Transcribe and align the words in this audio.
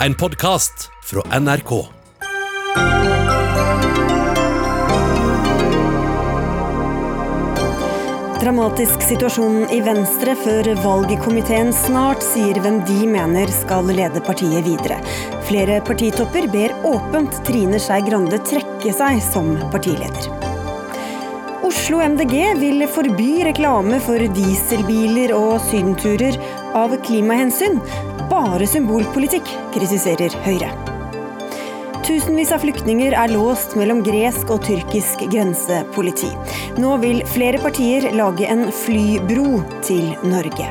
En 0.00 0.14
podkast 0.14 0.90
fra 1.04 1.38
NRK. 1.40 1.70
Dramatisk 8.40 9.02
situasjon 9.02 9.62
i 9.72 9.80
Venstre 9.80 10.34
før 10.42 10.68
valgkomiteen 10.84 11.72
snart 11.72 12.20
sier 12.26 12.60
hvem 12.60 12.82
de 12.84 13.06
mener 13.08 13.48
skal 13.62 13.88
lede 13.88 14.20
partiet 14.26 14.68
videre. 14.68 15.00
Flere 15.48 15.80
partitopper 15.88 16.50
ber 16.52 16.76
åpent 16.84 17.40
Trine 17.48 17.80
Skei 17.80 18.04
Grande 18.04 18.42
trekke 18.44 18.92
seg 18.92 19.22
som 19.24 19.54
partileder. 19.72 20.28
Oslo 21.66 22.02
MDG 22.04 22.36
vil 22.60 22.84
forby 22.92 23.30
reklame 23.48 23.96
for 24.04 24.20
dieselbiler 24.36 25.32
og 25.34 25.56
sydenturer 25.70 26.36
av 26.76 26.92
klimahensyn. 27.08 27.80
Bare 28.26 28.66
symbolpolitikk, 28.66 29.46
kritiserer 29.74 30.32
Høyre. 30.42 30.70
Tusenvis 32.06 32.50
av 32.54 32.62
flyktninger 32.62 33.14
er 33.18 33.30
låst 33.30 33.76
mellom 33.78 34.00
gresk 34.06 34.50
og 34.54 34.64
tyrkisk 34.66 35.22
grensepoliti. 35.30 36.32
Nå 36.78 36.96
vil 37.02 37.22
flere 37.30 37.60
partier 37.62 38.08
lage 38.14 38.46
en 38.50 38.66
flybro 38.74 39.60
til 39.86 40.12
Norge. 40.26 40.68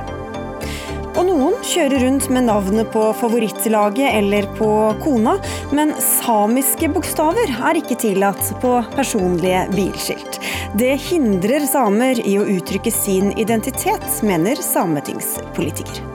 Og 1.16 1.22
noen 1.30 1.56
kjører 1.64 2.04
rundt 2.04 2.28
med 2.32 2.48
navnet 2.50 2.92
på 2.92 3.06
favorittlaget 3.22 4.18
eller 4.20 4.50
på 4.58 4.72
kona, 5.04 5.38
men 5.76 5.94
samiske 6.04 6.92
bokstaver 6.92 7.56
er 7.56 7.80
ikke 7.80 8.00
tillatt 8.04 8.52
på 8.64 8.74
personlige 8.98 9.64
bilskilt. 9.76 10.42
Det 10.76 10.92
hindrer 11.08 11.64
samer 11.72 12.20
i 12.20 12.36
å 12.40 12.50
uttrykke 12.58 12.92
sin 12.92 13.32
identitet, 13.40 14.12
mener 14.28 14.60
sametingspolitiker. 14.60 16.15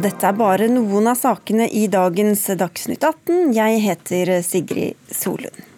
Og 0.00 0.06
dette 0.06 0.24
er 0.24 0.32
bare 0.32 0.66
noen 0.72 1.10
av 1.10 1.18
sakene 1.20 1.66
i 1.76 1.82
dagens 1.92 2.46
Dagsnytt 2.56 3.02
18. 3.04 3.50
Jeg 3.52 3.82
heter 3.84 4.30
Sigrid 4.40 5.12
Solund. 5.12 5.69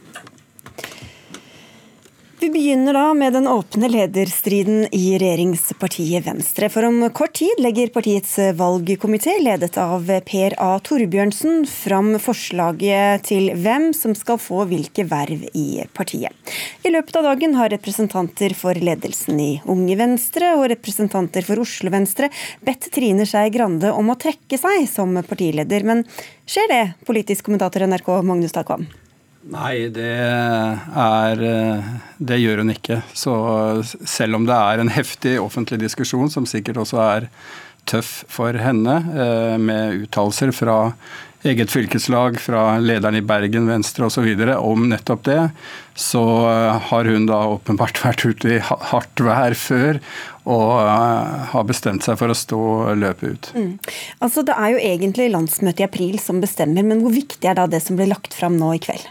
Vi 2.43 2.51
begynner 2.51 2.93
da 2.93 3.15
med 3.15 3.33
den 3.33 3.45
åpne 3.47 3.87
lederstriden 3.87 4.89
i 4.91 5.13
regjeringspartiet 5.15 6.25
Venstre. 6.27 6.67
For 6.75 6.83
om 6.89 6.97
kort 7.15 7.37
tid 7.39 7.61
legger 7.63 7.93
partiets 7.95 8.33
valgkomité, 8.59 9.37
ledet 9.39 9.77
av 9.79 10.09
Per 10.27 10.57
A. 10.59 10.73
Torbjørnsen, 10.83 11.61
fram 11.71 12.17
forslaget 12.19 13.23
til 13.29 13.53
hvem 13.63 13.93
som 13.95 14.17
skal 14.19 14.41
få 14.43 14.65
hvilke 14.73 15.05
verv 15.07 15.45
i 15.55 15.85
partiet. 15.95 16.35
I 16.83 16.91
løpet 16.91 17.21
av 17.21 17.29
dagen 17.29 17.55
har 17.61 17.71
representanter 17.77 18.57
for 18.59 18.75
ledelsen 18.75 19.39
i 19.39 19.53
Unge 19.63 19.95
Venstre 20.03 20.57
og 20.57 20.67
representanter 20.75 21.47
for 21.47 21.63
Oslo 21.63 21.95
Venstre 21.95 22.33
bedt 22.67 22.91
Trine 22.91 23.23
Skei 23.23 23.55
Grande 23.55 23.95
om 23.95 24.11
å 24.11 24.19
trekke 24.19 24.59
seg 24.59 24.91
som 24.91 25.15
partileder. 25.31 25.87
Men 25.87 26.03
skjer 26.43 26.75
det, 26.75 26.83
politisk 27.07 27.47
kommentator 27.47 27.87
NRK 27.87 28.11
Magnus 28.27 28.59
Takvam? 28.59 28.91
Nei, 29.51 29.89
det 29.91 30.07
er 30.07 31.41
Det 32.23 32.39
gjør 32.39 32.63
hun 32.63 32.71
ikke. 32.71 33.01
Så 33.11 33.33
selv 33.83 34.39
om 34.39 34.47
det 34.47 34.55
er 34.55 34.79
en 34.79 34.93
heftig 34.93 35.35
offentlig 35.43 35.81
diskusjon, 35.83 36.31
som 36.31 36.47
sikkert 36.47 36.79
også 36.85 37.01
er 37.03 37.29
tøff 37.91 38.23
for 38.31 38.55
henne, 38.55 38.95
eh, 39.11 39.59
med 39.59 40.05
uttalelser 40.07 40.53
fra 40.55 40.95
eget 41.43 41.71
fylkeslag, 41.71 42.39
fra 42.39 42.79
lederen 42.79 43.17
i 43.19 43.25
Bergen 43.27 43.67
Venstre 43.67 44.07
osv. 44.07 44.29
om 44.55 44.85
nettopp 44.89 45.25
det, 45.27 45.51
så 45.99 46.23
har 46.79 47.05
hun 47.05 47.27
da 47.27 47.41
åpenbart 47.51 47.99
vært 48.05 48.25
ute 48.25 48.57
i 48.57 48.61
hardt 48.63 49.21
vær 49.21 49.57
før 49.59 49.99
og 50.43 50.71
eh, 50.83 51.43
har 51.53 51.67
bestemt 51.67 52.07
seg 52.07 52.19
for 52.19 52.31
å 52.31 52.39
stå 52.39 52.63
løpet 52.99 53.27
ut. 53.35 53.51
Mm. 53.55 53.73
Altså 54.23 54.43
Det 54.47 54.55
er 54.59 54.75
jo 54.75 54.85
egentlig 54.93 55.31
landsmøtet 55.35 55.83
i 55.83 55.89
april 55.89 56.19
som 56.23 56.41
bestemmer, 56.43 56.87
men 56.87 57.03
hvor 57.03 57.15
viktig 57.15 57.51
er 57.51 57.59
da 57.59 57.67
det 57.71 57.83
som 57.83 57.99
blir 57.99 58.11
lagt 58.11 58.35
fram 58.35 58.59
nå 58.59 58.73
i 58.77 58.83
kveld? 58.83 59.11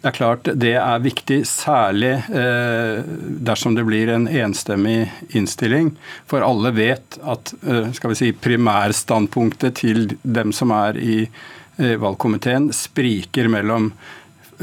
Det 0.00 0.08
er 0.08 0.16
klart 0.16 0.48
det 0.56 0.76
er 0.80 1.02
viktig, 1.04 1.42
særlig 1.44 2.14
eh, 2.32 3.02
dersom 3.44 3.74
det 3.76 3.84
blir 3.84 4.08
en 4.08 4.24
enstemmig 4.32 5.10
innstilling. 5.36 5.90
For 6.30 6.40
alle 6.40 6.72
vet 6.72 7.18
at 7.20 7.52
eh, 7.60 7.90
skal 7.92 8.14
vi 8.14 8.16
si, 8.16 8.30
primærstandpunktet 8.32 9.76
til 9.82 10.06
dem 10.22 10.54
som 10.56 10.72
er 10.72 10.96
i 10.96 11.18
eh, 11.26 11.98
valgkomiteen, 12.00 12.70
spriker 12.72 13.50
mellom 13.52 13.90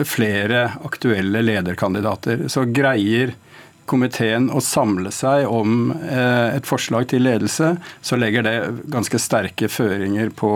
flere 0.10 0.72
aktuelle 0.86 1.44
lederkandidater. 1.46 2.48
Så 2.50 2.66
greier 2.74 3.36
komiteen 3.86 4.50
å 4.50 4.58
samle 4.62 5.14
seg 5.16 5.46
om 5.50 5.94
et 5.96 6.66
forslag 6.68 7.08
til 7.10 7.24
ledelse, 7.24 7.70
så 8.04 8.18
legger 8.20 8.44
det 8.46 8.58
ganske 8.94 9.22
sterke 9.22 9.70
føringer 9.72 10.34
på, 10.38 10.52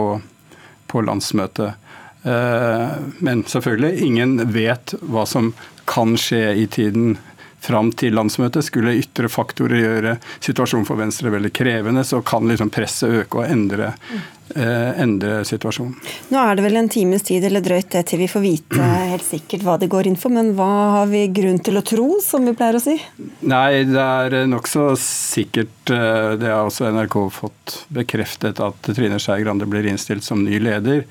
på 0.92 1.06
landsmøtet. 1.08 1.80
Eh, 2.24 2.88
men 3.20 3.44
selvfølgelig, 3.44 4.00
ingen 4.06 4.38
vet 4.54 4.96
hva 5.02 5.26
som 5.26 5.54
kan 5.90 6.16
skje 6.20 6.46
i 6.62 6.68
tiden 6.72 7.18
fram 7.62 7.92
til 7.92 8.16
landsmøtet. 8.18 8.66
Skulle 8.66 8.98
ytre 8.98 9.30
faktorer 9.30 9.82
gjøre 9.82 10.18
situasjonen 10.42 10.88
for 10.88 11.00
Venstre 11.00 11.32
veldig 11.34 11.54
krevende, 11.54 12.04
så 12.08 12.22
kan 12.26 12.48
liksom 12.50 12.72
presset 12.74 13.22
øke 13.22 13.42
og 13.42 13.52
endre, 13.54 13.92
eh, 14.56 15.02
endre, 15.04 15.44
situasjonen. 15.46 15.94
Nå 16.34 16.42
er 16.42 16.58
det 16.58 16.66
vel 16.66 16.80
en 16.82 16.90
times 16.90 17.26
tid 17.28 17.46
eller 17.46 17.62
drøyt 17.62 17.92
det 17.94 18.06
til 18.10 18.24
vi 18.24 18.30
får 18.32 18.44
vite 18.44 18.88
helt 19.12 19.28
sikkert 19.28 19.66
hva 19.66 19.78
det 19.80 19.92
går 19.94 20.10
inn 20.10 20.18
for, 20.18 20.34
men 20.34 20.54
hva 20.58 20.72
har 20.98 21.12
vi 21.12 21.28
grunn 21.28 21.60
til 21.62 21.78
å 21.78 21.86
tro, 21.86 22.08
som 22.24 22.46
vi 22.50 22.56
pleier 22.58 22.80
å 22.80 22.82
si? 22.82 22.98
Nei, 23.42 23.84
det 23.86 24.08
er 24.08 24.48
nokså 24.50 24.92
sikkert, 24.98 25.94
eh, 25.94 26.34
det 26.42 26.50
har 26.50 26.66
også 26.66 26.90
NRK 26.90 27.20
fått 27.30 27.78
bekreftet, 27.94 28.60
at 28.60 28.90
Trine 28.90 29.22
Skei 29.22 29.44
Grande 29.46 29.70
blir 29.70 29.86
innstilt 29.86 30.26
som 30.26 30.44
ny 30.44 30.58
leder. 30.60 31.06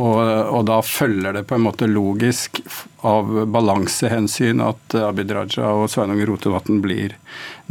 Og, 0.00 0.20
og, 0.22 0.62
da 0.68 0.78
følger 0.84 1.34
det 1.36 1.44
på 1.48 1.58
en 1.58 1.66
måte 1.66 1.88
logisk 1.90 2.62
av 3.04 3.28
balansehensyn 3.52 4.62
at 4.64 4.96
Abid 4.96 5.32
Raja 5.36 5.74
og 5.76 5.90
Sveinung 5.92 6.22
Rotevatn 6.28 6.80
blir 6.80 7.16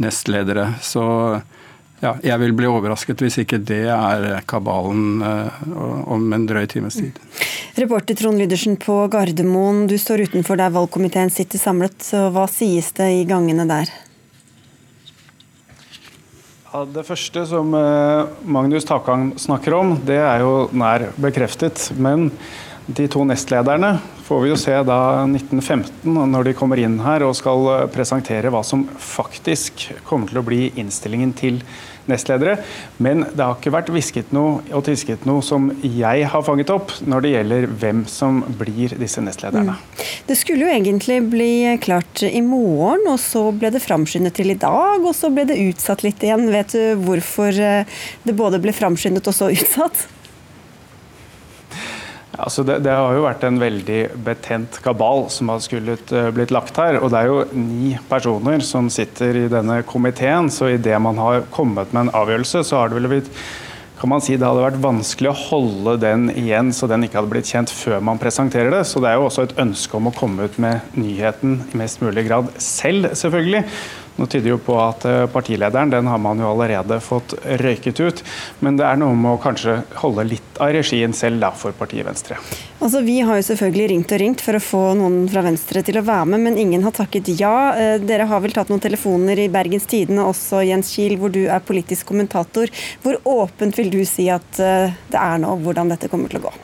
nestledere. 0.02 0.68
Så 0.84 1.02
ja, 2.00 2.14
jeg 2.24 2.40
vil 2.40 2.54
bli 2.56 2.68
overrasket 2.70 3.24
hvis 3.24 3.40
ikke 3.42 3.58
det 3.66 3.82
er 3.92 4.28
kabalen 4.48 5.24
uh, 5.24 6.06
om 6.08 6.30
en 6.32 6.46
drøy 6.48 6.64
times 6.70 7.00
tid. 7.00 7.18
Reporter 7.80 8.16
Trond 8.16 8.40
Lydersen 8.40 8.78
på 8.80 9.02
Gardermoen, 9.12 9.84
du 9.90 9.98
står 10.00 10.24
utenfor 10.30 10.60
der 10.60 10.72
valgkomiteen 10.74 11.32
sitter 11.34 11.60
samlet. 11.60 11.98
Så 12.04 12.28
hva 12.32 12.46
sies 12.50 12.92
det 12.96 13.10
i 13.18 13.26
gangene 13.28 13.68
der? 13.68 13.92
Ja, 16.70 16.84
det 16.86 17.02
første 17.02 17.42
som 17.50 17.72
eh, 17.74 18.28
Magnus 18.46 18.84
Takang 18.86 19.32
snakker 19.42 19.74
om, 19.74 19.96
det 20.06 20.20
er 20.22 20.44
jo 20.44 20.68
nær 20.70 21.08
bekreftet. 21.18 21.88
Men 21.98 22.28
de 22.96 23.06
to 23.10 23.24
nestlederne 23.28 23.98
får 24.26 24.40
vi 24.44 24.50
jo 24.52 24.56
se 24.58 24.74
da 24.86 24.98
1915, 25.26 26.06
når 26.30 26.44
de 26.46 26.56
kommer 26.58 26.78
inn 26.78 27.00
her 27.02 27.24
og 27.26 27.36
skal 27.38 27.64
eh, 27.72 27.86
presentere 27.90 28.52
hva 28.52 28.62
som 28.66 28.84
faktisk 29.02 29.88
kommer 30.06 30.30
til 30.30 30.38
å 30.38 30.44
bli 30.46 30.68
innstillingen 30.78 31.32
til 31.38 31.58
nestledere. 32.10 32.60
Men 33.02 33.24
det 33.26 33.42
har 33.42 33.56
ikke 33.58 33.72
vært 33.74 33.90
hvisket 33.94 34.30
noe 34.34 34.60
og 34.74 34.84
tisket 34.86 35.26
noe 35.28 35.42
som 35.44 35.68
jeg 35.82 36.28
har 36.32 36.44
fanget 36.46 36.70
opp 36.74 36.94
når 37.06 37.24
det 37.24 37.32
gjelder 37.34 37.66
hvem 37.82 38.04
som 38.10 38.40
blir 38.60 38.94
disse 39.00 39.22
nestlederne. 39.24 39.74
Mm. 39.74 40.06
Det 40.30 40.38
skulle 40.38 40.66
jo 40.66 40.72
egentlig 40.76 41.18
bli 41.32 41.50
klart 41.82 42.22
i 42.26 42.42
morgen, 42.44 43.06
og 43.10 43.18
så 43.22 43.48
ble 43.50 43.72
det 43.74 43.82
framskyndet 43.82 44.38
til 44.38 44.54
i 44.54 44.58
dag, 44.58 45.02
og 45.02 45.14
så 45.16 45.32
ble 45.34 45.48
det 45.50 45.58
utsatt 45.68 46.06
litt 46.06 46.22
igjen. 46.26 46.48
Vet 46.54 46.74
du 46.74 47.02
hvorfor 47.02 47.50
eh, 47.50 48.00
det 48.26 48.38
både 48.38 48.62
ble 48.62 48.74
framskyndet 48.74 49.26
og 49.26 49.36
så 49.36 49.50
utsatt? 49.54 50.06
Altså 52.40 52.64
det, 52.66 52.80
det, 52.86 52.92
har 52.94 53.14
jo 53.16 53.24
vært 53.26 53.46
en 53.46 53.60
veldig 53.60 54.00
betent 54.26 54.80
kabal 54.84 55.26
som 55.32 55.52
har 55.52 55.62
skullet 55.64 56.12
uh, 56.14 56.28
blitt 56.34 56.52
lagt 56.54 56.78
her. 56.80 57.00
Og 57.00 57.12
det 57.12 57.22
er 57.22 57.30
jo 57.30 57.40
ni 57.54 57.94
personer 58.10 58.64
som 58.66 58.90
sitter 58.92 59.44
i 59.44 59.48
denne 59.52 59.80
komiteen, 59.88 60.50
så 60.52 60.72
idet 60.74 61.00
man 61.02 61.20
har 61.20 61.44
kommet 61.54 61.92
med 61.92 62.08
en 62.08 62.14
avgjørelse, 62.22 62.64
så 62.66 62.80
har 62.80 62.90
det 62.90 63.00
vel 63.00 63.12
blitt 63.14 63.34
kan 64.00 64.08
man 64.08 64.22
si 64.24 64.32
det 64.32 64.46
hadde 64.48 64.62
vært 64.64 64.80
vanskelig 64.80 65.28
å 65.28 65.36
holde 65.36 65.98
den 66.00 66.30
igjen 66.32 66.70
så 66.72 66.86
den 66.88 67.02
ikke 67.04 67.18
hadde 67.18 67.32
blitt 67.34 67.50
kjent 67.52 67.68
før 67.68 67.98
man 68.00 68.20
presenterer 68.20 68.72
det. 68.72 68.86
Så 68.88 69.02
det 69.04 69.10
er 69.10 69.18
jo 69.20 69.26
også 69.26 69.44
et 69.44 69.58
ønske 69.60 69.98
om 69.98 70.08
å 70.08 70.14
komme 70.16 70.46
ut 70.48 70.56
med 70.62 70.94
nyheten 70.96 71.58
i 71.68 71.80
mest 71.82 72.00
mulig 72.00 72.24
grad 72.30 72.48
selv, 72.56 73.10
selvfølgelig. 73.12 73.60
Nå 74.16 74.26
tyder 74.26 74.52
jo 74.52 74.58
på 74.60 74.74
at 74.80 75.04
eh, 75.08 75.26
partilederen 75.32 75.92
den 75.92 76.08
har 76.10 76.18
man 76.20 76.40
jo 76.42 76.50
allerede 76.50 76.98
fått 77.04 77.34
røyket 77.62 78.00
ut. 78.00 78.22
Men 78.60 78.76
det 78.80 78.84
er 78.88 78.98
noe 79.00 79.16
med 79.16 79.36
å 79.36 79.40
kanskje 79.40 79.78
holde 80.02 80.26
litt 80.28 80.60
av 80.60 80.74
regien 80.76 81.14
selv 81.16 81.40
da 81.40 81.52
for 81.56 81.76
partiet 81.76 82.06
Venstre. 82.06 82.36
Altså, 82.80 83.00
Vi 83.04 83.18
har 83.24 83.38
jo 83.38 83.46
selvfølgelig 83.48 83.88
ringt 83.92 84.12
og 84.12 84.20
ringt 84.22 84.44
for 84.44 84.56
å 84.56 84.62
få 84.64 84.82
noen 84.98 85.22
fra 85.32 85.44
Venstre 85.46 85.82
til 85.86 86.00
å 86.00 86.04
være 86.04 86.28
med, 86.32 86.44
men 86.48 86.58
ingen 86.60 86.84
har 86.84 86.96
takket 86.96 87.32
ja. 87.40 87.54
Eh, 87.76 87.96
dere 88.02 88.28
har 88.28 88.42
vel 88.44 88.56
tatt 88.56 88.72
noen 88.72 88.82
telefoner 88.82 89.40
i 89.40 89.50
Bergens 89.52 89.88
Tidende 89.90 90.26
også, 90.28 90.64
Jens 90.68 90.92
Kiel, 90.94 91.16
hvor 91.20 91.32
du 91.32 91.42
er 91.46 91.64
politisk 91.64 92.10
kommentator. 92.12 92.72
Hvor 93.04 93.20
åpent 93.28 93.78
vil 93.78 93.92
du 93.92 94.02
si 94.08 94.28
at 94.32 94.60
eh, 94.60 94.98
det 95.12 95.20
er 95.20 95.40
nå, 95.40 95.56
hvordan 95.64 95.94
dette 95.94 96.12
kommer 96.12 96.32
til 96.32 96.42
å 96.42 96.48
gå? 96.48 96.54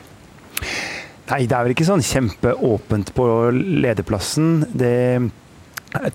Nei, 1.27 1.41
det 1.43 1.57
er 1.57 1.65
vel 1.65 1.73
ikke 1.73 1.87
sånn 1.87 2.05
kjempeåpent 2.05 3.11
på 3.17 3.25
lederplassen. 3.51 4.61
Det 4.71 4.95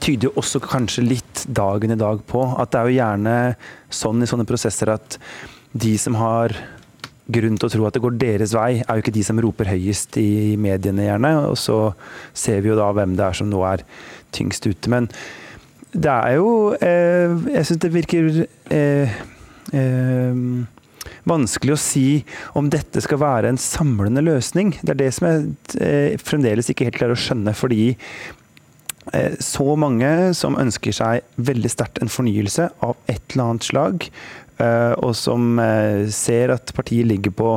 tyder 0.02 0.28
jo 0.28 0.36
også 0.40 0.60
kanskje 0.62 1.04
litt 1.06 1.44
dagen 1.48 1.94
i 1.94 1.98
dag 1.98 2.20
på 2.28 2.44
at 2.60 2.72
det 2.72 2.80
er 2.80 2.88
jo 2.88 2.98
gjerne 2.98 3.36
sånn 3.92 4.22
i 4.22 4.28
sånne 4.28 4.46
prosesser 4.48 4.92
at 4.92 5.18
de 5.72 5.94
som 6.00 6.16
har 6.20 6.54
grunn 7.32 7.56
til 7.56 7.68
å 7.68 7.72
tro 7.72 7.86
at 7.86 7.96
det 7.96 8.02
går 8.04 8.18
deres 8.20 8.52
vei, 8.56 8.82
er 8.82 8.98
jo 8.98 9.04
ikke 9.04 9.14
de 9.14 9.24
som 9.24 9.38
roper 9.40 9.70
høyest 9.70 10.18
i 10.20 10.58
mediene, 10.60 11.06
gjerne. 11.06 11.30
Og 11.48 11.56
så 11.60 11.78
ser 12.36 12.60
vi 12.60 12.72
jo 12.72 12.78
da 12.78 12.90
hvem 12.92 13.14
det 13.16 13.24
er 13.24 13.38
som 13.38 13.48
nå 13.48 13.62
er 13.68 13.84
tyngst 14.34 14.66
ute. 14.68 14.90
Men 14.92 15.08
det 15.92 16.12
er 16.12 16.38
jo 16.38 16.72
eh, 16.80 17.32
Jeg 17.52 17.68
syns 17.68 17.80
det 17.84 17.92
virker 17.92 18.28
eh, 18.72 19.16
eh, 19.76 20.44
vanskelig 21.28 21.74
å 21.74 21.80
si 21.80 22.06
om 22.58 22.70
dette 22.72 23.02
skal 23.04 23.20
være 23.22 23.52
en 23.52 23.60
samlende 23.60 24.24
løsning. 24.24 24.74
Det 24.82 24.96
er 24.96 25.02
det 25.04 25.10
som 25.16 25.30
jeg 25.30 25.50
eh, 25.80 26.20
fremdeles 26.20 26.72
ikke 26.72 26.90
helt 26.90 27.00
klarer 27.00 27.16
å 27.16 27.22
skjønne. 27.22 27.56
fordi 27.56 27.92
Eh, 27.92 28.41
så 29.40 29.74
mange 29.76 30.08
som 30.36 30.56
ønsker 30.60 30.94
seg 30.96 31.26
veldig 31.36 31.70
sterkt 31.72 32.00
en 32.02 32.12
fornyelse 32.12 32.68
av 32.84 32.96
et 33.10 33.20
eller 33.32 33.44
annet 33.44 33.66
slag, 33.66 34.06
eh, 34.62 34.92
og 34.96 35.12
som 35.18 35.58
eh, 35.60 36.08
ser 36.12 36.54
at 36.54 36.72
partiet 36.76 37.08
ligger 37.08 37.34
på 37.36 37.52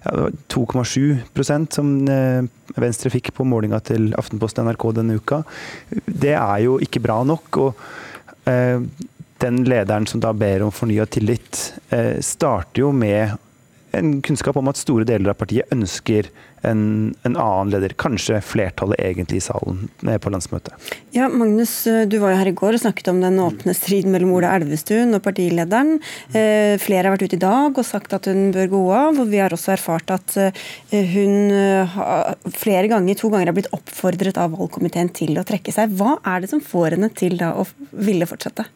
2,7% 0.00 1.74
som 1.76 1.88
Venstre 2.80 3.10
fikk 3.12 3.34
på 3.36 3.44
målinga 3.44 3.82
til 3.84 4.06
Aftenposten 4.16 4.64
NRK 4.64 4.86
denne 4.96 5.18
uka. 5.20 5.42
Det 6.08 6.32
er 6.38 6.62
jo 6.64 6.78
ikke 6.80 7.02
bra 7.04 7.18
nok. 7.28 7.58
og 7.60 7.82
den 9.44 9.58
lederen 9.68 10.06
som 10.08 10.22
da 10.24 10.32
ber 10.32 10.64
om 10.64 10.72
fornya 10.72 11.04
tillit, 11.04 11.60
starter 12.24 12.80
jo 12.80 12.94
med 12.96 13.36
en 13.96 14.20
kunnskap 14.22 14.58
om 14.60 14.70
at 14.70 14.78
store 14.80 15.06
deler 15.08 15.32
av 15.32 15.38
partiet 15.40 15.70
ønsker 15.74 16.28
en, 16.66 16.82
en, 17.24 17.36
annen 17.36 17.70
leder. 17.72 17.94
Kanskje 18.00 18.40
flertallet 18.44 19.00
egentlig 19.00 19.40
i 19.40 19.44
salen 19.44 19.86
på 20.00 20.32
landsmøtet. 20.32 20.74
Ja, 21.14 21.28
Magnus, 21.32 21.72
du 21.84 22.16
var 22.20 22.34
jo 22.34 22.40
her 22.40 22.50
i 22.50 22.56
går 22.56 22.76
og 22.76 22.82
snakket 22.82 23.10
om 23.12 23.22
den 23.24 23.40
åpne 23.42 23.74
striden 23.76 24.12
mellom 24.14 24.34
Ola 24.36 24.52
Elvestuen 24.58 25.16
og 25.16 25.24
partilederen. 25.24 25.98
Eh, 26.36 26.76
flere 26.82 27.08
har 27.08 27.16
vært 27.16 27.26
ute 27.30 27.38
i 27.38 27.42
dag 27.42 27.80
og 27.80 27.86
sagt 27.86 28.14
at 28.16 28.28
hun 28.30 28.50
bør 28.54 28.72
gå 28.74 28.82
av. 28.96 29.22
og 29.22 29.30
Vi 29.32 29.40
har 29.40 29.54
også 29.56 29.74
erfart 29.76 30.12
at 30.14 30.36
eh, 30.40 30.66
hun 31.14 31.54
eh, 31.54 31.96
flere 32.56 32.90
ganger, 32.92 33.18
to 33.18 33.32
ganger 33.32 33.52
har 33.52 33.56
blitt 33.56 33.72
oppfordret 33.76 34.40
av 34.40 34.52
valgkomiteen 34.58 35.12
til 35.16 35.40
å 35.40 35.46
trekke 35.48 35.74
seg. 35.74 35.96
Hva 35.96 36.18
er 36.28 36.44
det 36.44 36.52
som 36.52 36.62
får 36.64 36.98
henne 36.98 37.10
til 37.16 37.40
da 37.40 37.54
å 37.56 37.66
ville 37.96 38.28
fortsette? 38.28 38.68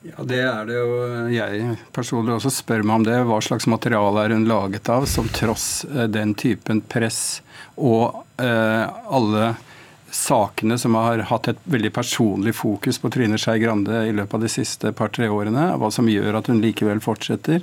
Ja, 0.00 0.24
Det 0.24 0.40
er 0.40 0.64
det 0.64 0.76
jo 0.78 1.00
jeg 1.28 1.74
personlig 1.92 2.38
også 2.38 2.52
spør 2.54 2.84
meg 2.86 3.02
om 3.02 3.04
det. 3.04 3.18
Hva 3.28 3.40
slags 3.44 3.68
materiale 3.68 4.24
er 4.24 4.32
hun 4.32 4.46
laget 4.48 4.88
av 4.88 5.04
som 5.10 5.28
tross 5.28 5.84
eh, 5.90 6.06
den 6.08 6.32
typen 6.40 6.80
press 6.80 7.42
og 7.76 8.22
eh, 8.40 8.86
alle 8.88 9.54
sakene 10.10 10.78
som 10.80 10.96
har 10.98 11.26
hatt 11.28 11.50
et 11.52 11.60
veldig 11.70 11.92
personlig 11.94 12.54
fokus 12.58 12.98
på 12.98 13.10
Trine 13.12 13.38
Skei 13.38 13.60
Grande 13.62 14.06
i 14.08 14.14
løpet 14.16 14.38
av 14.38 14.46
de 14.46 14.50
siste 14.50 14.94
par-tre 14.96 15.28
årene, 15.30 15.68
hva 15.78 15.92
som 15.94 16.08
gjør 16.10 16.40
at 16.40 16.48
hun 16.50 16.62
likevel 16.64 17.02
fortsetter. 17.04 17.62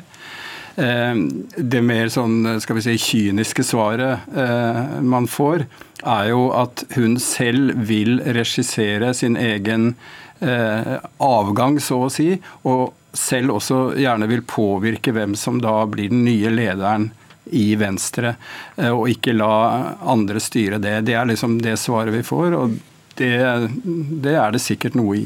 Eh, 0.77 1.17
det 1.57 1.81
mer 1.81 2.13
sånn, 2.13 2.59
skal 2.61 2.77
vi 2.77 2.85
si, 2.85 2.95
kyniske 3.01 3.65
svaret 3.65 4.29
eh, 4.37 4.81
man 5.01 5.25
får, 5.25 5.65
er 6.05 6.29
jo 6.29 6.51
at 6.53 6.85
hun 6.93 7.17
selv 7.17 7.73
vil 7.89 8.21
regissere 8.21 9.09
sin 9.17 9.35
egen 9.41 9.95
avgang, 10.39 11.79
så 11.81 12.03
å 12.05 12.09
si, 12.13 12.29
og 12.69 12.93
selv 13.17 13.57
også 13.57 13.79
gjerne 13.97 14.27
vil 14.29 14.43
påvirke 14.47 15.13
hvem 15.15 15.35
som 15.35 15.61
da 15.61 15.79
blir 15.89 16.11
den 16.11 16.25
nye 16.27 16.51
lederen 16.53 17.09
i 17.51 17.75
Venstre, 17.79 18.35
eh, 18.75 18.91
og 18.91 19.07
ikke 19.11 19.35
la 19.37 19.95
andre 20.07 20.41
styre 20.43 20.81
det. 20.83 20.99
Det 21.07 21.15
er 21.15 21.29
liksom 21.29 21.59
det 21.63 21.77
svaret 21.79 22.13
vi 22.15 22.23
får, 22.25 22.57
og 22.57 22.77
det, 23.17 23.31
det 24.23 24.35
er 24.35 24.53
det 24.53 24.61
sikkert 24.63 24.97
noe 24.99 25.23
i. 25.23 25.25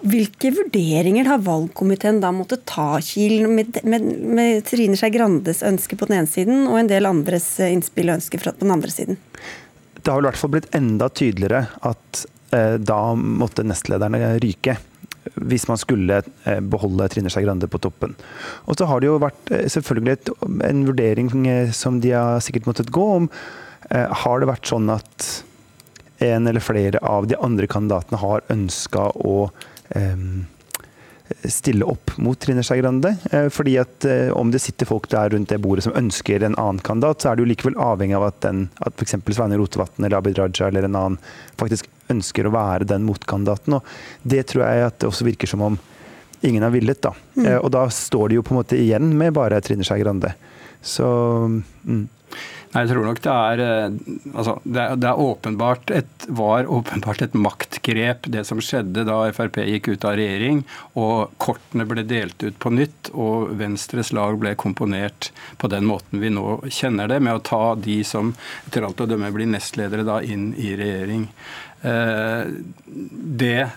Hvilke 0.00 0.48
vurderinger 0.56 1.28
har 1.28 1.42
valgkomiteen 1.44 2.22
da 2.22 2.30
måttet 2.32 2.64
ta, 2.68 2.94
Kiel, 3.04 3.44
med, 3.52 3.82
med, 3.84 4.06
med, 4.24 4.62
Trine 4.64 4.96
Skei 4.96 5.12
Grandes 5.12 5.60
ønske 5.66 5.98
på 6.00 6.08
den 6.08 6.22
ene 6.22 6.30
siden, 6.30 6.64
og 6.70 6.80
en 6.80 6.88
del 6.88 7.08
andres 7.08 7.52
innspill 7.66 8.08
og 8.08 8.16
ønsker 8.16 8.40
på 8.40 8.56
den 8.62 8.72
andre 8.72 8.92
siden? 8.94 9.20
Det 10.00 10.08
har 10.08 10.22
i 10.22 10.30
hvert 10.30 10.40
fall 10.40 10.54
blitt 10.54 10.70
enda 10.72 11.10
tydeligere 11.12 11.66
at 11.84 12.24
Eh, 12.24 12.39
da 12.50 13.00
måtte 13.14 13.62
nestlederne 13.62 14.32
ryke. 14.42 14.76
Hvis 15.34 15.66
man 15.68 15.78
skulle 15.78 16.22
eh, 16.48 16.60
beholde 16.60 17.08
Trine 17.12 17.30
Skei 17.30 17.44
Grande 17.44 17.68
på 17.70 17.78
toppen. 17.82 18.14
Og 18.64 18.78
så 18.78 18.88
har 18.88 19.00
det 19.00 19.10
jo 19.10 19.18
vært 19.20 19.52
eh, 19.52 19.66
selvfølgelig 19.70 20.34
en 20.66 20.84
vurdering 20.88 21.30
som 21.76 22.00
de 22.00 22.14
har 22.16 22.40
sikkert 22.44 22.70
måttet 22.70 22.92
gå 22.94 23.04
om. 23.18 23.28
Har 23.90 24.40
det 24.40 24.46
vært 24.46 24.68
sånn 24.70 24.90
at 24.92 25.26
en 26.20 26.46
eller 26.46 26.60
flere 26.60 27.00
av 27.02 27.26
de 27.26 27.36
andre 27.40 27.66
kandidatene 27.70 28.20
har 28.20 28.44
ønska 28.52 29.06
å 29.16 29.36
eh, 29.96 30.24
stille 31.48 31.86
opp 31.88 32.12
mot 32.20 32.38
Trine 32.40 32.64
Skei 32.66 32.80
Grande. 32.82 33.14
Eh, 33.32 33.48
fordi 33.52 33.78
at 33.80 34.04
eh, 34.08 34.28
om 34.36 34.52
det 34.52 34.60
sitter 34.62 34.88
folk 34.88 35.08
der 35.12 35.32
rundt 35.34 35.52
det 35.52 35.60
bordet 35.64 35.86
som 35.86 35.96
ønsker 35.96 36.44
en 36.44 36.58
annen 36.60 36.82
kandidat, 36.84 37.22
så 37.22 37.30
er 37.30 37.38
det 37.38 37.46
jo 37.46 37.52
likevel 37.52 37.78
avhengig 37.80 38.18
av 38.18 38.28
at, 38.28 38.42
den, 38.44 38.66
at 38.84 38.96
f.eks. 38.96 39.16
Sveinung 39.30 39.62
Rotevatn 39.62 40.04
eller 40.04 40.20
Abid 40.20 40.38
Raja 40.40 40.68
eller 40.68 40.88
en 40.88 41.00
annen 41.00 41.18
faktisk 41.60 41.88
ønsker 42.12 42.48
å 42.48 42.54
være 42.54 42.88
den 42.90 43.06
motkandidaten. 43.08 43.78
Og 43.78 44.28
det 44.34 44.46
tror 44.50 44.66
jeg 44.66 44.86
at 44.90 45.00
det 45.00 45.10
også 45.10 45.28
virker 45.28 45.50
som 45.50 45.64
om 45.66 45.80
ingen 46.40 46.62
har 46.62 46.70
villet. 46.70 47.02
da. 47.02 47.14
Mm. 47.36 47.46
Eh, 47.46 47.58
og 47.58 47.70
da 47.74 47.88
står 47.90 48.28
de 48.30 48.40
jo 48.40 48.46
på 48.46 48.54
en 48.54 48.62
måte 48.62 48.78
igjen 48.78 49.12
med 49.18 49.34
bare 49.36 49.60
Trine 49.64 49.86
Skei 49.86 50.00
Grande. 50.02 50.34
Så 50.80 51.06
mm. 51.84 52.08
Nei, 52.70 52.84
Jeg 52.84 52.90
tror 52.92 53.06
nok 53.08 53.20
det 53.24 53.32
er 53.34 53.60
eh, 53.64 53.94
altså, 54.30 54.52
det, 54.62 54.84
det 55.02 55.08
er 55.10 55.22
åpenbart 55.24 55.90
et, 55.90 56.26
var 56.38 56.68
åpenbart 56.70 57.24
et 57.24 57.34
maktgrep, 57.34 58.28
det 58.30 58.44
som 58.46 58.60
skjedde 58.62 59.02
da 59.08 59.16
Frp 59.34 59.58
gikk 59.64 59.88
ut 59.90 60.06
av 60.06 60.14
regjering 60.20 60.62
og 60.94 61.34
kortene 61.42 61.86
ble 61.90 62.04
delt 62.06 62.38
ut 62.46 62.60
på 62.62 62.70
nytt 62.76 63.10
og 63.10 63.50
Venstres 63.58 64.12
lag 64.14 64.38
ble 64.38 64.54
komponert 64.54 65.32
på 65.58 65.70
den 65.72 65.88
måten 65.90 66.22
vi 66.22 66.30
nå 66.30 66.60
kjenner 66.70 67.10
det, 67.10 67.18
med 67.18 67.40
å 67.40 67.42
ta 67.50 67.74
de 67.74 67.98
som 68.06 68.30
etter 68.68 68.86
alt 68.86 69.02
å 69.02 69.08
dømme 69.10 69.32
blir 69.34 69.50
nestledere 69.50 70.06
da 70.06 70.20
inn 70.22 70.52
i 70.54 70.70
regjering. 70.78 71.26
Eh, 71.82 72.44
det 73.40 73.68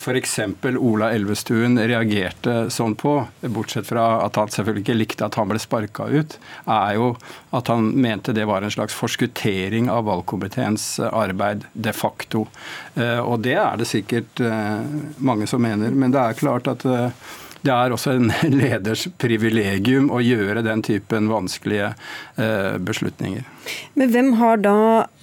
f.eks. 0.00 0.38
Ola 0.78 1.10
Elvestuen 1.12 1.76
reagerte 1.78 2.70
sånn 2.72 2.94
på, 2.96 3.18
bortsett 3.52 3.90
fra 3.90 4.06
at 4.24 4.38
han 4.40 4.52
selvfølgelig 4.52 4.84
ikke 4.86 4.96
likte 4.96 5.26
at 5.26 5.36
han 5.36 5.50
ble 5.50 5.60
sparka 5.60 6.06
ut, 6.08 6.38
er 6.64 6.94
jo 6.96 7.10
at 7.56 7.68
han 7.68 7.90
mente 8.00 8.32
det 8.36 8.46
var 8.48 8.64
en 8.64 8.72
slags 8.72 8.96
forskuttering 8.96 9.90
av 9.92 10.06
valgkomiteens 10.08 10.86
arbeid 11.10 11.66
de 11.72 11.92
facto. 11.92 12.46
Eh, 12.94 13.20
og 13.20 13.44
det 13.44 13.58
er 13.60 13.76
det 13.80 13.90
sikkert 13.90 14.40
eh, 14.40 14.80
mange 15.20 15.50
som 15.50 15.62
mener, 15.62 15.92
men 15.92 16.16
det 16.16 16.24
er 16.24 16.40
klart 16.40 16.70
at 16.72 16.86
det 17.60 17.72
er 17.74 17.92
også 17.94 18.14
en 18.16 18.30
leders 18.60 19.06
privilegium 19.20 20.10
å 20.12 20.20
gjøre 20.24 20.64
den 20.66 20.82
typen 20.86 21.28
vanskelige 21.30 21.92
eh, 22.40 22.76
beslutninger. 22.80 23.46
Men 24.00 24.12
hvem 24.14 24.32
har 24.40 24.62
da, 24.64 24.76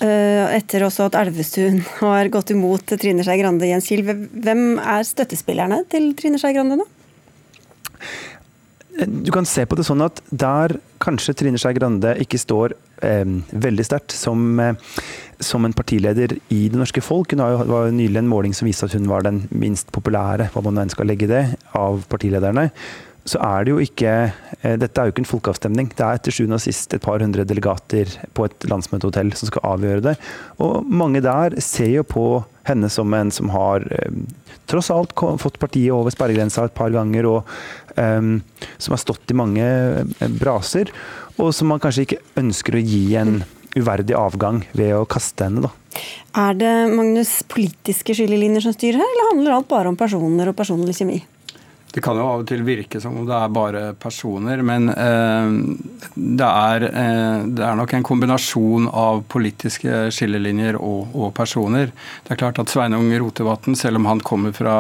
eh, 0.03 0.56
etter 0.60 0.86
også 0.88 1.10
at 1.10 1.17
Elvestuen 1.20 1.82
har 2.01 2.32
gått 2.34 2.53
imot 2.56 2.96
Trine 2.96 3.25
Skei 3.25 3.39
Grande, 3.41 3.70
Jens 3.70 3.89
Kiel, 3.89 4.06
hvem 4.06 4.65
er 4.77 5.08
støttespillerne 5.08 5.84
til 5.91 6.12
Trine 6.20 6.41
Skei 6.41 6.53
Grande 6.58 6.79
nå? 6.82 6.89
Du 8.98 9.29
kan 9.32 9.46
se 9.46 9.65
på 9.70 9.77
det 9.77 9.86
sånn 9.86 10.01
at 10.01 10.24
der 10.34 10.74
kanskje 11.03 11.36
Trine 11.38 11.60
Skei 11.62 11.75
Grande 11.77 12.15
ikke 12.24 12.39
står 12.41 12.74
eh, 13.06 13.25
veldig 13.51 13.86
sterkt 13.86 14.15
som, 14.17 14.48
eh, 14.62 14.74
som, 15.39 15.65
en 15.65 15.75
partileder 15.75 16.38
i 16.53 16.67
det 16.72 16.79
norske 16.79 17.03
folk. 17.03 17.34
Hun 17.34 17.67
var 17.70 17.91
nylig 17.94 18.22
en 18.22 18.32
måling 18.32 18.56
som 18.58 18.67
viste 18.70 18.88
at 18.88 18.96
hun 18.98 19.10
var 19.10 19.25
den 19.27 19.44
minst 19.51 19.91
populære, 19.96 20.50
hva 20.53 20.63
man 20.65 20.82
enn 20.82 20.94
skal 20.94 21.10
legge 21.10 21.29
det, 21.29 21.44
av 21.77 22.06
partilederne. 22.12 22.70
Så 23.27 23.39
er 23.44 23.65
det 23.65 23.74
jo 23.74 23.79
ikke 23.84 24.12
eh, 24.63 24.75
Dette 24.79 25.01
er 25.01 25.10
jo 25.10 25.13
ikke 25.13 25.24
en 25.25 25.29
folkeavstemning. 25.29 25.89
Det 25.91 26.06
er 26.06 26.22
til 26.24 26.36
sjuende 26.38 26.60
og 26.60 26.63
sist 26.63 26.94
et 26.96 27.03
par 27.03 27.20
hundre 27.24 27.44
delegater 27.48 28.13
på 28.38 28.48
et 28.48 28.67
landsmøtehotell 28.72 29.34
som 29.36 29.51
skal 29.51 29.65
avgjøre 29.74 30.06
det. 30.06 30.15
Og 30.63 30.88
mange 30.88 31.22
der 31.25 31.58
ser 31.63 31.91
jo 31.91 32.06
på 32.08 32.27
henne 32.67 32.89
som 32.91 33.13
en 33.15 33.32
som 33.32 33.51
har 33.51 33.84
eh, 33.96 34.22
tross 34.67 34.91
alt 34.91 35.15
fått 35.41 35.60
partiet 35.60 35.96
over 35.96 36.13
sperregrensa 36.13 36.67
et 36.67 36.75
par 36.75 36.91
ganger, 36.91 37.27
og 37.29 37.48
um, 37.96 38.41
som 38.77 38.96
har 38.96 39.00
stått 39.00 39.32
i 39.32 39.38
mange 39.38 39.67
braser, 40.41 40.91
og 41.38 41.53
som 41.56 41.72
man 41.72 41.79
kanskje 41.79 42.03
ikke 42.03 42.24
ønsker 42.41 42.75
å 42.75 42.84
gi 42.84 43.03
en 43.22 43.38
uverdig 43.81 44.17
avgang 44.17 44.63
ved 44.77 44.96
å 44.98 45.05
kaste 45.10 45.48
henne. 45.48 45.67
da. 45.67 46.01
Er 46.38 46.57
det 46.57 46.74
Magnus, 46.93 47.39
politiske 47.50 48.13
skillelinjer 48.17 48.67
som 48.67 48.75
styrer 48.75 49.01
her, 49.01 49.13
eller 49.15 49.31
handler 49.31 49.55
alt 49.55 49.72
bare 49.72 49.89
om 49.89 49.98
personer 50.00 50.51
og 50.51 50.57
personlig 50.57 50.98
kjemi? 51.00 51.22
Det 51.98 52.04
kan 52.06 52.13
jo 52.13 52.27
av 52.30 52.44
og 52.44 52.46
til 52.46 52.60
virke 52.62 53.00
som 53.01 53.16
om 53.18 53.24
det 53.25 53.34
er 53.34 53.50
bare 53.50 53.80
personer, 53.98 54.60
men 54.62 54.92
eh, 54.94 55.48
det, 56.13 56.46
er, 56.46 56.84
eh, 56.86 57.46
det, 57.48 57.63
er, 57.66 57.72
nok 57.80 57.96
en 57.98 58.04
kombinasjon 58.06 58.86
av 58.94 59.24
politiske 59.34 60.04
skillelinjer 60.13 60.77
og, 60.77 61.16
og 61.18 61.32
personer. 61.34 61.89
Det 62.22 62.36
er 62.36 62.39
klart 62.44 62.62
at 62.62 62.70
Sveinung 62.70 63.10
Rotevatn, 63.18 63.74
selv 63.74 63.98
om 63.98 64.06
han 64.12 64.22
kommer 64.22 64.54
fra 64.54 64.75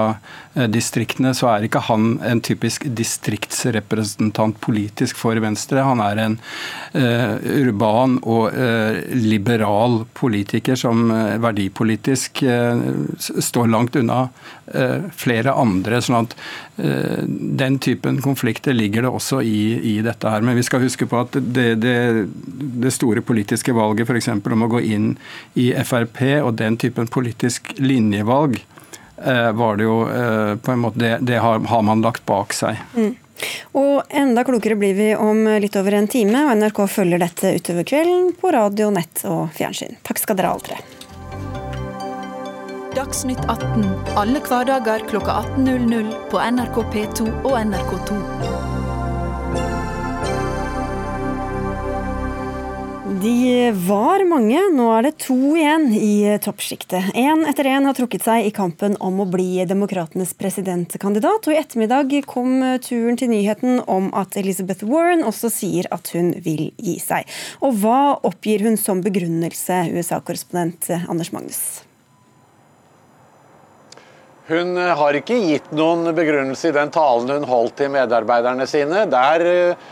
eh, 0.53 0.67
distriktene, 0.69 1.31
så 1.33 1.49
er 1.55 1.65
ikke 1.65 1.81
han 1.87 2.19
en 2.21 2.43
typisk 2.45 2.85
distriktsrepresentant 2.85 4.61
politisk 4.61 5.17
for 5.17 5.41
Venstre. 5.41 5.87
Han 5.89 6.03
er 6.05 6.21
en 6.21 6.37
eh, 6.93 7.33
urban 7.63 8.19
og 8.21 8.53
eh, 8.53 9.01
liberal 9.17 10.03
politiker 10.21 10.77
som 10.77 11.09
eh, 11.09 11.33
verdipolitisk 11.41 12.45
står 13.41 13.73
langt 13.73 13.97
unna 13.97 14.27
flere 15.15 15.53
andre. 15.55 16.01
sånn 16.03 16.25
at 16.25 16.33
den 16.75 17.77
typen 17.79 18.19
konflikter 18.21 18.75
ligger 18.75 19.05
det 19.05 19.09
også 19.09 19.41
i, 19.41 19.79
i, 19.79 19.93
dette 20.05 20.29
her. 20.29 20.43
Men 20.43 20.57
vi 20.57 20.65
skal 20.67 20.83
huske 20.83 21.07
på 21.07 21.21
at 21.23 21.37
det, 21.39 21.69
det, 21.81 22.27
det 22.83 22.91
store 22.91 23.23
politiske 23.25 23.73
valget 23.73 24.09
f.eks. 24.09 24.27
om 24.27 24.65
å 24.65 24.71
gå 24.71 24.81
inn 24.83 25.13
i 25.55 25.71
Frp 25.87 26.21
og 26.43 26.53
den 26.59 26.77
typen 26.77 27.07
politisk 27.07 27.73
linjevalg, 27.77 28.59
eh, 29.23 29.51
var 29.51 29.77
det 29.77 29.87
jo 29.87 30.01
eh, 30.09 30.55
på 30.55 30.71
en 30.71 30.83
måte 30.83 30.99
Det, 30.99 31.17
det 31.21 31.37
har, 31.37 31.59
har, 31.59 31.81
man 31.81 32.01
lagt 32.01 32.25
bak 32.25 32.53
seg. 32.53 32.79
Mm. 32.95 33.15
Og 33.77 34.01
enda 34.09 34.43
klokere 34.43 34.75
blir 34.75 34.95
vi 34.97 35.11
om 35.15 35.43
litt 35.61 35.75
over 35.77 35.93
en 35.93 36.09
time, 36.09 36.47
og 36.47 36.57
NRK 36.57 36.85
følger 36.89 37.21
dette 37.21 37.53
utover 37.59 37.85
kvelden 37.85 38.31
på 38.39 38.53
radio, 38.55 38.89
nett 38.93 39.21
og 39.29 39.51
fjernsyn. 39.57 39.99
Takk 40.01 40.23
skal 40.23 40.39
dere 40.39 40.53
ha, 40.53 40.57
alle 40.57 40.71
tre. 40.71 40.96
Dagsnytt 42.97 43.43
18 43.45 43.83
alle 44.17 44.39
hverdager 44.41 45.03
kl 45.05 45.19
18.00 45.21 46.07
på 46.31 46.39
NRK 46.41 46.77
P2 46.95 47.25
og 47.45 47.53
NRK2. 47.53 48.15
De 53.21 53.69
var 53.85 54.25
mange, 54.25 54.63
nå 54.73 54.89
er 54.95 55.05
det 55.05 55.13
to 55.21 55.37
igjen 55.59 55.85
i 55.93 56.39
toppsjiktet. 56.41 57.13
Én 57.13 57.45
etter 57.45 57.69
én 57.69 57.85
har 57.85 57.93
trukket 57.93 58.25
seg 58.25 58.49
i 58.49 58.53
kampen 58.55 58.97
om 58.97 59.21
å 59.21 59.29
bli 59.29 59.61
Demokratenes 59.69 60.33
presidentkandidat, 60.37 61.45
og 61.45 61.53
i 61.53 61.61
ettermiddag 61.61 62.17
kom 62.25 62.63
turen 62.81 63.19
til 63.21 63.29
nyheten 63.29 63.83
om 63.85 64.09
at 64.17 64.39
Elizabeth 64.41 64.89
Warren 64.89 65.21
også 65.21 65.53
sier 65.53 65.85
at 65.93 66.09
hun 66.17 66.33
vil 66.41 66.71
gi 66.81 66.97
seg. 67.03 67.29
Og 67.61 67.77
hva 67.83 67.99
oppgir 68.25 68.65
hun 68.65 68.79
som 68.81 69.05
begrunnelse, 69.05 69.83
USA-korrespondent 69.93 70.89
Anders 71.05 71.29
Magnus? 71.35 71.85
Hun 74.47 74.77
eh, 74.77 74.95
har 74.95 75.17
ikke 75.17 75.35
gitt 75.43 75.71
noen 75.75 76.07
begrunnelse 76.15 76.69
i 76.69 76.75
den 76.75 76.91
talen 76.95 77.33
hun 77.35 77.47
holdt 77.49 77.81
til 77.81 77.91
medarbeiderne 77.91 78.63
sine. 78.69 79.03
Der 79.11 79.43
eh, 79.43 79.89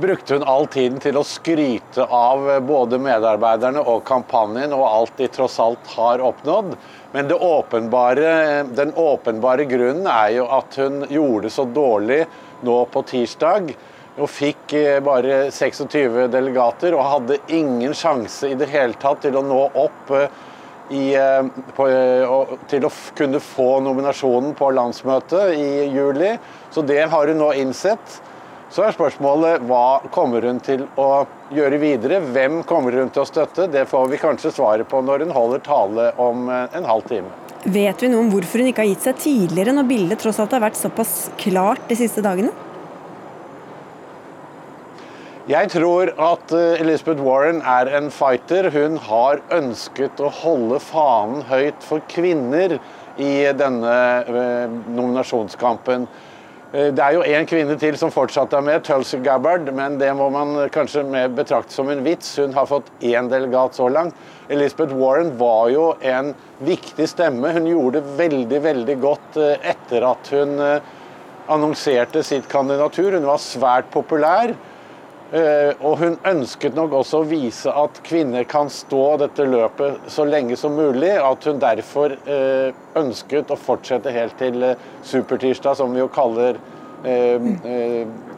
brukte 0.00 0.38
hun 0.38 0.46
all 0.48 0.64
tiden 0.72 0.96
til 1.04 1.18
å 1.20 1.24
skryte 1.26 2.06
av 2.08 2.48
eh, 2.48 2.62
både 2.64 2.96
medarbeiderne 3.02 3.84
og 3.84 4.00
kampanjen 4.08 4.72
og 4.72 4.86
alt 4.88 5.20
de 5.20 5.28
tross 5.28 5.58
alt 5.60 5.92
har 5.98 6.24
oppnådd. 6.24 6.72
Men 7.12 7.36
åpenbare, 7.36 8.32
den 8.72 8.96
åpenbare 8.96 9.68
grunnen 9.68 10.08
er 10.08 10.32
jo 10.38 10.48
at 10.48 10.80
hun 10.80 11.02
gjorde 11.04 11.50
det 11.50 11.54
så 11.58 11.68
dårlig 11.68 12.22
nå 12.64 12.80
på 12.88 13.04
tirsdag. 13.04 13.74
Og 14.20 14.28
fikk 14.32 14.72
bare 15.04 15.48
26 15.54 16.24
delegater 16.32 16.96
og 16.96 17.08
hadde 17.08 17.42
ingen 17.52 17.92
sjanse 17.96 18.48
i 18.48 18.56
det 18.58 18.68
hele 18.72 18.96
tatt 19.00 19.20
til 19.26 19.36
å 19.38 19.44
nå 19.44 19.60
opp 19.80 20.14
i, 20.90 21.14
eh, 21.14 21.42
på, 21.76 21.86
eh, 21.88 22.56
til 22.68 22.86
å 22.86 22.90
kunne 23.14 23.40
få 23.40 23.80
nominasjonen 23.84 24.54
på 24.58 24.70
landsmøtet 24.74 25.54
i 25.54 25.86
juli. 25.94 26.34
Så 26.70 26.82
det 26.86 27.04
har 27.10 27.26
hun 27.30 27.38
nå 27.38 27.52
innsett. 27.54 28.20
Så 28.70 28.84
er 28.86 28.94
spørsmålet 28.94 29.64
hva 29.66 30.00
kommer 30.14 30.44
hun 30.46 30.60
til 30.62 30.84
å 30.98 31.26
gjøre 31.50 31.78
videre? 31.82 32.20
Hvem 32.22 32.62
kommer 32.66 32.94
hun 33.00 33.10
til 33.10 33.24
å 33.24 33.26
støtte? 33.26 33.66
Det 33.70 33.88
får 33.90 34.10
vi 34.12 34.20
kanskje 34.22 34.52
svaret 34.54 34.86
på 34.90 35.02
når 35.02 35.26
hun 35.26 35.34
holder 35.34 35.62
tale 35.66 36.10
om 36.22 36.48
eh, 36.48 36.66
en 36.78 36.86
halv 36.86 37.06
time. 37.10 37.30
Vet 37.60 38.00
vi 38.00 38.08
noe 38.08 38.22
om 38.24 38.30
hvorfor 38.32 38.62
hun 38.62 38.70
ikke 38.70 38.86
har 38.86 38.92
gitt 38.92 39.04
seg 39.04 39.18
tidligere, 39.20 39.74
når 39.76 39.88
bildet 39.90 40.22
tross 40.22 40.38
alt 40.40 40.54
har 40.56 40.62
vært 40.64 40.78
såpass 40.80 41.30
klart 41.42 41.82
de 41.90 41.98
siste 41.98 42.22
dagene? 42.24 42.54
Jeg 45.50 45.66
tror 45.72 46.12
at 46.14 46.52
eh, 46.54 46.78
Elizabeth 46.78 47.24
Warren 47.26 47.58
er 47.66 47.88
en 47.98 48.10
fighter. 48.14 48.68
Hun 48.70 49.00
har 49.02 49.40
ønsket 49.50 50.20
å 50.22 50.28
holde 50.30 50.78
fanen 50.84 51.40
høyt 51.48 51.80
for 51.82 52.04
kvinner 52.12 52.76
i 53.18 53.32
denne 53.58 53.96
eh, 54.30 54.76
nominasjonskampen. 54.94 56.06
Eh, 56.70 56.92
det 56.94 57.02
er 57.02 57.16
jo 57.16 57.26
én 57.26 57.50
kvinne 57.50 57.74
til 57.82 57.98
som 57.98 58.14
fortsatt 58.14 58.54
er 58.54 58.62
med, 58.68 58.84
Tulsi 58.86 59.18
Gabbard, 59.24 59.72
men 59.74 59.98
det 59.98 60.12
må 60.14 60.30
man 60.30 60.54
kanskje 60.70 61.02
betrakte 61.34 61.74
som 61.74 61.90
en 61.90 62.06
vits. 62.06 62.36
Hun 62.38 62.54
har 62.54 62.70
fått 62.70 62.94
én 63.02 63.32
delegat 63.32 63.74
så 63.80 63.90
langt. 63.90 64.14
Elizabeth 64.46 64.94
Warren 65.02 65.34
var 65.40 65.66
jo 65.74 65.92
en 65.98 66.30
viktig 66.62 67.10
stemme. 67.10 67.56
Hun 67.58 67.66
gjorde 67.72 67.98
det 67.98 68.18
veldig, 68.22 68.66
veldig 68.70 69.00
godt 69.02 69.42
etter 69.42 70.12
at 70.14 70.34
hun 70.36 70.58
annonserte 71.50 72.22
sitt 72.22 72.46
kandidatur. 72.46 73.16
Hun 73.18 73.32
var 73.32 73.42
svært 73.42 73.90
populær. 73.90 74.54
Eh, 75.30 75.76
og 75.86 76.00
hun 76.00 76.16
ønsket 76.26 76.74
nok 76.74 76.96
også 77.00 77.20
å 77.22 77.26
vise 77.30 77.70
at 77.70 78.00
kvinner 78.06 78.42
kan 78.50 78.70
stå 78.72 79.02
dette 79.22 79.44
løpet 79.46 80.10
så 80.10 80.26
lenge 80.26 80.58
som 80.58 80.74
mulig. 80.74 81.12
At 81.22 81.46
hun 81.46 81.60
derfor 81.62 82.16
eh, 82.26 82.74
ønsket 82.98 83.52
å 83.54 83.58
fortsette 83.58 84.10
helt 84.14 84.34
til 84.40 84.58
eh, 84.72 84.88
supertirsdag, 85.06 85.78
som 85.78 85.94
vi 85.94 86.02
jo 86.02 86.10
kaller 86.12 86.58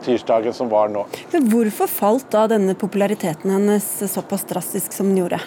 tirsdagen 0.04 0.54
som 0.54 0.68
var 0.70 0.86
nå. 0.92 1.00
Men 1.32 1.48
Hvorfor 1.50 1.90
falt 1.90 2.28
da 2.30 2.44
denne 2.52 2.76
populariteten 2.78 3.50
hennes 3.50 3.88
såpass 4.06 4.46
drastisk 4.46 4.94
som 4.94 5.08
den 5.10 5.18
gjorde? 5.24 5.40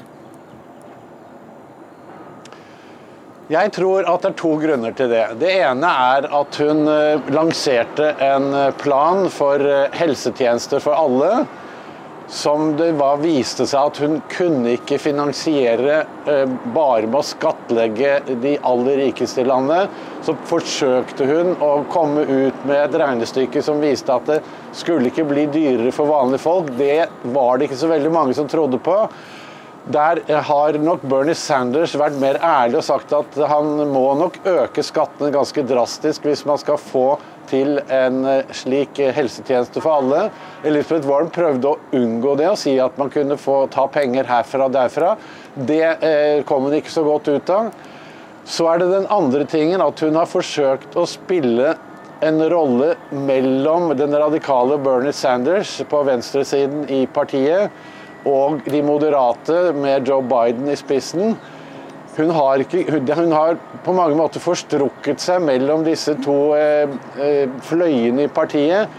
Jeg 3.46 3.76
tror 3.76 4.08
at 4.10 4.24
det 4.24 4.32
er 4.32 4.38
to 4.40 4.56
grunner 4.58 4.94
til 4.98 5.12
det. 5.12 5.26
Det 5.38 5.52
ene 5.62 5.86
er 5.86 6.26
at 6.34 6.58
hun 6.64 6.88
eh, 6.90 7.28
lanserte 7.30 8.08
en 8.26 8.48
eh, 8.58 8.72
plan 8.82 9.28
for 9.30 9.62
eh, 9.62 9.94
helsetjenester 9.94 10.82
for 10.82 10.98
alle. 10.98 11.46
Som 12.26 12.72
det 12.80 12.88
var, 12.98 13.20
viste 13.22 13.68
seg 13.70 13.92
at 13.92 14.00
hun 14.02 14.16
kunne 14.34 14.72
ikke 14.80 14.98
finansiere 14.98 16.00
bare 16.74 17.06
med 17.06 17.20
å 17.20 17.22
skattlegge 17.22 18.16
de 18.42 18.56
aller 18.66 18.98
rikeste 19.04 19.44
i 19.44 19.46
landet. 19.46 19.94
Så 20.26 20.34
forsøkte 20.50 21.28
hun 21.30 21.54
å 21.62 21.70
komme 21.94 22.26
ut 22.26 22.66
med 22.66 22.80
et 22.80 22.98
regnestykke 22.98 23.62
som 23.62 23.78
viste 23.78 24.10
at 24.10 24.26
det 24.26 24.40
skulle 24.74 25.14
ikke 25.14 25.28
bli 25.30 25.46
dyrere 25.54 25.94
for 25.94 26.10
vanlige 26.10 26.48
folk. 26.48 26.74
Det 26.82 27.04
var 27.38 27.62
det 27.62 27.70
ikke 27.70 27.84
så 27.86 27.94
veldig 27.94 28.16
mange 28.18 28.34
som 28.34 28.50
trodde 28.50 28.82
på. 28.82 29.04
Der 29.86 30.42
har 30.42 30.74
nok 30.82 31.04
Bernie 31.06 31.36
Sanders 31.38 31.94
vært 31.94 32.16
mer 32.18 32.40
ærlig 32.42 32.80
og 32.80 32.88
sagt 32.88 33.12
at 33.14 33.36
han 33.52 33.68
må 33.94 34.08
nok 34.18 34.40
øke 34.50 34.82
skattene 34.82 35.30
ganske 35.36 35.62
drastisk 35.70 36.26
hvis 36.26 36.42
man 36.50 36.58
skal 36.58 36.80
få 36.82 37.20
til 37.46 37.78
en 37.94 38.24
eh, 38.26 38.50
slik 38.50 38.98
helsetjeneste 38.98 39.84
for 39.84 40.00
alle. 40.00 40.32
Elizabeth 40.66 41.06
Warren 41.06 41.30
prøvde 41.30 41.70
å 41.70 41.78
unngå 41.94 42.34
det 42.40 42.50
og 42.50 42.58
si 42.58 42.74
at 42.82 42.98
man 42.98 43.14
kunne 43.14 43.38
få 43.38 43.60
ta 43.70 43.86
penger 43.94 44.26
herfra 44.26 44.66
og 44.66 44.74
derfra. 44.74 45.14
Det 45.54 45.84
eh, 46.02 46.42
kom 46.50 46.66
hun 46.66 46.80
ikke 46.80 46.96
så 46.96 47.06
godt 47.06 47.30
ut 47.30 47.54
av. 47.54 47.70
Så 48.42 48.66
er 48.72 48.82
det 48.82 48.90
den 48.90 49.10
andre 49.14 49.46
tingen 49.50 49.86
at 49.86 50.02
hun 50.02 50.18
har 50.18 50.30
forsøkt 50.30 50.98
å 50.98 51.06
spille 51.10 51.76
en 52.26 52.42
rolle 52.50 52.96
mellom 53.14 53.92
den 53.98 54.18
radikale 54.18 54.80
Bernie 54.82 55.14
Sanders 55.14 55.78
på 55.90 56.02
venstresiden 56.10 56.88
i 56.90 57.04
partiet 57.06 57.70
og 58.26 58.64
de 58.66 58.82
moderate 58.86 59.74
med 59.78 60.08
Joe 60.10 60.24
Biden 60.26 60.70
i 60.72 60.78
spissen. 60.80 61.36
Hun 62.16 62.32
har, 62.32 62.62
ikke, 62.64 62.86
hun 63.16 63.34
har 63.36 63.58
på 63.84 63.94
mange 63.94 64.16
måter 64.16 64.40
forstrukket 64.40 65.20
seg 65.22 65.44
mellom 65.44 65.84
disse 65.86 66.16
to 66.24 66.56
eh, 66.56 66.92
eh, 67.20 67.58
fløyene 67.68 68.26
i 68.26 68.32
partiet. 68.32 68.92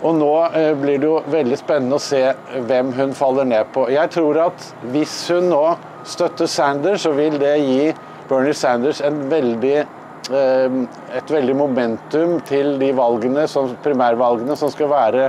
Og 0.00 0.16
nå 0.16 0.32
eh, 0.56 0.72
blir 0.76 1.00
det 1.00 1.08
jo 1.08 1.16
veldig 1.32 1.56
spennende 1.60 1.96
å 1.96 2.04
se 2.04 2.20
hvem 2.68 2.92
hun 2.98 3.16
faller 3.16 3.48
ned 3.48 3.72
på. 3.74 3.88
Jeg 3.92 4.12
tror 4.12 4.42
at 4.44 4.68
hvis 4.92 5.16
hun 5.32 5.48
nå 5.54 5.64
støtter 6.08 6.48
Sanders, 6.48 7.06
så 7.06 7.14
vil 7.16 7.40
det 7.40 7.56
gi 7.64 7.88
Bernie 8.28 8.54
Sanders 8.54 9.00
veldig, 9.02 9.80
et 10.30 11.32
veldig 11.34 11.54
momentum 11.58 12.36
til 12.46 12.76
de 12.78 12.92
valgene, 12.94 13.48
primærvalgene 13.82 14.54
som 14.56 14.70
skal 14.70 14.92
være 14.92 15.24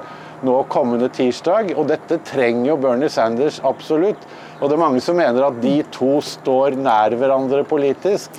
nå 0.46 0.62
kommende 0.72 1.10
tirsdag. 1.14 1.74
Og 1.78 1.88
dette 1.92 2.20
trenger 2.28 2.72
jo 2.72 2.80
Bernie 2.82 3.12
Sanders 3.12 3.62
absolutt. 3.68 4.26
Og 4.60 4.70
det 4.70 4.78
er 4.78 4.84
mange 4.84 5.02
som 5.04 5.20
mener 5.20 5.48
at 5.48 5.62
de 5.64 5.80
to 5.94 6.18
står 6.26 6.78
nær 6.80 7.16
hverandre 7.18 7.64
politisk. 7.68 8.36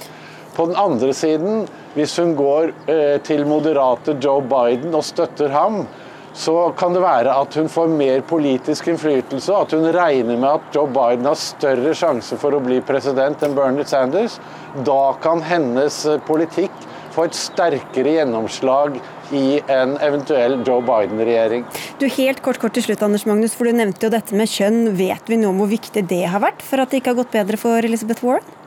På 0.52 0.66
den 0.68 0.76
andre 0.76 1.14
siden, 1.16 1.64
hvis 1.96 2.14
hun 2.20 2.34
går 2.36 2.72
eh, 2.90 3.18
til 3.24 3.46
moderate 3.48 4.18
Joe 4.20 4.42
Biden 4.44 4.92
og 4.94 5.04
støtter 5.06 5.52
ham, 5.54 5.86
så 6.32 6.72
kan 6.76 6.94
det 6.94 7.02
være 7.04 7.32
at 7.42 7.56
hun 7.56 7.68
får 7.68 7.90
mer 7.92 8.22
politisk 8.24 8.88
innflytelse, 8.88 9.52
at 9.52 9.72
hun 9.76 9.88
regner 9.92 10.36
med 10.36 10.48
at 10.48 10.76
Joe 10.76 10.88
Biden 10.88 11.28
har 11.28 11.36
større 11.36 11.92
sjanse 11.96 12.38
for 12.40 12.56
å 12.56 12.62
bli 12.64 12.78
president 12.88 13.44
enn 13.44 13.56
Bernie 13.56 13.84
Sanders. 13.88 14.38
Da 14.84 15.14
kan 15.24 15.44
hennes 15.44 16.04
eh, 16.08 16.20
politikk 16.28 16.88
få 17.12 17.26
et 17.28 17.36
sterkere 17.36 18.16
gjennomslag 18.16 18.96
i 19.32 19.60
en 19.72 19.96
eventuell 20.04 20.58
Joe 20.66 20.82
Biden-regjering. 20.86 21.66
Du 22.00 22.08
Helt 22.12 22.42
kort 22.44 22.60
kort 22.62 22.76
til 22.76 22.84
slutt, 22.84 23.02
Anders 23.04 23.26
Magnus, 23.28 23.54
for 23.56 23.68
du 23.68 23.76
nevnte 23.76 24.06
jo 24.06 24.12
dette 24.12 24.36
med 24.36 24.50
kjønn. 24.50 24.92
Vet 24.98 25.30
vi 25.30 25.40
nå 25.40 25.52
hvor 25.56 25.70
viktig 25.70 26.04
det 26.08 26.24
har 26.28 26.42
vært 26.42 26.64
for 26.66 26.82
at 26.82 26.92
det 26.92 27.00
ikke 27.00 27.14
har 27.14 27.22
gått 27.22 27.32
bedre 27.34 27.60
for 27.60 27.80
Elizabeth 27.80 28.24
Warren? 28.26 28.58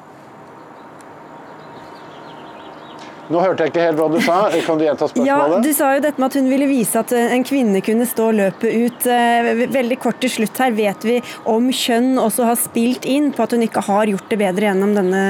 Nå 3.26 3.42
hørte 3.42 3.66
jeg 3.66 3.72
ikke 3.74 3.86
helt 3.88 3.98
hva 3.98 4.08
du 4.14 4.20
sa. 4.22 4.36
Kan 4.68 4.78
du 4.78 4.86
gjenta 4.86 5.08
spørsmålet? 5.10 5.56
Ja, 5.58 5.62
Du 5.64 5.72
sa 5.74 5.94
jo 5.96 6.04
dette 6.04 6.22
med 6.22 6.30
at 6.30 6.38
hun 6.38 6.50
ville 6.52 6.68
vise 6.70 7.02
at 7.02 7.14
eh, 7.16 7.34
en 7.34 7.46
kvinne 7.48 7.82
kunne 7.86 8.06
stå 8.10 8.28
løpet 8.38 8.76
ut. 8.86 9.08
Eh, 9.10 9.66
veldig 9.74 9.98
kort 10.02 10.20
til 10.22 10.34
slutt 10.36 10.62
her. 10.62 10.76
Vet 10.78 11.08
vi 11.08 11.18
om 11.50 11.72
kjønn 11.74 12.20
også 12.22 12.46
har 12.52 12.60
spilt 12.62 13.08
inn 13.10 13.32
på 13.34 13.46
at 13.46 13.56
hun 13.58 13.66
ikke 13.66 13.86
har 13.88 14.14
gjort 14.14 14.30
det 14.30 14.42
bedre 14.44 14.70
gjennom 14.70 14.94
denne 14.98 15.24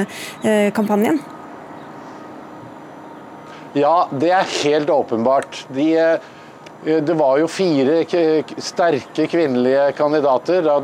eh, 0.44 0.68
kampanjen? 0.76 1.22
Ja, 3.76 4.08
det 4.08 4.30
er 4.32 4.52
helt 4.64 4.90
åpenbart. 4.90 5.66
De, 5.76 5.90
det 6.84 7.16
var 7.18 7.36
jo 7.42 7.48
fire 7.50 7.98
sterke 8.56 9.26
kvinnelige 9.28 9.90
kandidater, 9.98 10.62
da 10.64 10.78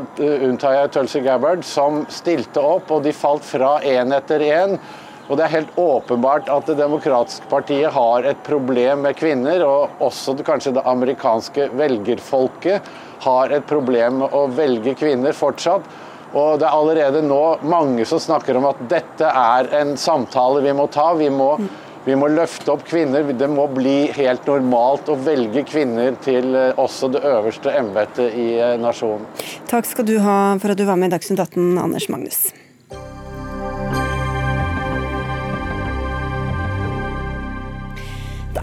unntar 0.45 0.75
jeg 0.77 0.91
Tulsi 0.93 1.23
Gabbard, 1.25 1.65
som 1.65 2.03
stilte 2.13 2.61
opp, 2.61 2.91
og 2.93 3.01
de 3.07 3.15
falt 3.17 3.47
fra 3.49 3.79
én 3.81 4.13
etter 4.13 4.45
én. 4.45 4.77
Og 5.29 5.37
Det 5.39 5.45
er 5.45 5.53
helt 5.55 5.77
åpenbart 5.79 6.49
at 6.51 6.65
Det 6.67 6.75
demokratiske 6.77 7.49
partiet 7.49 7.93
har 7.95 8.25
et 8.29 8.43
problem 8.45 9.01
med 9.07 9.17
kvinner, 9.17 9.63
og 9.65 10.03
også 10.03 10.35
kanskje 10.45 10.75
det 10.75 10.85
amerikanske 10.85 11.69
velgerfolket 11.73 12.91
har 13.23 13.55
et 13.55 13.65
problem 13.65 14.19
med 14.21 14.35
å 14.35 14.45
velge 14.51 14.93
kvinner 14.99 15.33
fortsatt. 15.33 15.81
Og 16.33 16.59
Det 16.59 16.67
er 16.67 16.75
allerede 16.75 17.23
nå 17.25 17.41
mange 17.63 18.05
som 18.05 18.19
snakker 18.19 18.57
om 18.57 18.67
at 18.69 18.85
dette 18.89 19.25
er 19.25 19.69
en 19.79 19.95
samtale 19.97 20.61
vi 20.61 20.73
må 20.73 20.87
ta. 20.91 21.13
Vi 21.17 21.29
må, 21.29 21.55
vi 22.05 22.15
må 22.19 22.27
løfte 22.31 22.73
opp 22.73 22.83
kvinner. 22.87 23.29
Det 23.37 23.47
må 23.51 23.67
bli 23.71 24.11
helt 24.15 24.47
normalt 24.49 25.11
å 25.11 25.15
velge 25.23 25.63
kvinner 25.67 26.17
til 26.23 26.51
eh, 26.57 26.73
også 26.79 27.11
det 27.13 27.23
øverste 27.27 27.71
embetet 27.79 28.35
i 28.35 28.49
eh, 28.57 28.75
nasjonen. 28.81 29.27
Takk 29.71 29.87
skal 29.87 30.07
du 30.09 30.17
ha 30.23 30.57
for 30.59 30.73
at 30.73 30.79
du 30.79 30.85
var 30.89 30.99
med 30.99 31.11
i 31.11 31.15
Dagsnytt 31.15 31.39
18, 31.39 31.77
Anders 31.79 32.09
Magnus. 32.11 32.45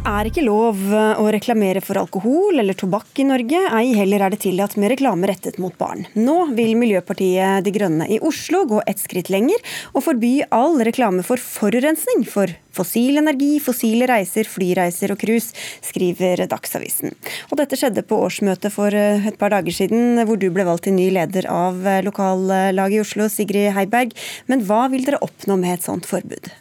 Det 0.01 0.09
er 0.09 0.29
ikke 0.31 0.43
lov 0.47 0.79
eh, 0.97 1.19
å 1.21 1.27
reklamere 1.29 1.83
for 1.85 1.99
alkohol 2.01 2.57
eller 2.63 2.77
tobakk 2.77 3.19
i 3.21 3.25
Norge, 3.29 3.59
ei 3.77 3.91
heller 3.99 4.23
er 4.25 4.33
det 4.33 4.39
tillatt 4.41 4.79
med 4.81 4.95
reklame 4.95 5.29
rettet 5.29 5.59
mot 5.61 5.75
barn. 5.77 6.07
Nå 6.17 6.55
vil 6.57 6.73
Miljøpartiet 6.81 7.67
De 7.67 7.73
Grønne 7.75 8.07
i 8.09 8.17
Oslo 8.25 8.63
gå 8.71 8.81
et 8.89 9.03
skritt 9.03 9.29
lenger 9.33 9.61
og 9.93 10.07
forby 10.07 10.33
all 10.57 10.81
reklame 10.89 11.21
for 11.27 11.41
forurensning 11.41 12.25
for 12.25 12.49
fossil 12.73 13.21
energi, 13.21 13.53
fossile 13.61 14.09
reiser, 14.09 14.49
flyreiser 14.49 15.13
og 15.13 15.21
cruise, 15.21 15.53
skriver 15.85 16.47
Dagsavisen. 16.49 17.13
Og 17.53 17.61
dette 17.61 17.77
skjedde 17.77 18.05
på 18.09 18.23
årsmøtet 18.25 18.73
for 18.73 18.97
eh, 18.97 19.29
et 19.29 19.41
par 19.41 19.53
dager 19.53 19.83
siden, 19.83 20.25
hvor 20.25 20.41
du 20.41 20.49
ble 20.49 20.65
valgt 20.69 20.89
til 20.89 20.97
ny 20.97 21.11
leder 21.13 21.49
av 21.53 21.85
eh, 21.85 22.01
lokallaget 22.09 22.97
i 22.97 23.05
Oslo, 23.05 23.29
Sigrid 23.29 23.75
Heiberg. 23.77 24.17
Men 24.49 24.65
hva 24.65 24.87
vil 24.93 25.05
dere 25.05 25.21
oppnå 25.21 25.61
med 25.61 25.77
et 25.77 25.91
sånt 25.93 26.09
forbud? 26.09 26.55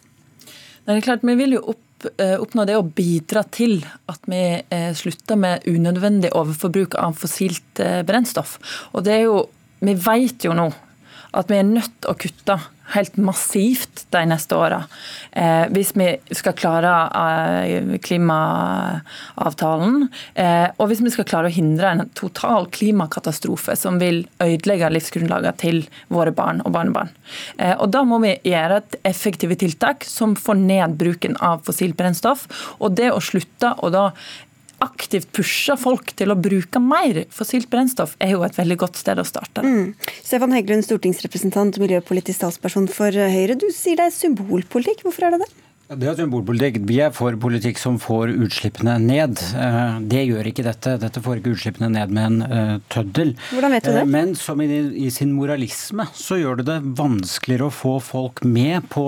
Det 0.90 0.98
er 0.98 1.06
klart, 1.06 1.24
Vi 1.24 1.40
vil 1.40 1.56
jo 1.56 1.70
opp 1.72 1.86
oppnå 2.40 2.66
det 2.68 2.78
å 2.80 2.86
bidra 2.86 3.44
til 3.52 3.80
at 4.12 4.28
vi 4.30 4.42
eh, 4.62 4.92
slutter 4.96 5.40
med 5.40 5.66
unødvendig 5.68 6.32
overforbruk 6.38 6.96
av 7.00 7.18
fossilt 7.20 7.82
eh, 7.84 8.02
brennstoff. 8.08 8.58
Og 8.94 9.04
det 9.08 9.18
er 9.18 9.26
jo, 9.28 9.48
Vi 9.80 9.94
vet 9.96 10.44
jo 10.44 10.52
nå 10.52 10.66
at 11.40 11.48
vi 11.48 11.56
er 11.56 11.64
nødt 11.64 12.02
til 12.02 12.12
å 12.12 12.18
kutte 12.20 12.58
helt 12.96 13.18
massivt 13.18 14.06
de 14.14 14.26
neste 14.30 14.56
åra. 14.58 14.84
Eh, 15.32 15.66
hvis 15.74 15.94
vi 15.98 16.10
skal 16.36 16.54
klare 16.58 16.94
eh, 17.22 17.98
klimaavtalen, 18.06 20.08
eh, 20.34 20.68
og 20.78 20.88
hvis 20.90 21.04
vi 21.06 21.12
skal 21.14 21.28
klare 21.30 21.48
å 21.50 21.54
hindre 21.54 21.92
en 21.92 22.10
total 22.18 22.68
klimakatastrofe 22.74 23.76
som 23.80 24.00
vil 24.02 24.18
ødelegge 24.44 24.94
livsgrunnlaget 24.96 25.56
til 25.64 25.78
våre 26.14 26.32
barn 26.36 26.58
og 26.66 26.72
barnebarn. 26.76 27.10
Eh, 27.58 27.76
og 27.78 27.88
Da 27.94 28.04
må 28.08 28.16
vi 28.24 28.36
gjøre 28.48 28.76
et 28.82 28.94
effektive 29.10 29.56
tiltak 29.60 30.06
som 30.08 30.36
får 30.40 30.56
ned 30.60 30.98
bruken 31.00 31.38
av 31.44 31.64
fossilt 31.68 31.98
brennstoff. 32.00 32.48
Og 32.80 32.96
det 32.98 33.10
å 33.14 33.24
slutte 33.24 33.70
å 33.84 33.88
da 33.94 34.06
aktivt 34.84 35.32
pusher 35.36 35.80
folk 35.80 36.14
til 36.20 36.34
å 36.34 36.38
bruke 36.40 36.82
mer 36.84 37.24
fossilt 37.34 37.70
brennstoff, 37.72 38.16
er 38.24 38.36
jo 38.36 38.44
et 38.48 38.58
veldig 38.60 38.80
godt 38.84 39.00
sted 39.00 39.20
å 39.20 39.28
starte. 39.28 39.64
Mm. 39.66 39.96
Stefan 40.24 40.56
Heggelund, 40.56 40.88
stortingsrepresentant 40.88 41.80
miljøpolitisk 41.82 42.46
talsperson 42.46 42.90
for 42.92 43.14
Høyre. 43.14 43.58
Du 43.60 43.70
sier 43.76 44.00
det 44.00 44.10
er 44.10 44.16
symbolpolitikk. 44.16 45.06
Hvorfor 45.08 45.28
er 45.28 45.36
det 45.36 45.46
det? 45.46 45.52
Det 45.90 46.06
er 46.06 46.20
symbolpolitikk. 46.20 46.76
Vi 46.86 47.00
er 47.02 47.10
for 47.10 47.34
politikk 47.42 47.80
som 47.82 47.96
får 47.98 48.30
utslippene 48.46 49.00
ned. 49.02 49.40
Eh, 49.58 49.96
det 50.12 50.22
gjør 50.28 50.50
ikke 50.52 50.66
dette. 50.68 50.94
Dette 51.02 51.24
får 51.26 51.40
ikke 51.40 51.56
utslippene 51.56 51.90
ned 51.96 52.14
med 52.14 52.28
en 52.28 52.44
uh, 52.46 52.76
tøddel. 52.94 53.32
Hvordan 53.50 53.74
vet 53.74 53.88
du 53.88 53.90
det? 53.96 54.04
Eh, 54.04 54.12
men 54.14 54.36
som 54.38 54.62
i, 54.62 54.68
i, 54.70 55.10
sin 55.10 55.34
moralisme 55.34 56.06
så 56.14 56.38
gjør 56.38 56.62
det 56.62 56.68
det 56.68 56.78
vanskeligere 57.00 57.72
å 57.72 57.74
få 57.74 57.96
folk 58.06 58.44
med 58.46 58.86
på 58.94 59.08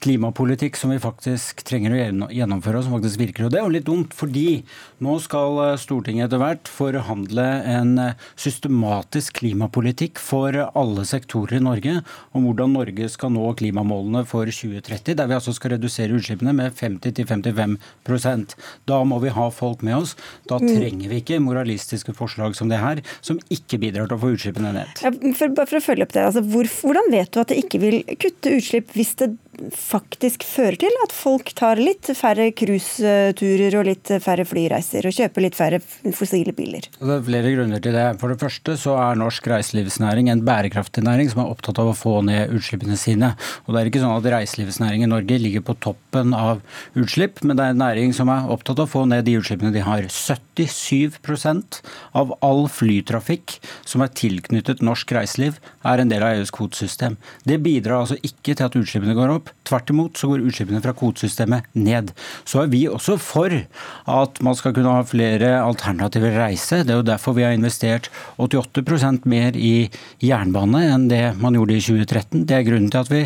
klimapolitikk 0.00 0.78
som 0.80 0.92
vi 0.92 1.00
faktisk 1.00 1.60
trenger 1.68 1.92
å 1.92 2.28
gjennomføre, 2.32 2.80
og 2.80 2.86
som 2.86 2.94
faktisk 2.96 3.20
virker. 3.20 3.46
Og 3.46 3.52
Det 3.52 3.60
er 3.60 3.66
jo 3.66 3.74
litt 3.74 3.88
dumt, 3.88 4.14
fordi 4.16 4.62
nå 5.04 5.16
skal 5.22 5.60
eh, 5.64 5.76
Stortinget 5.80 6.28
etter 6.28 6.40
hvert 6.40 6.70
forhandle 6.72 7.46
en 7.74 7.92
eh, 8.00 8.28
systematisk 8.40 9.40
klimapolitikk 9.42 10.20
for 10.22 10.56
alle 10.70 11.04
sektorer 11.08 11.58
i 11.58 11.64
Norge, 11.64 11.98
om 12.32 12.48
hvordan 12.48 12.74
Norge 12.78 13.10
skal 13.12 13.34
nå 13.34 13.50
klimamålene 13.60 14.24
for 14.28 14.48
2030, 14.48 15.18
der 15.20 15.28
vi 15.28 15.36
altså 15.36 15.54
skal 15.56 15.76
redusere 15.76 16.16
utslippene 16.20 16.54
med 16.56 16.76
50-55% 16.78 18.56
Da 18.88 19.00
må 19.04 19.20
vi 19.24 19.32
ha 19.34 19.48
folk 19.54 19.84
med 19.86 19.98
oss. 20.02 20.16
Da 20.50 20.60
mm. 20.60 20.68
trenger 20.68 21.12
vi 21.12 21.20
ikke 21.22 21.40
moralistiske 21.42 22.14
forslag 22.16 22.56
som 22.58 22.70
det 22.72 22.80
her, 22.82 23.02
som 23.24 23.40
ikke 23.52 23.80
bidrar 23.82 24.10
til 24.10 24.18
å 24.18 24.22
få 24.22 24.34
utslippene 24.36 24.74
ned. 24.76 25.04
Ja, 25.04 25.12
for, 25.36 25.54
for, 25.64 25.78
å 25.80 25.84
følge 25.84 26.06
opp 26.06 26.16
det, 26.16 26.26
altså, 26.30 26.44
hvor, 26.46 26.68
Hvordan 26.80 27.10
vet 27.12 27.32
du 27.34 27.40
at 27.42 27.52
det 27.52 27.60
ikke 27.64 27.80
vil 27.82 28.02
kutte 28.20 28.56
utslipp 28.56 28.94
hvis 28.96 29.16
det 29.20 29.32
faktisk 29.74 30.44
fører 30.46 30.78
til 30.80 30.96
at 31.04 31.12
folk 31.14 31.52
tar 31.58 31.80
litt 31.80 32.08
færre 32.16 32.50
cruiseturer 32.56 33.76
og 33.80 33.86
litt 33.88 34.12
færre 34.24 34.46
flyreiser, 34.48 35.06
og 35.06 35.16
kjøper 35.16 35.44
litt 35.44 35.58
færre 35.58 35.80
fossile 36.16 36.54
biler? 36.56 36.88
Det 36.96 37.16
er 37.16 37.26
flere 37.26 37.52
grunner 37.54 37.82
til 37.82 37.96
det. 37.96 38.06
For 38.22 38.32
det 38.32 38.40
første 38.40 38.76
så 38.80 38.96
er 39.02 39.20
norsk 39.20 39.46
reiselivsnæring 39.52 40.30
en 40.32 40.44
bærekraftig 40.46 41.04
næring 41.06 41.30
som 41.32 41.42
er 41.44 41.52
opptatt 41.52 41.80
av 41.82 41.92
å 41.92 41.96
få 41.96 42.16
ned 42.26 42.54
utslippene 42.56 42.98
sine. 43.00 43.32
Og 43.66 43.74
det 43.74 43.82
er 43.82 43.90
ikke 43.92 44.02
sånn 44.02 44.16
at 44.16 44.30
reiselivsnæringen 44.34 45.08
i 45.08 45.12
Norge 45.14 45.40
ligger 45.42 45.64
på 45.66 45.76
toppen 45.84 46.34
av 46.36 46.64
utslipp, 46.98 47.44
men 47.44 47.58
det 47.58 47.66
er 47.66 47.74
en 47.74 47.82
næring 47.84 48.16
som 48.16 48.32
er 48.32 48.50
opptatt 48.52 48.80
av 48.80 48.88
å 48.88 48.94
få 48.94 49.04
ned 49.10 49.26
de 49.28 49.36
utslippene 49.40 49.74
de 49.74 49.84
har. 49.86 50.08
77% 50.10 51.80
av 52.16 52.34
all 52.46 52.66
flytrafikk 52.72 53.58
som 53.88 54.04
er 54.04 54.12
tilknyttet 54.16 54.84
norsk 54.84 55.12
reiseliv, 55.16 55.60
er 55.86 56.02
en 56.02 56.10
del 56.10 56.24
av 56.24 56.36
EUs 56.36 56.52
kvotesystem. 56.54 57.16
Det 57.46 57.60
bidrar 57.62 58.02
altså 58.02 58.18
ikke 58.20 58.54
til 58.54 58.66
at 58.66 58.76
utslippene 58.78 59.16
går 59.16 59.34
opp. 59.38 59.49
Tvert 59.68 59.90
imot 59.92 60.18
så 60.18 60.30
går 60.30 60.44
utslippene 60.48 60.80
fra 60.82 60.94
kvotesystemet 60.96 61.68
ned. 61.78 62.10
Så 62.48 62.64
er 62.64 62.70
vi 62.72 62.82
også 62.90 63.16
for 63.20 63.52
at 63.52 64.40
man 64.42 64.56
skal 64.58 64.74
kunne 64.76 64.94
ha 64.96 65.04
flere 65.06 65.52
alternativer 65.62 66.34
reise. 66.40 66.82
Det 66.86 66.94
er 66.94 67.00
jo 67.02 67.06
derfor 67.06 67.36
vi 67.36 67.44
har 67.46 67.54
investert 67.54 68.08
88% 68.40 69.28
mer 69.30 69.58
i 69.58 69.90
jernbane 70.24 70.82
enn 70.94 71.08
det 71.10 71.22
man 71.40 71.58
gjorde 71.58 71.76
i 71.76 71.82
2013. 71.84 72.46
Det 72.48 72.56
er 72.56 72.66
grunnen 72.66 72.90
til 72.92 73.02
at 73.02 73.12
vi 73.12 73.24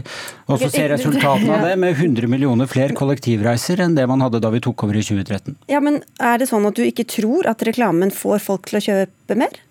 også 0.52 0.70
ser 0.74 0.90
resultatene 0.92 1.56
av 1.56 1.68
det, 1.68 1.76
med 1.84 1.94
100 1.96 2.30
millioner 2.30 2.70
flere 2.70 2.96
kollektivreiser 2.96 3.80
enn 3.84 3.96
det 3.96 4.08
man 4.10 4.24
hadde 4.24 4.42
da 4.44 4.52
vi 4.52 4.62
tok 4.64 4.86
over 4.86 4.98
i 4.98 5.04
2013. 5.06 5.56
Ja, 5.72 5.80
men 5.84 6.02
Er 6.20 6.38
det 6.40 6.50
sånn 6.50 6.66
at 6.68 6.76
du 6.76 6.84
ikke 6.84 7.06
tror 7.08 7.46
at 7.50 7.62
reklamen 7.66 8.12
får 8.14 8.42
folk 8.44 8.68
til 8.68 8.80
å 8.80 8.84
kjøpe 8.84 9.38
mer? 9.38 9.62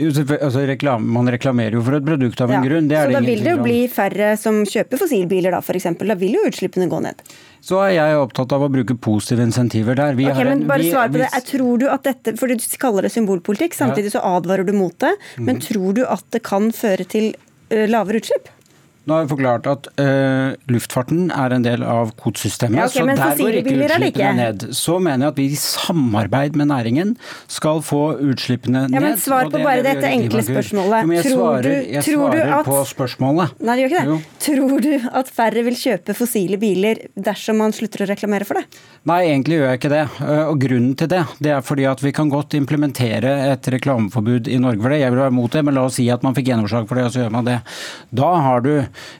Altså, 0.00 0.64
reklam, 0.68 1.04
man 1.14 1.28
reklamerer 1.32 1.76
jo 1.76 1.82
for 1.84 1.98
et 1.98 2.06
produkt 2.06 2.40
av 2.40 2.52
en 2.52 2.58
ja, 2.58 2.62
grunn. 2.68 2.88
så 2.88 3.12
da 3.12 3.22
vil 3.24 3.42
det 3.44 3.54
jo 3.54 3.62
bli 3.64 3.80
færre 3.92 4.32
som 4.40 4.62
kjøper 4.68 5.00
fossilbiler 5.02 5.54
da, 5.54 5.60
f.eks. 5.60 5.90
Da 6.00 6.16
vil 6.20 6.38
jo 6.38 6.44
utslippene 6.48 6.88
gå 6.90 7.02
ned. 7.04 7.20
Så 7.64 7.82
er 7.84 7.94
jeg 7.98 8.20
opptatt 8.20 8.54
av 8.56 8.64
å 8.64 8.70
bruke 8.72 8.96
positive 8.96 9.44
insentiver 9.44 9.98
der. 9.98 10.16
Vi 10.16 10.28
okay, 10.30 10.48
men 10.48 10.64
bare 10.70 10.86
svar 10.88 11.12
på 11.12 11.20
det. 11.20 11.28
Jeg 11.34 11.46
tror 11.50 11.82
du 11.82 11.88
at 11.92 12.06
dette, 12.08 12.36
for 12.40 12.48
Du 12.50 12.78
kaller 12.80 13.06
det 13.06 13.12
symbolpolitikk, 13.14 13.76
samtidig 13.76 14.14
så 14.14 14.24
advarer 14.24 14.64
du 14.64 14.72
mot 14.76 14.96
det. 15.04 15.12
Men 15.36 15.58
mm. 15.58 15.64
tror 15.68 16.00
du 16.00 16.06
at 16.06 16.24
det 16.32 16.42
kan 16.46 16.72
føre 16.74 17.04
til 17.08 17.34
lavere 17.70 18.22
utslipp? 18.22 18.48
Nå 19.08 19.16
har 19.16 19.24
vi 19.24 19.30
forklart 19.30 19.64
at 19.70 19.86
uh, 19.96 20.52
luftfarten 20.68 21.30
er 21.32 21.54
en 21.56 21.62
del 21.64 21.80
av 21.88 22.10
kvotesystemet, 22.20 22.76
ja, 22.76 22.84
okay, 22.84 23.00
så 23.00 23.06
der 23.08 23.38
går 23.40 23.56
ikke 23.62 23.76
utslippene 23.86 24.32
ned. 24.36 24.64
Så 24.76 24.98
mener 25.00 25.24
jeg 25.24 25.32
at 25.32 25.38
vi 25.40 25.46
i 25.48 25.56
samarbeid 25.56 26.58
med 26.60 26.68
næringen 26.68 27.14
skal 27.48 27.80
få 27.84 28.02
utslippene 28.20 28.84
ned. 28.84 28.98
Ja, 28.98 29.02
men 29.02 29.16
Svar 29.20 29.48
på 29.48 29.62
bare 29.64 29.80
dette 29.86 30.10
enkle 30.10 30.44
spørsmålet. 30.44 31.08
Jo, 31.08 31.14
jeg 31.16 31.24
tror 31.26 31.40
svarer, 31.40 31.78
jeg 31.96 32.04
tror 32.04 32.26
svarer 32.28 32.52
at, 32.58 32.68
på 32.68 32.82
spørsmålet. 32.90 33.56
Nei, 33.64 33.78
det 33.78 33.86
gjør 33.86 33.90
ikke 33.90 34.02
det. 34.02 34.12
Jo. 34.12 34.18
Tror 34.46 34.84
du 34.84 35.08
at 35.22 35.32
færre 35.40 35.64
vil 35.70 35.80
kjøpe 35.80 36.16
fossile 36.20 36.60
biler 36.60 37.02
dersom 37.16 37.60
man 37.64 37.74
slutter 37.76 38.04
å 38.04 38.10
reklamere 38.12 38.48
for 38.48 38.60
det? 38.60 38.82
Nei, 39.08 39.20
egentlig 39.30 39.58
gjør 39.58 39.72
jeg 39.72 39.80
ikke 39.80 39.92
det. 39.94 40.04
Eh, 40.26 40.44
og 40.44 40.60
grunnen 40.60 40.92
til 41.00 41.08
det, 41.12 41.22
det 41.40 41.54
er 41.56 41.64
fordi 41.64 41.88
at 41.88 42.04
vi 42.04 42.12
kan 42.16 42.28
godt 42.32 42.58
implementere 42.60 43.32
et 43.48 43.72
reklameforbud 43.76 44.52
i 44.52 44.60
Norge 44.60 44.84
for 44.84 44.92
det. 44.92 45.00
Jeg 45.00 45.16
vil 45.16 45.24
være 45.24 45.36
mot 45.40 45.56
det, 45.56 45.64
men 45.64 45.78
la 45.78 45.88
oss 45.88 45.96
si 45.96 46.06
at 46.12 46.24
man 46.26 46.36
fikk 46.36 46.52
gjennomslag 46.52 46.88
for 46.90 47.00
det, 47.00 47.08
og 47.08 47.14
så 47.16 47.24
gjør 47.24 47.36
man 47.40 47.48
det. 47.48 47.58
Da 48.12 48.30
har 48.44 48.64
du 48.66 48.72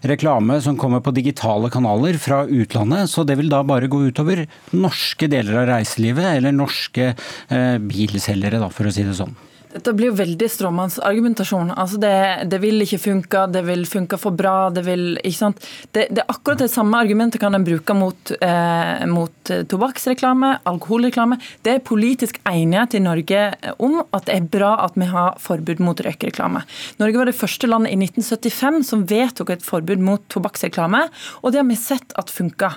reklame 0.06 0.61
som 0.64 0.78
kommer 0.80 1.02
på 1.04 1.14
digitale 1.16 1.70
kanaler 1.72 2.18
fra 2.22 2.42
utlandet, 2.46 3.11
så 3.12 3.26
det 3.26 3.38
vil 3.40 3.52
da 3.52 3.62
bare 3.66 3.90
gå 3.90 4.02
utover 4.11 4.46
norske 4.76 5.30
deler 5.30 5.62
av 5.62 5.70
reiselivet 5.74 6.37
eller 6.37 6.56
norske 6.56 7.12
eh, 7.12 7.76
bilselgere, 7.78 8.62
for 8.74 8.88
å 8.88 8.94
si 8.94 9.06
det 9.06 9.16
sånn. 9.18 9.37
Dette 9.70 9.92
blir 9.94 10.11
jo 10.11 10.16
veldig 10.18 10.48
stråmannsargumentasjon. 10.50 11.68
Altså 11.78 12.00
det, 12.02 12.14
det, 12.50 12.59
vil 12.62 12.83
ikke 12.83 12.98
funke, 12.98 13.44
det 13.54 13.62
vil 13.68 13.85
funke 13.87 14.18
for 14.18 14.35
bra. 14.35 14.54
Det, 14.74 14.83
vil, 14.87 15.04
ikke 15.20 15.37
sant? 15.37 15.62
Det, 15.94 16.09
det 16.11 16.24
er 16.24 16.33
akkurat 16.33 16.64
det 16.64 16.70
samme 16.72 16.98
argumentet 16.98 17.42
kan 17.42 17.54
en 17.54 17.66
bruke 17.66 17.94
mot, 17.94 18.33
eh, 18.42 19.04
mot 19.11 19.52
tobakksreklame, 19.70 20.56
alkoholreklame. 20.66 21.38
Det 21.62 21.76
er 21.76 21.85
politisk 21.87 22.40
enighet 22.50 22.96
i 22.98 23.02
Norge 23.04 23.44
om 23.78 24.00
at 24.02 24.26
det 24.26 24.37
er 24.40 24.48
bra 24.50 24.72
at 24.88 24.98
vi 24.98 25.06
har 25.12 25.38
forbud 25.42 25.83
mot 25.87 26.02
røykereklame. 26.02 26.64
Norge 26.98 27.22
var 27.22 27.30
det 27.30 27.38
første 27.38 27.70
landet 27.70 27.94
i 27.94 28.00
1975 28.00 28.83
som 28.90 29.06
vedtok 29.11 29.54
et 29.54 29.64
forbud 29.66 30.02
mot 30.02 30.26
tobakksreklame, 30.35 31.06
og 31.44 31.54
det 31.54 31.62
har 31.62 31.68
vi 31.70 31.78
sett 31.78 32.16
at 32.18 32.33
funka. 32.33 32.72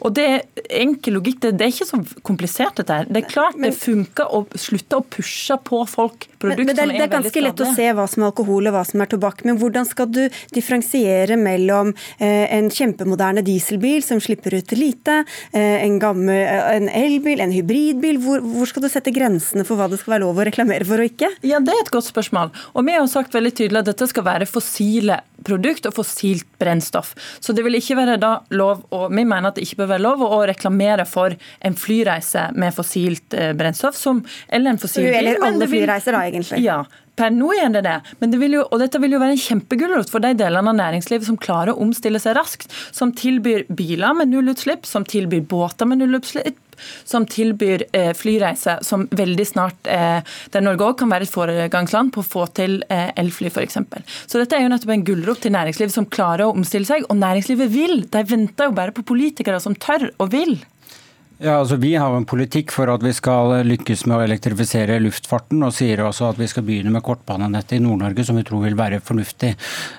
Og 0.00 0.16
det 0.16 0.26
er 0.30 0.72
enkel 0.80 1.18
logikk, 1.18 1.42
det, 1.44 1.54
det 1.60 1.68
er 1.68 1.76
ikke 1.76 1.90
så 1.92 2.00
komplisert 2.26 2.80
dette 2.80 3.00
her. 3.02 3.08
Det 3.08 3.22
er 3.22 3.30
klart 3.30 3.60
det 3.60 3.74
funker 3.76 4.32
å 4.32 4.44
slutte 4.56 5.00
å 5.00 5.04
pushe 5.04 5.60
på 5.68 5.84
folk 5.88 6.28
produkt 6.40 6.60
men, 6.60 6.70
men 6.70 6.76
det, 6.76 6.84
er, 6.84 6.92
det 6.94 7.04
er 7.06 7.12
ganske 7.12 7.42
lett 7.44 7.62
å 7.64 7.70
se 7.76 7.88
hva 7.96 8.06
som 8.10 8.24
er 8.24 8.30
alkohol 8.30 8.70
og 8.70 8.76
hva 8.76 8.84
som 8.88 9.02
er 9.02 9.10
tobakk. 9.12 9.44
Men 9.48 9.58
hvordan 9.60 9.88
skal 9.88 10.10
du 10.10 10.22
differensiere 10.54 11.38
mellom 11.40 11.94
eh, 12.18 12.46
en 12.56 12.70
kjempemoderne 12.72 13.44
dieselbil 13.46 14.02
som 14.06 14.22
slipper 14.22 14.58
ut 14.58 14.74
lite, 14.78 15.22
eh, 15.52 15.84
en, 15.84 15.98
gammel, 16.02 16.34
eh, 16.34 16.68
en 16.76 16.90
elbil, 16.92 17.42
en 17.44 17.54
hybridbil? 17.54 18.20
Hvor, 18.24 18.44
hvor, 18.44 18.70
skal 18.70 18.84
du 18.84 18.90
sette 18.92 19.14
grensene 19.14 19.66
for 19.68 19.80
hva 19.80 19.90
det 19.90 20.00
skal 20.02 20.16
være 20.16 20.26
lov 20.26 20.40
å 20.40 20.48
reklamere 20.48 20.88
for 20.88 21.02
og 21.02 21.10
ikke? 21.12 21.32
Ja, 21.46 21.62
Det 21.64 21.74
er 21.74 21.86
et 21.86 21.94
godt 21.94 22.08
spørsmål. 22.10 22.54
Og 22.74 22.86
Vi 22.88 22.96
har 22.96 23.10
sagt 23.10 23.34
veldig 23.36 23.54
tydelig 23.54 23.82
at 23.82 23.92
dette 23.92 24.08
skal 24.10 24.26
være 24.26 24.48
fossile 24.48 25.20
produkt 25.46 25.86
og 25.88 25.96
fossilt 25.98 26.46
brennstoff. 26.60 27.14
Så 27.40 27.54
det 27.56 27.64
vil 27.66 27.78
ikke 27.78 27.98
være 27.98 28.18
da 28.22 28.32
lov, 28.54 28.86
og 28.94 29.08
vi 29.14 29.24
mener 29.24 29.50
at 29.50 29.58
det 29.58 29.66
ikke 29.66 29.82
bør 29.82 29.92
være 29.94 30.04
lov 30.04 30.24
å 30.26 30.40
reklamere 30.48 31.06
for 31.08 31.34
en 31.64 31.78
flyreise 31.78 32.48
med 32.58 32.74
fossilt 32.76 33.36
eh, 33.36 33.52
brennstoff, 33.58 33.98
som, 33.98 34.24
eller 34.48 34.74
en 34.74 34.80
fossil 34.82 35.06
bil. 35.06 35.20
Eller 35.20 35.44
alle 35.46 35.70
flyreiser, 35.70 36.16
da, 36.16 36.24
egentlig. 36.28 36.62
Ja, 36.64 36.82
Per 37.18 37.34
nå 37.34 37.50
er 37.56 37.72
det 37.74 37.82
det, 37.86 37.96
det 38.22 38.50
jo, 38.52 38.62
og 38.62 38.78
dette 38.82 39.00
vil 39.02 39.16
jo 39.16 39.22
være 39.22 39.34
en 39.34 39.42
kjempegulrot 39.42 40.12
for 40.12 40.22
de 40.24 40.34
delene 40.38 40.70
av 40.72 40.78
næringslivet 40.78 41.26
som 41.26 41.40
klarer 41.40 41.74
å 41.74 41.82
omstille 41.82 42.20
seg 42.22 42.36
raskt. 42.38 42.70
Som 42.94 43.12
tilbyr 43.16 43.66
biler 43.68 44.14
med 44.16 44.32
nullutslipp, 44.32 44.86
som 44.86 45.06
tilbyr 45.08 45.44
båter 45.50 45.88
med 45.88 46.02
nullutslipp, 46.02 46.60
som 47.04 47.26
tilbyr 47.26 47.84
eh, 47.92 48.12
flyreiser 48.14 48.84
som 48.86 49.08
veldig 49.10 49.46
snart 49.46 49.88
eh, 49.90 50.20
Der 50.54 50.62
Norge 50.62 50.86
òg 50.86 50.98
kan 51.00 51.10
være 51.10 51.26
et 51.26 51.32
foregangsland 51.32 52.12
på 52.14 52.22
å 52.22 52.28
få 52.28 52.46
til 52.54 52.78
eh, 52.86 53.10
elfly, 53.18 53.50
f.eks. 53.50 53.80
Så 54.26 54.38
dette 54.38 54.54
er 54.54 54.62
jo 54.62 54.72
nettopp 54.72 54.94
en 54.94 55.06
gulrot 55.08 55.42
til 55.42 55.54
næringslivet 55.56 55.94
som 55.94 56.06
klarer 56.06 56.46
å 56.46 56.54
omstille 56.54 56.86
seg. 56.88 57.06
Og 57.10 57.18
næringslivet 57.18 57.72
vil. 57.74 58.02
De 58.06 58.24
venter 58.30 58.70
jo 58.70 58.76
bare 58.78 58.94
på 58.94 59.06
politikere 59.06 59.58
som 59.62 59.74
tør 59.74 60.10
og 60.16 60.30
vil. 60.34 60.58
Ja, 61.38 61.60
altså 61.60 61.76
Vi 61.78 61.92
har 61.94 62.10
en 62.16 62.24
politikk 62.26 62.72
for 62.74 62.90
at 62.90 63.04
vi 63.06 63.12
skal 63.14 63.60
lykkes 63.62 64.00
med 64.10 64.16
å 64.16 64.24
elektrifisere 64.24 64.96
luftfarten, 64.98 65.60
og 65.62 65.70
sier 65.76 66.00
også 66.02 66.32
at 66.32 66.40
vi 66.40 66.48
skal 66.50 66.64
begynne 66.66 66.90
med 66.90 67.04
kortbanenettet 67.06 67.76
i 67.76 67.84
Nord-Norge, 67.84 68.24
som 68.26 68.40
vi 68.40 68.42
tror 68.48 68.64
vil 68.64 68.74
være 68.78 68.98
fornuftig. 68.98 69.52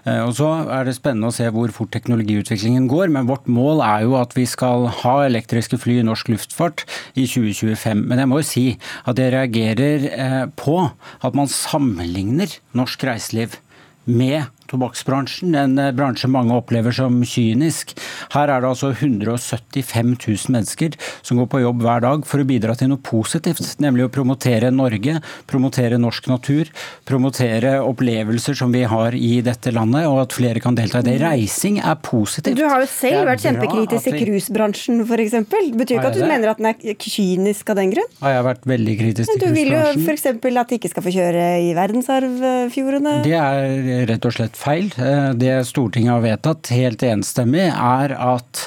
Eh, 0.03 0.19
og 0.25 0.33
Så 0.35 0.49
er 0.67 0.83
det 0.83 0.97
spennende 0.97 1.31
å 1.31 1.37
se 1.37 1.47
hvor 1.55 1.71
fort 1.71 1.93
teknologiutviklingen 1.95 2.89
går, 2.91 3.07
men 3.15 3.31
vårt 3.31 3.47
mål 3.47 3.79
er 3.87 4.03
jo 4.03 4.19
at 4.19 4.35
vi 4.35 4.43
skal 4.51 4.89
ha 4.99 5.15
elektriske 5.29 5.79
fly 5.79 6.01
i 6.01 6.05
norsk 6.09 6.27
luftfart 6.33 6.83
i 7.15 7.23
2025. 7.23 8.03
Men 8.03 8.19
jeg 8.19 8.27
må 8.33 8.43
jo 8.43 8.49
si 8.51 8.67
at 9.07 9.23
jeg 9.23 9.31
reagerer 9.37 10.07
eh, 10.11 10.45
på 10.59 10.77
at 10.91 11.39
man 11.39 11.47
sammenligner 11.47 12.59
norsk 12.75 13.07
reiseliv 13.07 13.61
med 14.03 14.51
tobakksbransjen, 14.69 15.55
en 15.57 15.77
eh, 15.81 15.91
bransje 15.95 16.29
mange 16.31 16.55
opplever 16.55 16.95
som 16.95 17.19
kynisk. 17.25 17.95
Her 18.33 18.51
er 18.53 18.63
det 18.63 18.69
altså 18.69 18.91
175 18.93 20.15
000 20.15 20.53
mennesker 20.55 20.97
som 21.25 21.39
går 21.39 21.49
på 21.51 21.63
jobb 21.63 21.83
hver 21.85 22.03
dag 22.05 22.25
for 22.27 22.41
å 22.41 22.47
bidra 22.47 22.75
til 22.77 22.91
noe 22.91 23.01
positivt, 23.03 23.63
nemlig 23.83 24.07
å 24.07 24.13
promotere 24.13 24.71
Norge, 24.73 25.19
promotere 25.49 25.99
norsk 26.01 26.29
natur, 26.31 26.69
promotere 27.09 27.77
opplevelser 27.83 28.57
som 28.57 28.73
vi 28.75 28.85
har 28.89 29.15
i 29.17 29.39
dette 29.45 29.73
landet, 29.75 30.07
og 30.09 30.23
at 30.23 30.35
flere 30.35 30.63
kan 30.63 30.77
delta 30.77 31.01
i 31.03 31.07
det. 31.07 31.17
Reising 31.23 31.79
er 31.81 31.97
positivt. 32.03 32.57
Du 32.59 32.65
har 32.67 32.83
jo 32.83 32.89
selv 32.91 33.25
vært 33.29 33.43
kjempekritisk 33.45 34.09
til 34.09 34.19
cruisebransjen, 34.23 35.03
f.eks. 35.05 35.37
Betyr 35.49 35.97
ikke 35.97 36.11
at 36.11 36.17
du 36.17 36.23
det? 36.23 36.29
mener 36.29 36.53
at 36.53 36.61
den 36.61 36.69
er 36.71 36.99
kynisk 36.99 37.73
av 37.73 37.79
den 37.79 37.93
grunn? 37.95 38.09
Har 38.23 38.37
jeg 38.37 38.47
vært 38.49 38.69
veldig 38.73 38.97
kritisk 39.01 39.33
til 39.33 39.41
cruisebransjen? 39.41 39.55
Du 39.55 39.59
vil 39.59 39.73
jo 39.75 40.13
f.eks. 40.13 40.27
at 40.63 40.73
de 40.73 40.79
ikke 40.79 40.93
skal 40.93 41.05
få 41.05 41.15
kjøre 41.15 41.47
i 41.65 41.71
verdensarvfjordene? 41.77 43.15
Det 43.25 43.35
er 43.39 44.05
rett 44.09 44.29
og 44.29 44.35
slett 44.35 44.58
feil. 44.59 44.89
Eh, 44.99 45.33
det 45.39 45.59
Stortinget 45.69 46.17
har 46.17 46.25
vedtatt 46.25 46.73
helt 46.75 47.03
enstemmig, 47.05 47.69
er 47.69 48.13
at 48.15 48.65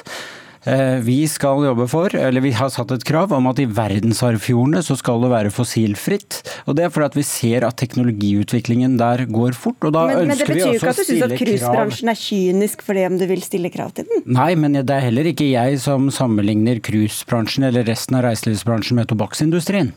eh, 0.65 0.99
vi 1.05 1.19
skal 1.29 1.63
jobbe 1.67 1.87
for, 1.91 2.13
eller 2.17 2.43
vi 2.43 2.53
har 2.57 2.71
satt 2.73 2.91
et 2.95 3.05
krav 3.07 3.33
om 3.35 3.49
at 3.51 3.61
i 3.61 3.67
verdensarvfjordene 3.69 4.83
så 4.85 4.97
skal 4.99 5.23
det 5.23 5.31
være 5.33 5.53
fossilfritt. 5.53 6.41
Og 6.67 6.77
Det 6.77 6.87
er 6.87 6.93
fordi 6.93 7.09
at 7.11 7.17
vi 7.19 7.25
ser 7.27 7.67
at 7.67 7.79
teknologiutviklingen 7.81 8.97
der 9.01 9.25
går 9.29 9.57
fort. 9.57 9.79
og 9.81 9.95
da 9.95 10.07
men, 10.09 10.31
ønsker 10.33 10.53
vi 10.53 10.65
også 10.65 10.73
å 10.73 10.75
stille 10.75 10.77
krav. 10.77 10.77
Men 10.77 10.77
Det 10.77 10.77
betyr 10.77 10.77
jo 10.77 10.79
ikke 10.79 10.93
at 10.93 11.01
du 11.01 11.07
syns 11.09 11.25
at 11.27 11.37
cruisebransjen 11.43 12.13
er 12.13 12.21
kynisk 12.25 12.85
fordi 12.85 13.07
om 13.09 13.19
du 13.19 13.27
vil 13.29 13.43
stille 13.45 13.73
krav 13.73 13.95
til 13.97 14.09
den? 14.09 14.25
Nei, 14.25 14.53
men 14.55 14.79
det 14.79 14.89
er 14.89 15.09
heller 15.09 15.33
ikke 15.33 15.51
jeg 15.51 15.81
som 15.83 16.09
sammenligner 16.13 16.81
cruisebransjen 16.83 17.69
eller 17.69 17.85
resten 17.87 18.17
av 18.19 18.27
reiselivsbransjen 18.27 19.01
med 19.01 19.11
tobakksindustrien. 19.13 19.93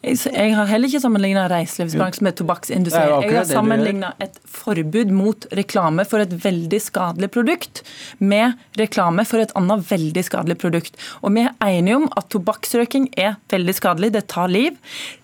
Jeg 0.00 0.54
har 0.56 0.64
heller 0.64 0.88
ikke 0.88 1.02
sammenligna 1.02 1.42
reiselivsbransjen 1.52 2.24
med 2.24 2.36
tobakksindustrien. 2.38 3.26
Jeg 3.26 3.36
har 3.36 3.48
sammenligna 3.50 4.14
et 4.24 4.38
forbud 4.48 5.10
mot 5.12 5.44
reklame 5.52 6.06
for 6.08 6.24
et 6.24 6.32
veldig 6.40 6.80
skadelig 6.80 7.28
produkt 7.34 7.82
med 8.16 8.56
reklame 8.80 9.26
for 9.28 9.44
et 9.44 9.52
annet 9.60 9.84
veldig 9.90 10.24
skadelig 10.24 10.56
produkt. 10.62 10.96
Og 11.20 11.34
Vi 11.36 11.44
er 11.44 11.52
enige 11.68 11.98
om 12.00 12.08
at 12.16 12.30
tobakksrøyking 12.32 13.10
er 13.20 13.36
veldig 13.52 13.74
skadelig, 13.76 14.12
det 14.16 14.24
tar 14.32 14.48
liv. 14.48 14.78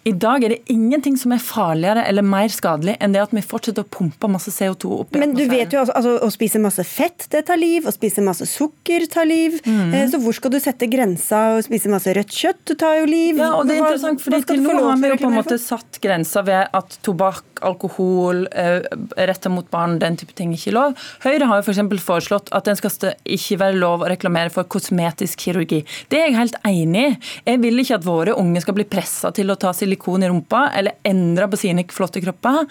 I 0.04 0.12
dag 0.12 0.44
er 0.44 0.54
det 0.54 0.60
ingenting 0.70 1.16
som 1.18 1.32
er 1.32 1.40
farligere 1.42 2.04
eller 2.06 2.22
mer 2.22 2.52
skadelig 2.52 2.98
enn 3.00 3.16
det 3.16 3.24
at 3.24 3.32
vi 3.34 3.42
fortsetter 3.42 3.82
å 3.82 3.88
pumpe 3.90 4.28
masse 4.30 4.52
CO2 4.52 4.92
opp 5.00 5.16
i 5.16 5.24
Men 5.24 5.34
du 5.34 5.46
vet 5.50 5.72
jo 5.72 5.82
altså, 5.82 6.18
Å 6.22 6.28
spise 6.30 6.60
masse 6.62 6.84
fett, 6.86 7.26
det 7.32 7.46
tar 7.48 7.58
liv. 7.58 7.88
Å 7.88 7.94
spise 7.96 8.22
masse 8.24 8.46
sukker 8.50 9.08
tar 9.10 9.26
liv. 9.26 9.56
Mm. 9.64 9.96
Så 10.12 10.20
hvor 10.20 10.36
skal 10.36 10.52
du 10.52 10.60
sette 10.60 10.86
grensa? 10.90 11.56
Å 11.56 11.64
spise 11.64 11.90
masse 11.90 12.12
rødt 12.12 12.36
kjøtt 12.36 12.62
det 12.70 12.78
tar 12.84 13.00
jo 13.00 13.08
liv. 13.08 13.40
Ja, 13.40 13.54
og 13.56 13.66
det 13.66 13.78
er 13.78 13.82
interessant, 13.82 14.22
fordi 14.22 14.44
til 14.46 14.65
nå 14.74 14.84
har 14.88 14.98
vi 15.00 15.12
jo 15.12 15.18
på 15.20 15.28
en 15.30 15.38
måte 15.38 15.58
satt 15.60 16.00
grensa 16.02 16.42
ved 16.46 16.72
at 16.76 16.98
tobakk, 17.06 17.44
alkohol, 17.64 18.44
eh, 18.52 18.84
retta 19.28 19.48
mot 19.48 19.68
barn, 19.72 19.98
den 19.98 20.18
type 20.20 20.34
ting 20.36 20.52
ikke 20.52 20.70
er 20.72 20.76
lov. 20.76 21.06
Høyre 21.24 21.48
har 21.48 21.62
jo 21.62 21.66
f.eks. 21.66 21.82
For 22.06 22.16
foreslått 22.16 22.50
at 22.56 22.66
den 22.68 22.76
skal 22.78 23.14
ikke 23.24 23.58
være 23.60 23.78
lov 23.78 24.02
å 24.02 24.10
reklamere 24.10 24.52
for 24.52 24.68
kosmetisk 24.70 25.46
kirurgi. 25.46 25.82
Det 26.10 26.20
er 26.20 26.28
jeg 26.30 26.36
helt 26.38 26.58
enig 26.66 27.02
i. 27.02 27.16
Jeg 27.50 27.62
vil 27.62 27.82
ikke 27.82 27.98
at 27.98 28.06
våre 28.06 28.36
unge 28.38 28.62
skal 28.64 28.76
bli 28.78 28.86
pressa 28.88 29.32
til 29.36 29.52
å 29.52 29.58
ta 29.60 29.72
silikon 29.76 30.24
i 30.24 30.30
rumpa 30.30 30.66
eller 30.76 30.98
endre 31.06 31.48
på 31.52 31.60
sine 31.60 31.84
flotte 31.92 32.22
kropper. 32.24 32.64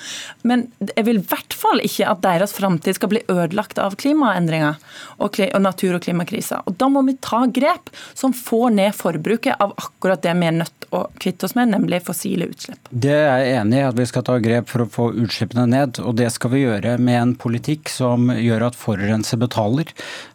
Men 0.48 0.68
jeg 0.92 1.08
vil 1.08 1.22
i 1.22 1.26
hvert 1.30 1.56
fall 1.56 1.84
ikke 1.86 2.10
at 2.10 2.24
deres 2.26 2.56
framtid 2.56 2.98
skal 2.98 3.12
bli 3.12 3.24
ødelagt 3.32 3.82
av 3.82 3.98
klimaendringer 4.02 4.80
og, 5.24 5.40
natur- 5.62 5.98
og 5.98 6.06
klimakriser. 6.06 6.64
Og 6.66 6.78
Da 6.80 6.90
må 6.92 7.06
vi 7.08 7.18
ta 7.22 7.46
grep 7.46 7.92
som 8.14 8.34
får 8.36 8.74
ned 8.80 8.96
forbruket 8.98 9.62
av 9.62 9.76
akkurat 9.78 10.22
det 10.26 10.34
vi 10.36 10.50
er 10.50 10.58
nødt 10.62 10.90
å 10.96 11.06
kvitte 11.22 11.48
oss 11.48 11.56
med, 11.58 11.72
nemlig 11.74 11.85
fossile 12.06 12.48
utslipp. 12.52 12.90
Det 12.90 13.14
er 13.14 13.42
jeg 13.44 13.58
enig 13.62 13.80
i, 13.80 13.86
at 13.88 13.98
vi 13.98 14.08
skal 14.10 14.26
ta 14.28 14.38
grep 14.44 14.70
for 14.72 14.86
å 14.86 14.88
få 14.92 15.08
utslippene 15.24 15.66
ned. 15.70 16.00
Og 16.04 16.16
det 16.20 16.30
skal 16.36 16.54
vi 16.54 16.64
gjøre 16.64 16.96
med 17.02 17.20
en 17.20 17.34
politikk 17.40 17.92
som 17.92 18.30
gjør 18.34 18.68
at 18.70 18.80
forurenser 18.80 19.40
betaler. 19.42 19.92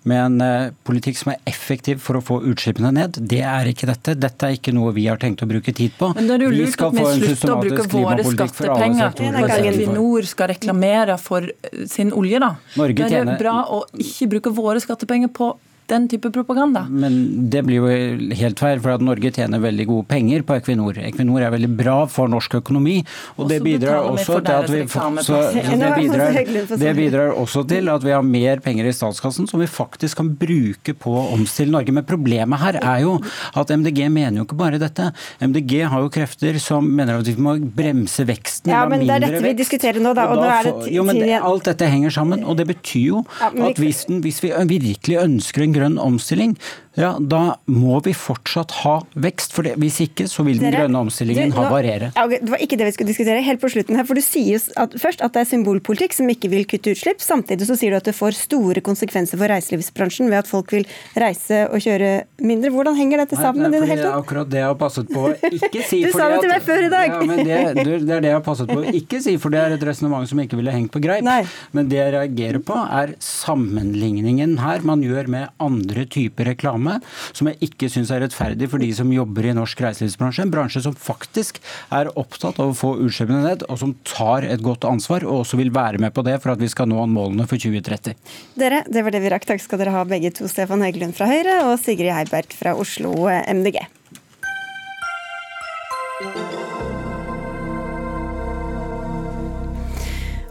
Med 0.09 0.23
en 0.25 0.45
eh, 0.45 0.73
politikk 0.87 1.21
som 1.21 1.33
er 1.35 1.41
effektiv 1.51 2.03
for 2.05 2.21
å 2.21 2.25
få 2.25 2.41
utslippene 2.51 2.93
ned. 2.97 3.21
Det 3.31 3.43
er 3.47 3.71
ikke 3.73 3.91
dette. 3.91 4.17
Dette 4.21 4.49
er 4.49 4.59
ikke 4.59 4.75
noe 4.77 4.95
vi 4.97 5.07
har 5.11 5.21
tenkt 5.23 5.45
å 5.45 5.51
bruke 5.51 5.75
tid 5.77 5.97
på. 5.99 6.13
Men 6.17 6.31
da 6.31 6.37
er 6.37 6.45
det 6.45 6.51
jo 6.51 6.55
lurt 6.59 6.87
at 6.87 6.99
vi 6.99 7.09
slutter 7.25 7.55
å 7.55 7.59
bruke 7.65 7.89
våre 7.95 8.29
skattepenger 8.29 9.09
at 9.11 9.25
Equinor 9.71 10.29
skal 10.29 10.53
reklamere 10.55 11.19
for 11.21 11.49
eh, 11.49 11.83
sin 11.91 12.15
olje, 12.17 12.43
da. 12.43 12.55
Norge 12.81 13.11
det 13.11 13.25
er 13.25 13.35
bra 13.41 13.59
å 13.71 13.83
ikke 13.99 14.31
bruke 14.37 14.55
våre 14.55 14.83
skattepenger 14.83 15.33
på 15.35 15.55
den 15.91 16.07
type 16.11 16.31
propaganda. 16.35 16.85
Men 16.91 17.51
det 17.53 17.63
blir 17.67 17.81
jo 17.81 18.35
helt 18.39 18.61
feil, 18.63 18.81
for 18.83 18.95
at 18.95 19.05
Norge 19.05 19.33
tjener 19.35 19.63
veldig 19.63 19.87
gode 19.89 20.09
penger 20.11 20.45
på 20.47 20.57
Equinor. 20.59 20.99
Equinor 21.03 21.45
er 21.45 21.55
veldig 21.55 21.71
bra 21.79 21.97
for 22.11 22.31
norsk 22.31 22.59
økonomi, 22.61 23.01
og 23.37 23.51
det 23.51 23.61
bidrar 23.65 24.09
også 24.09 24.41
til 24.47 24.57
at 24.57 24.71
vi 24.71 24.83
så, 24.91 25.41
det, 25.83 25.91
bidrar, 25.97 26.39
det 26.81 26.95
bidrar 26.99 27.35
også 27.41 27.65
til 27.71 27.91
at 27.93 28.05
vi 28.07 28.15
har 28.15 28.25
mer 28.27 28.63
penger 28.65 28.89
i 28.89 28.95
statskassen 28.95 29.49
som 29.51 29.63
vi 29.63 29.69
faktisk 29.71 30.21
kan 30.21 30.33
bruke 30.41 30.95
på 30.99 31.15
å 31.17 31.27
omstille 31.35 31.75
Norge. 31.75 31.95
Men 31.95 32.07
problemet 32.09 32.63
her 32.63 32.81
er 32.81 33.05
jo 33.05 33.17
at 33.59 33.73
MDG 33.75 34.07
mener 34.09 34.41
jo 34.41 34.47
ikke 34.49 34.61
bare 34.61 34.81
dette. 34.81 35.11
MDG 35.43 35.77
har 35.91 36.05
jo 36.07 36.13
krefter 36.13 36.59
som 36.63 36.87
mener 36.87 37.21
at 37.21 37.29
vi 37.29 37.37
må 37.41 37.57
bremse 37.61 38.25
veksten. 38.29 38.73
Ja, 38.73 38.85
men 38.91 39.05
det 39.05 39.17
er 39.17 39.27
dette 39.27 39.43
vi 39.45 39.55
diskuterer 39.59 40.03
nå, 40.03 40.15
da. 40.17 40.29
Og, 40.31 40.39
og 40.39 40.45
da, 40.45 40.49
nå 40.49 40.57
er 40.57 40.71
det 40.87 40.95
jo, 40.95 41.07
men 41.07 41.21
det, 41.21 41.35
alt 41.41 41.69
dette 41.69 41.89
henger 41.91 42.15
sammen, 42.15 42.45
og 42.45 42.59
det 42.61 42.69
betyr 42.71 43.07
jo 43.07 43.23
at 43.41 43.81
hvis, 43.81 44.05
hvis 44.23 44.43
vi 44.45 44.53
virkelig 44.71 45.19
ønsker 45.21 45.65
en 45.65 45.75
grønn 45.75 45.80
omstilling, 45.87 46.59
Ja, 46.99 47.13
Da 47.21 47.57
må 47.71 48.01
vi 48.03 48.13
fortsatt 48.13 48.71
ha 48.83 49.01
vekst. 49.15 49.53
for 49.53 49.63
det. 49.63 49.77
Hvis 49.79 50.01
ikke 50.03 50.25
så 50.29 50.43
vil 50.45 50.59
den 50.59 50.73
Dere- 50.73 50.83
grønne 50.89 50.99
omstillingen 51.07 51.51
Du, 51.51 51.57
nå- 51.57 51.63
havarere. 51.69 52.13
Ja, 52.17 52.25
ok, 52.27 52.31
det 52.41 52.51
var 52.51 52.59
ikke 52.59 52.77
det 52.79 52.87
vi 52.89 52.93
skulle 52.97 53.11
diskutere. 53.13 53.43
Helt 53.43 53.61
på 53.61 53.71
slutten 53.71 53.97
her, 53.97 54.05
for 54.05 54.15
Du 54.15 54.21
sier 54.21 54.59
jo 54.59 54.61
at, 54.77 54.91
først 54.99 55.21
at 55.23 55.33
det 55.33 55.41
er 55.43 55.49
symbolpolitikk 55.57 56.13
som 56.13 56.27
ikke 56.29 56.51
vil 56.51 56.65
kutte 56.67 56.91
utslipp. 56.95 57.21
Samtidig 57.23 57.67
så 57.69 57.77
sier 57.79 57.91
du 57.91 57.97
at 57.97 58.05
det 58.11 58.15
får 58.15 58.35
store 58.35 58.81
konsekvenser 58.83 59.39
for 59.39 59.47
reiselivsbransjen 59.49 60.29
ved 60.29 60.39
at 60.43 60.47
folk 60.51 60.71
vil 60.73 60.85
reise 61.17 61.69
og 61.71 61.79
kjøre 61.81 62.25
mindre. 62.43 62.71
Hvordan 62.75 62.97
henger 62.99 63.19
dette 63.23 63.37
sammen? 63.39 63.71
Nei, 63.71 63.79
i 63.79 63.81
det 63.87 63.97
det 64.01 64.05
er 64.07 64.19
akkurat 64.19 64.49
det 64.51 64.59
jeg 64.59 64.67
har 64.67 64.75
passet 64.75 65.09
på 65.09 65.29
å 65.31 65.35
ikke 65.51 65.83
si. 65.87 66.03
Du 66.07 66.13
sa 66.13 66.29
det 66.29 66.41
til 66.43 66.51
meg 66.51 66.63
før 66.63 66.83
i 66.85 66.91
dag. 66.91 67.07
Ja, 67.15 67.21
men 67.25 67.45
det, 67.45 67.61
det 67.85 68.07
det 68.07 68.17
er 68.17 68.21
det 68.21 68.31
jeg 68.31 68.39
har 68.41 68.45
passet 68.47 68.67
på 68.69 68.83
å 68.83 68.93
ikke 68.93 69.23
si, 69.23 69.37
for 69.39 69.51
det 69.51 69.61
er 69.63 69.73
et 69.79 69.83
resonnement 69.87 70.27
som 70.29 70.39
ikke 70.43 70.57
ville 70.59 70.73
hengt 70.75 70.91
på 70.91 71.01
greip. 71.01 71.23
Nei. 71.23 71.45
Men 71.73 71.89
det 71.89 71.99
jeg 72.03 72.13
reagerer 72.19 72.59
på, 72.67 72.75
er 72.91 73.15
sammenligningen 73.21 74.59
her 74.61 74.83
man 74.87 75.03
gjør 75.05 75.29
med 75.31 75.49
andre 75.63 76.05
typer 76.11 76.49
reklame, 76.51 76.90
som 77.37 77.51
jeg 77.51 77.71
ikke 77.71 77.91
syns 77.93 78.13
er 78.15 78.25
rettferdig 78.25 78.71
for 78.73 78.83
de 78.83 78.91
som 78.97 79.11
jobber 79.15 79.51
i 79.51 79.55
norsk 79.57 79.85
reiselivsbransje. 79.85 80.47
En 80.47 80.55
bransje 80.55 80.85
som 80.85 80.97
faktisk 80.97 81.61
er 81.95 82.11
opptatt 82.21 82.61
av 82.63 82.73
å 82.73 82.77
få 82.77 82.95
utslippene 83.07 83.45
ned, 83.47 83.65
og 83.69 83.81
som 83.83 83.95
tar 84.09 84.47
et 84.49 84.65
godt 84.65 84.87
ansvar, 84.89 85.27
og 85.29 85.45
også 85.45 85.61
vil 85.61 85.73
være 85.75 86.03
med 86.03 86.15
på 86.17 86.25
det 86.27 86.39
for 86.43 86.55
at 86.55 86.63
vi 86.63 86.71
skal 86.73 86.91
nå 86.91 87.07
målene 87.11 87.47
for 87.51 87.61
2030. 87.61 88.19
Dere, 88.61 88.85
det 88.89 89.05
var 89.07 89.15
det 89.15 89.25
vi 89.25 89.33
rakk. 89.33 89.49
Takk 89.51 89.63
skal 89.65 89.83
dere 89.83 89.95
ha 89.95 90.05
begge 90.09 90.33
to. 90.37 90.49
Stefan 90.51 90.85
Heggelund 90.85 91.17
fra 91.17 91.31
Høyre 91.31 91.61
og 91.71 91.77
Sigrid 91.83 92.15
Heiberg 92.15 92.55
fra 92.57 92.77
Oslo 92.79 93.15
eh, 93.31 93.45
MDG. 93.55 93.83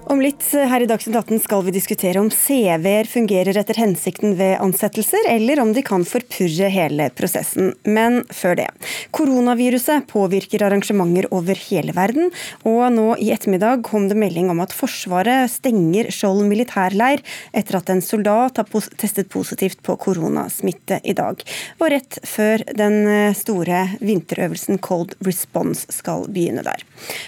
Om 0.10 0.24
litt 0.26 0.42
her 0.58 0.82
i 0.82 0.88
Dagsnytt 0.90 1.14
18 1.20 1.38
skal 1.44 1.62
vi 1.68 1.72
diskutere 1.76 2.18
om 2.18 2.32
CV-er 2.34 3.06
fungerer 3.06 3.54
etter 3.62 3.78
hensikten 3.78 4.32
ved 4.40 4.56
ansettelser, 4.58 5.28
eller 5.30 5.60
om 5.62 5.70
de 5.76 5.84
kan 5.86 6.02
forpurre 6.02 6.66
hele 6.74 7.12
prosessen. 7.14 7.76
Men 7.86 8.24
før 8.34 8.58
det. 8.58 8.66
Koronaviruset 9.14 10.08
påvirker 10.10 10.66
arrangementer 10.66 11.28
over 11.30 11.62
hele 11.68 11.94
verden, 11.94 12.32
og 12.66 12.88
nå 12.96 13.06
i 13.22 13.30
ettermiddag 13.36 13.84
kom 13.86 14.08
det 14.10 14.18
melding 14.18 14.50
om 14.50 14.64
at 14.66 14.74
Forsvaret 14.74 15.46
stenger 15.54 16.10
Skjold 16.10 16.42
militærleir 16.50 17.22
etter 17.54 17.78
at 17.78 17.94
en 17.94 18.02
soldat 18.02 18.58
har 18.58 18.90
testet 18.98 19.30
positivt 19.30 19.84
på 19.86 19.94
koronasmitte 20.02 21.04
i 21.06 21.14
dag. 21.22 21.46
Og 21.78 21.94
rett 21.94 22.18
før 22.26 22.66
den 22.82 22.98
eh, 23.06 23.38
store 23.38 23.86
vinterøvelsen 24.02 24.82
Cold 24.82 25.14
Response 25.22 25.86
skal 25.94 26.26
begynne 26.34 26.66
der. 26.66 26.82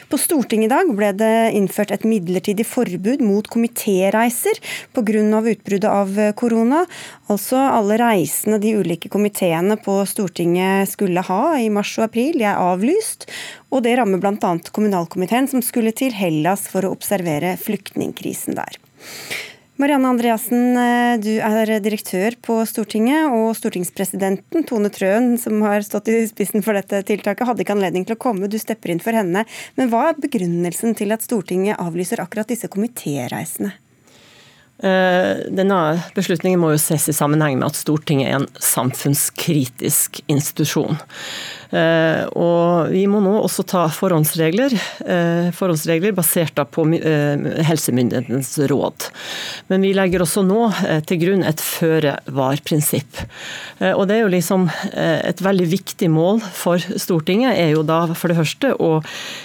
På 0.10 0.18
Stortinget 0.18 0.72
i 0.72 0.74
dag 0.74 0.90
ble 0.98 1.14
det 1.22 1.34
innført 1.62 1.94
et 1.94 2.10
midlertidig 2.10 2.71
forbud 2.72 3.24
mot 3.26 3.48
komitéreiser 3.52 4.60
pga. 4.96 5.42
utbruddet 5.52 5.90
av 5.90 6.18
korona. 6.40 6.86
Altså 7.28 7.60
alle 7.60 7.98
reisene 8.02 8.60
de 8.62 8.76
ulike 8.80 9.12
komiteene 9.12 9.78
på 9.78 10.02
Stortinget 10.06 10.90
skulle 10.90 11.24
ha 11.28 11.58
i 11.60 11.70
mars 11.70 11.98
og 12.00 12.08
april, 12.10 12.40
de 12.40 12.48
er 12.48 12.60
avlyst. 12.60 13.28
Og 13.72 13.84
det 13.86 13.98
rammer 14.00 14.20
bl.a. 14.20 14.56
kommunalkomiteen, 14.72 15.48
som 15.48 15.64
skulle 15.64 15.94
til 15.96 16.16
Hellas 16.16 16.68
for 16.72 16.86
å 16.86 16.96
observere 16.96 17.56
flyktningkrisen 17.62 18.58
der. 18.60 18.82
Marianne 19.82 20.12
Andreassen, 20.14 20.78
eh, 20.78 21.16
du 21.18 21.40
er 21.42 21.72
direktør 21.82 22.36
på 22.46 22.60
Stortinget, 22.70 23.32
og 23.34 23.56
stortingspresidenten 23.58 24.68
Tone 24.70 24.92
Trøen, 24.94 25.40
som 25.42 25.58
har 25.66 25.82
stått 25.82 26.12
i 26.14 26.20
spissen 26.30 26.62
for 26.62 26.78
dette 26.78 27.00
tiltaket, 27.08 27.48
hadde 27.50 27.66
ikke 27.66 27.74
anledning 27.74 28.06
til 28.06 28.14
å 28.14 28.22
komme. 28.22 28.46
Du 28.46 28.60
stepper 28.62 28.94
inn 28.94 29.02
for 29.02 29.18
henne. 29.18 29.42
Men 29.80 29.90
hva 29.90 30.12
er 30.12 30.20
begrunnelsen 30.22 30.94
til 31.00 31.16
at 31.16 31.26
Stortinget 31.26 31.82
avlyser 31.82 32.22
akkurat 32.22 32.54
disse 32.54 32.70
komitéreisene? 32.70 33.74
Eh, 34.82 35.46
Denne 35.54 35.80
beslutningen 36.16 36.60
må 36.62 36.72
jo 36.74 36.82
ses 36.82 37.06
i 37.12 37.14
sammenheng 37.14 37.60
med 37.60 37.70
at 37.70 37.78
Stortinget 37.78 38.32
er 38.32 38.40
en 38.40 38.48
samfunnskritisk 38.58 40.24
institusjon. 40.32 40.98
Eh, 41.72 42.26
Og 42.32 42.90
vi 42.92 43.06
må 43.08 43.22
nå 43.22 43.36
også 43.44 43.64
ta 43.68 43.86
forhåndsregler, 43.94 44.74
eh, 45.06 45.52
forhåndsregler 45.54 46.16
basert 46.18 46.58
på 46.72 46.86
helsemyndighetens 47.64 48.58
råd. 48.72 49.10
Men 49.70 49.82
vi 49.82 49.94
legger 49.94 50.22
også 50.22 50.44
nå 50.46 50.72
til 51.06 51.18
grunn 51.22 51.44
et 51.46 51.62
føre-var-prinsipp. 51.62 53.22
Og 53.96 54.08
det 54.08 54.16
er 54.18 54.22
jo 54.22 54.34
liksom 54.34 54.70
et 54.94 55.42
veldig 55.42 55.68
viktig 55.70 56.10
mål 56.10 56.42
for 56.42 56.78
Stortinget, 56.78 57.58
er 57.58 57.72
jo 57.76 57.84
da 57.84 58.08
for 58.14 58.28
det 58.30 58.38
første 58.38 58.74
å 58.78 59.04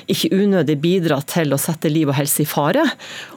ikke 0.08 0.32
unødig 0.32 0.80
bidra 0.80 1.20
til 1.26 1.52
å 1.52 1.60
sette 1.60 1.90
liv 1.92 2.08
og 2.08 2.18
helse 2.18 2.42
i 2.42 2.48
fare. 2.48 2.84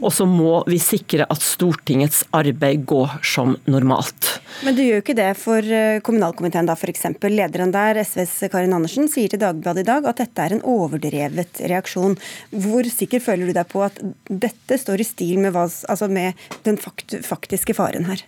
Og 0.01 0.12
så 0.15 0.25
må 0.25 0.63
vi 0.69 0.79
sikre 0.81 1.27
at 1.29 1.41
Stortingets 1.89 2.25
arbeid 2.30 2.86
gå 2.86 3.10
som 3.25 3.56
normalt. 3.65 4.28
Men 4.62 4.75
du 4.78 4.84
gjør 4.84 4.99
jo 4.99 5.02
ikke 5.02 5.15
det 5.17 5.32
for 5.41 5.65
eh, 5.65 5.97
kommunalkomiteen, 6.06 6.67
da 6.69 6.75
f.eks. 6.78 7.08
Lederen 7.25 7.73
der, 7.73 7.97
SVs 8.06 8.52
Karin 8.54 8.75
Andersen, 8.78 9.10
sier 9.10 9.32
til 9.32 9.41
Dagbladet 9.41 9.82
i 9.82 9.88
dag 9.88 10.06
at 10.06 10.21
dette 10.21 10.45
er 10.45 10.54
en 10.54 10.62
overdrevet 10.69 11.63
reaksjon. 11.65 12.13
Hvor 12.54 12.86
sikker 12.93 13.23
føler 13.25 13.49
du 13.49 13.58
deg 13.58 13.71
på 13.73 13.82
at 13.88 13.97
dette 14.30 14.78
står 14.78 15.02
i 15.02 15.08
stil 15.10 15.41
med, 15.41 15.56
hva, 15.56 15.65
altså 15.65 16.12
med 16.13 16.38
den 16.67 16.78
faktiske 16.78 17.73
faren 17.73 18.06
her? 18.12 18.21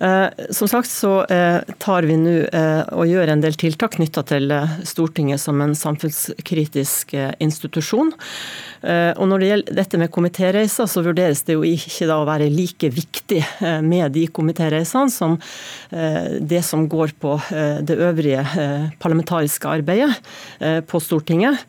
Eh, 0.00 0.26
Som 0.50 0.68
sagt 0.68 0.90
så 0.90 1.24
eh, 1.24 1.60
tar 1.78 2.02
vi 2.08 2.16
nå 2.18 2.34
eh, 2.50 2.82
og 2.96 3.06
gjør 3.06 3.30
en 3.30 3.42
del 3.44 3.54
tiltak 3.58 3.94
knytta 3.96 4.24
til 4.26 4.50
Stortinget 4.86 5.42
som 5.42 5.60
en 5.62 5.74
samfunnskritisk 5.78 7.14
institusjon. 7.42 8.12
Og 8.84 9.24
Når 9.30 9.40
det 9.40 9.46
gjelder 9.48 9.76
dette 9.78 9.98
med 10.00 10.10
komitéreiser, 10.12 10.88
så 10.90 11.00
vurderes 11.04 11.40
det 11.46 11.54
jo 11.56 11.62
ikke 11.64 12.08
da 12.10 12.18
å 12.20 12.26
være 12.28 12.50
like 12.52 12.90
viktig 12.92 13.40
med 13.80 14.12
de 14.12 14.26
komitéreisene 14.28 15.12
som 15.12 15.38
det 15.88 16.60
som 16.68 16.84
går 16.92 17.14
på 17.16 17.38
det 17.80 17.96
øvrige 17.96 18.44
parlamentariske 19.00 19.72
arbeidet 19.72 20.12
på 20.90 21.00
Stortinget. 21.00 21.64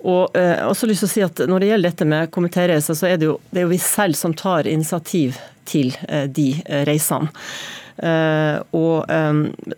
Og 0.00 0.36
har 0.36 0.64
også 0.64 0.88
lyst 0.88 1.04
til 1.04 1.08
å 1.08 1.12
si 1.12 1.22
at 1.24 1.40
Når 1.44 1.60
det 1.60 1.66
gjelder 1.68 1.90
dette 1.90 2.06
med 2.08 2.30
komitéreiser, 2.32 2.96
så 2.96 3.10
er 3.10 3.18
det, 3.20 3.28
jo, 3.28 3.34
det 3.50 3.60
er 3.60 3.66
jo 3.66 3.72
vi 3.74 3.80
selv 3.84 4.16
som 4.16 4.32
tar 4.36 4.68
initiativ 4.70 5.36
til 5.68 5.92
eh, 6.08 6.26
de 6.30 6.54
eh, 6.64 6.84
reisene. 6.88 7.30
Eh, 8.00 8.56
og 8.76 9.06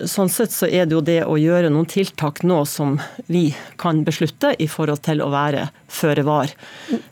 Sånn 0.09 0.31
sett 0.31 0.53
så 0.55 0.67
er 0.67 0.87
det 0.87 0.95
jo 0.95 1.03
det 1.05 1.21
å 1.27 1.37
gjøre 1.39 1.71
noen 1.73 1.89
tiltak 1.91 2.43
nå 2.47 2.63
som 2.69 2.97
vi 3.31 3.51
kan 3.81 4.03
beslutte 4.07 4.53
i 4.63 4.69
forhold 4.71 5.03
til 5.07 5.23
å 5.25 5.31
være 5.33 5.69
føre 5.93 6.25
var, 6.27 6.53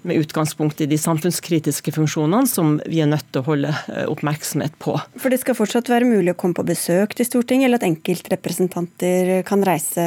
med 0.07 0.23
utgangspunkt 0.23 0.81
i 0.81 0.88
de 0.90 0.99
samfunnskritiske 1.01 1.92
funksjonene 1.94 2.49
som 2.49 2.79
vi 2.87 3.03
er 3.05 3.11
nødt 3.11 3.29
til 3.33 3.42
å 3.42 3.49
holde 3.51 3.75
eh, 3.92 4.07
oppmerksomhet 4.11 4.77
på. 4.83 4.96
For 5.20 5.33
det 5.33 5.42
skal 5.42 5.59
fortsatt 5.59 5.90
være 5.92 6.09
mulig 6.09 6.35
å 6.35 6.40
komme 6.40 6.57
på 6.59 6.66
besøk 6.70 7.14
til 7.18 7.29
Stortinget, 7.29 7.68
eller 7.68 7.81
at 7.81 7.88
enkeltrepresentanter 7.88 9.40
kan 9.49 9.64
reise 9.66 10.07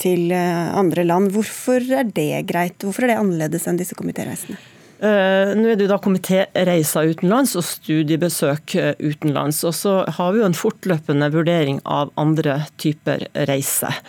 til 0.00 0.32
eh, 0.34 0.64
andre 0.78 1.06
land. 1.08 1.32
Hvorfor 1.34 1.84
er 2.00 2.08
det 2.08 2.44
greit? 2.48 2.78
Hvorfor 2.84 3.06
er 3.06 3.14
det 3.14 3.22
annerledes 3.22 3.68
enn 3.68 3.80
disse 3.80 3.98
komitéreisene? 3.98 4.58
Eh, 4.98 5.50
Nå 5.54 5.68
er 5.70 5.78
det 5.78 5.86
jo 5.86 5.92
da 5.92 6.00
komitéreiser 6.02 7.12
utenlands 7.12 7.54
og 7.58 7.66
studiebesøk 7.66 8.74
eh, 8.80 8.94
utenlands. 8.98 9.60
Og 9.68 9.76
så 9.78 9.94
har 10.16 10.32
vi 10.34 10.42
jo 10.42 10.48
en 10.48 10.58
fortløpende 10.58 11.30
vurdering 11.34 11.78
av 11.86 12.10
andre 12.18 12.64
typer 12.82 13.28
reiser. 13.50 14.00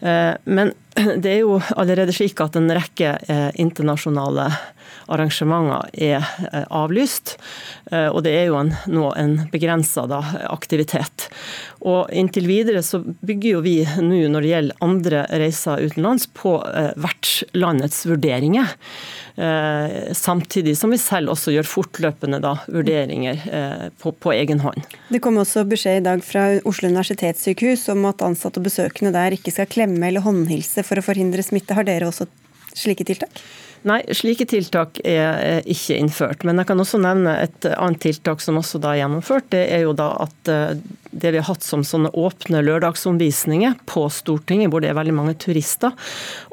Eh, 0.00 0.32
Men 0.44 0.72
det 1.22 1.34
er 1.34 1.42
jo 1.42 1.60
allerede 1.76 2.14
slik 2.16 2.40
at 2.44 2.56
en 2.56 2.72
rekke 2.72 3.16
internasjonale 3.60 4.50
arrangementer 5.12 5.88
er 5.92 6.22
eh, 6.52 6.64
avlyst. 6.70 7.36
Eh, 7.90 8.08
Og 8.08 8.22
det 8.26 8.34
er 8.36 8.50
jo 8.50 8.58
en, 8.60 8.72
nå 8.90 9.10
en 9.18 9.36
begrensa 9.52 10.04
aktivitet. 10.48 11.28
Og 11.80 12.10
inntil 12.14 12.46
videre 12.46 12.82
så 12.86 13.00
bygger 13.02 13.56
jo 13.56 13.62
vi 13.64 13.76
nå 14.02 14.22
når 14.30 14.44
det 14.44 14.52
gjelder 14.52 14.84
andre 14.84 15.24
reiser 15.42 15.82
utenlands 15.82 16.28
på 16.36 16.56
eh, 16.68 16.92
vertslandets 17.00 18.04
vurderinger. 18.06 18.76
Samtidig 20.12 20.74
som 20.76 20.92
vi 20.92 20.98
selv 21.00 21.32
også 21.32 21.54
gjør 21.54 21.64
fortløpende 21.64 22.36
da, 22.44 22.50
vurderinger 22.68 23.40
på, 23.96 24.12
på 24.12 24.34
egen 24.36 24.60
hånd. 24.60 24.84
Det 25.08 25.22
kom 25.24 25.38
også 25.40 25.64
beskjed 25.70 26.02
i 26.02 26.04
dag 26.04 26.20
fra 26.26 26.42
Oslo 26.68 26.90
universitetssykehus 26.92 27.86
om 27.94 28.04
at 28.10 28.20
ansatte 28.26 28.60
og 28.60 28.68
besøkende 28.68 29.14
der 29.16 29.38
ikke 29.38 29.54
skal 29.56 29.70
klemme 29.72 30.04
eller 30.10 30.26
håndhilse 30.26 30.84
for 30.84 31.00
å 31.00 31.06
forhindre 31.06 31.40
smitte. 31.46 31.72
Har 31.78 31.88
dere 31.88 32.10
også 32.12 32.28
slike 32.76 33.08
tiltak? 33.08 33.40
Nei, 33.88 33.98
slike 34.14 34.46
tiltak 34.46 35.00
er 35.02 35.64
ikke 35.66 35.96
innført. 35.98 36.44
Men 36.46 36.60
jeg 36.60 36.68
kan 36.70 36.82
også 36.82 37.00
nevne 37.02 37.34
et 37.42 37.66
annet 37.72 38.02
tiltak 38.04 38.42
som 38.42 38.60
også 38.60 38.78
da 38.82 38.92
er 38.92 39.02
gjennomført. 39.02 39.48
Det 39.50 39.62
er 39.74 39.82
jo 39.86 39.94
da 39.98 40.12
at 40.22 40.50
eh, 40.50 40.76
det 41.10 41.32
vi 41.34 41.40
har 41.40 41.48
hatt 41.48 41.64
som 41.66 41.82
sånne 41.84 42.12
åpne 42.16 42.62
lørdagsomvisninger 42.64 43.74
på 43.90 44.04
Stortinget, 44.14 44.70
hvor 44.72 44.84
det 44.84 44.92
er 44.92 44.96
veldig 44.96 45.14
mange 45.16 45.34
turister, 45.40 45.92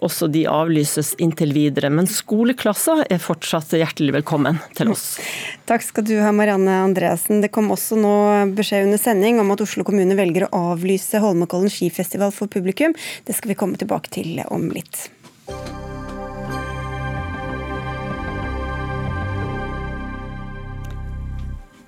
også 0.03 0.27
de 0.33 0.43
avlyses 0.49 1.13
inntil 1.21 1.53
videre. 1.55 1.91
Men 1.93 2.09
skoleklasser 2.09 3.05
er 3.07 3.21
fortsatt 3.23 3.77
hjertelig 3.77 4.17
velkommen 4.19 4.59
til 4.77 4.91
oss. 4.95 5.11
Takk 5.69 5.85
skal 5.85 6.07
du 6.09 6.15
ha, 6.23 6.33
Marianne 6.35 6.81
Andreassen. 6.87 7.43
Det 7.45 7.53
kom 7.53 7.69
også 7.75 7.99
nå 7.99 8.15
beskjed 8.57 8.89
under 8.89 9.01
sending 9.01 9.39
om 9.43 9.53
at 9.53 9.63
Oslo 9.63 9.85
kommune 9.87 10.17
velger 10.17 10.49
å 10.49 10.65
avlyse 10.73 11.21
Holmenkollen 11.21 11.71
skifestival 11.71 12.33
for 12.35 12.51
publikum. 12.51 12.97
Det 13.29 13.37
skal 13.37 13.53
vi 13.53 13.59
komme 13.61 13.79
tilbake 13.79 14.11
til 14.17 14.41
om 14.49 14.67
litt. 14.73 15.07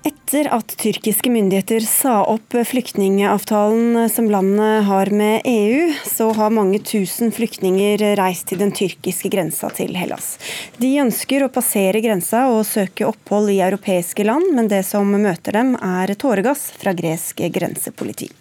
Etter 0.02 0.48
at 0.50 0.72
tyrkiske 0.82 1.30
myndigheter 1.30 1.84
sa 1.86 2.24
opp 2.26 2.56
flyktningavtalen 2.66 4.08
som 4.10 4.30
landet 4.30 4.84
har 4.88 5.10
med 5.14 5.46
EU, 5.46 5.92
så 6.04 6.32
har 6.34 6.50
mange 6.50 6.80
tusen 6.82 7.30
flyktninger 7.30 8.02
reist 8.18 8.48
til 8.50 8.58
den 8.64 8.74
tyrkiske 8.74 9.30
grensa 9.30 9.70
til 9.70 9.94
Hellas. 9.94 10.34
De 10.82 10.90
ønsker 11.04 11.46
å 11.46 11.52
passere 11.54 12.02
grensa 12.02 12.48
og 12.50 12.64
søke 12.66 13.06
opphold 13.06 13.54
i 13.54 13.60
europeiske 13.62 14.26
land, 14.26 14.50
men 14.56 14.72
det 14.72 14.82
som 14.90 15.06
møter 15.06 15.60
dem 15.60 15.76
er 15.78 16.16
tåregass 16.18 16.72
fra 16.82 16.96
gresk 16.98 17.46
grensepoliti. 17.54 18.32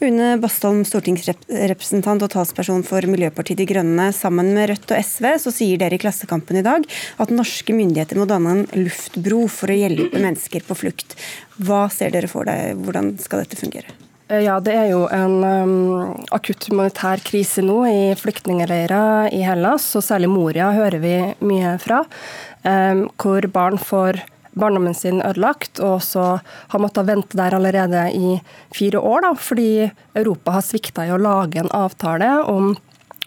Une 0.00 0.34
Bastholm, 0.40 0.82
stortingsrepresentant 0.88 2.22
og 2.24 2.30
talsperson 2.32 2.84
for 2.88 3.04
Miljøpartiet 3.10 3.60
De 3.60 3.66
Grønne. 3.68 4.10
Sammen 4.16 4.52
med 4.56 4.70
Rødt 4.70 4.94
og 4.94 5.00
SV 5.04 5.26
så 5.42 5.52
sier 5.52 5.80
dere 5.80 5.98
i 5.98 6.00
Klassekampen 6.00 6.60
i 6.60 6.64
dag 6.64 6.86
at 7.20 7.34
norske 7.34 7.76
myndigheter 7.76 8.20
må 8.20 8.28
danne 8.30 8.54
en 8.54 8.62
luftbro 8.80 9.44
for 9.52 9.72
å 9.72 9.76
hjelpe 9.76 10.22
mennesker 10.22 10.64
på 10.64 10.78
flukt. 10.86 11.18
Hva 11.60 11.86
ser 11.92 12.14
dere 12.16 12.30
for 12.32 12.48
deg, 12.48 12.80
hvordan 12.80 13.14
skal 13.20 13.44
dette 13.44 13.60
fungere? 13.60 13.92
Eh, 14.30 14.44
ja, 14.46 14.60
Det 14.60 14.72
er 14.72 14.88
jo 14.92 15.04
en 15.10 15.42
um, 15.44 16.24
akutt 16.30 16.68
humanitær 16.70 17.22
krise 17.26 17.64
nå 17.66 17.82
i 17.90 18.02
flyktningleirer 18.16 19.34
i 19.34 19.42
Hellas, 19.42 19.88
og 19.98 20.06
særlig 20.06 20.30
Moria 20.30 20.70
hører 20.76 21.02
vi 21.02 21.16
mye 21.42 21.74
fra. 21.82 22.04
Um, 22.62 23.08
hvor 23.18 23.44
barn 23.50 23.80
får 23.80 24.22
barndommen 24.52 24.94
sin 24.94 25.22
ødelagt, 25.22 25.80
og 25.84 26.02
så 26.02 26.26
har 26.42 26.82
måttet 26.82 27.08
vente 27.08 27.38
der 27.38 27.54
allerede 27.56 28.08
i 28.16 28.36
fire 28.74 28.98
år, 28.98 29.26
da, 29.26 29.34
fordi 29.38 29.90
Europa 30.14 30.58
har 30.58 30.66
svikta 30.66 31.06
i 31.06 31.14
å 31.14 31.20
lage 31.20 31.62
en 31.62 31.72
avtale 31.76 32.38
om 32.50 32.74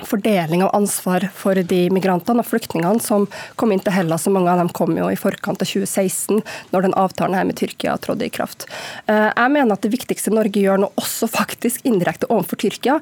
fordeling 0.01 0.63
av 0.63 0.75
ansvar 0.75 1.27
for 1.36 1.55
de 1.55 1.81
migrantene 1.93 2.41
og 2.41 2.49
flyktningene 2.49 3.01
som 3.03 3.27
kom 3.59 3.73
inn 3.73 3.81
til 3.83 3.93
Hellas. 3.93 4.25
Mange 4.31 4.51
av 4.51 4.59
dem 4.62 4.71
kom 4.73 4.95
jo 4.97 5.09
i 5.12 5.19
forkant 5.19 5.62
av 5.62 5.69
2016, 5.69 6.41
når 6.73 6.88
den 6.88 6.97
avtalen 6.99 7.38
her 7.38 7.47
med 7.47 7.59
Tyrkia 7.59 7.95
trådte 8.01 8.27
i 8.27 8.33
kraft. 8.33 8.67
Eh, 9.05 9.29
jeg 9.29 9.53
mener 9.53 9.75
at 9.75 9.86
det 9.86 9.93
viktigste 9.93 10.33
Norge 10.33 10.63
gjør 10.63 10.83
nå, 10.83 10.91
også 10.99 11.29
faktisk 11.31 11.86
indirekte 11.88 12.29
overfor 12.29 12.59
Tyrkia, 12.63 12.99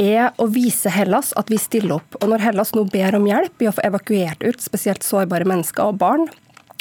er 0.00 0.30
å 0.40 0.48
vise 0.50 0.92
Hellas 0.92 1.34
at 1.40 1.52
vi 1.52 1.60
stiller 1.60 2.00
opp. 2.00 2.20
Og 2.20 2.30
Når 2.32 2.46
Hellas 2.48 2.74
nå 2.76 2.86
ber 2.90 3.18
om 3.18 3.28
hjelp 3.28 3.62
i 3.62 3.68
å 3.70 3.74
få 3.76 3.84
evakuert 3.86 4.44
ut 4.46 4.64
spesielt 4.64 5.06
sårbare 5.06 5.48
mennesker 5.48 5.92
og 5.92 6.00
barn, 6.00 6.30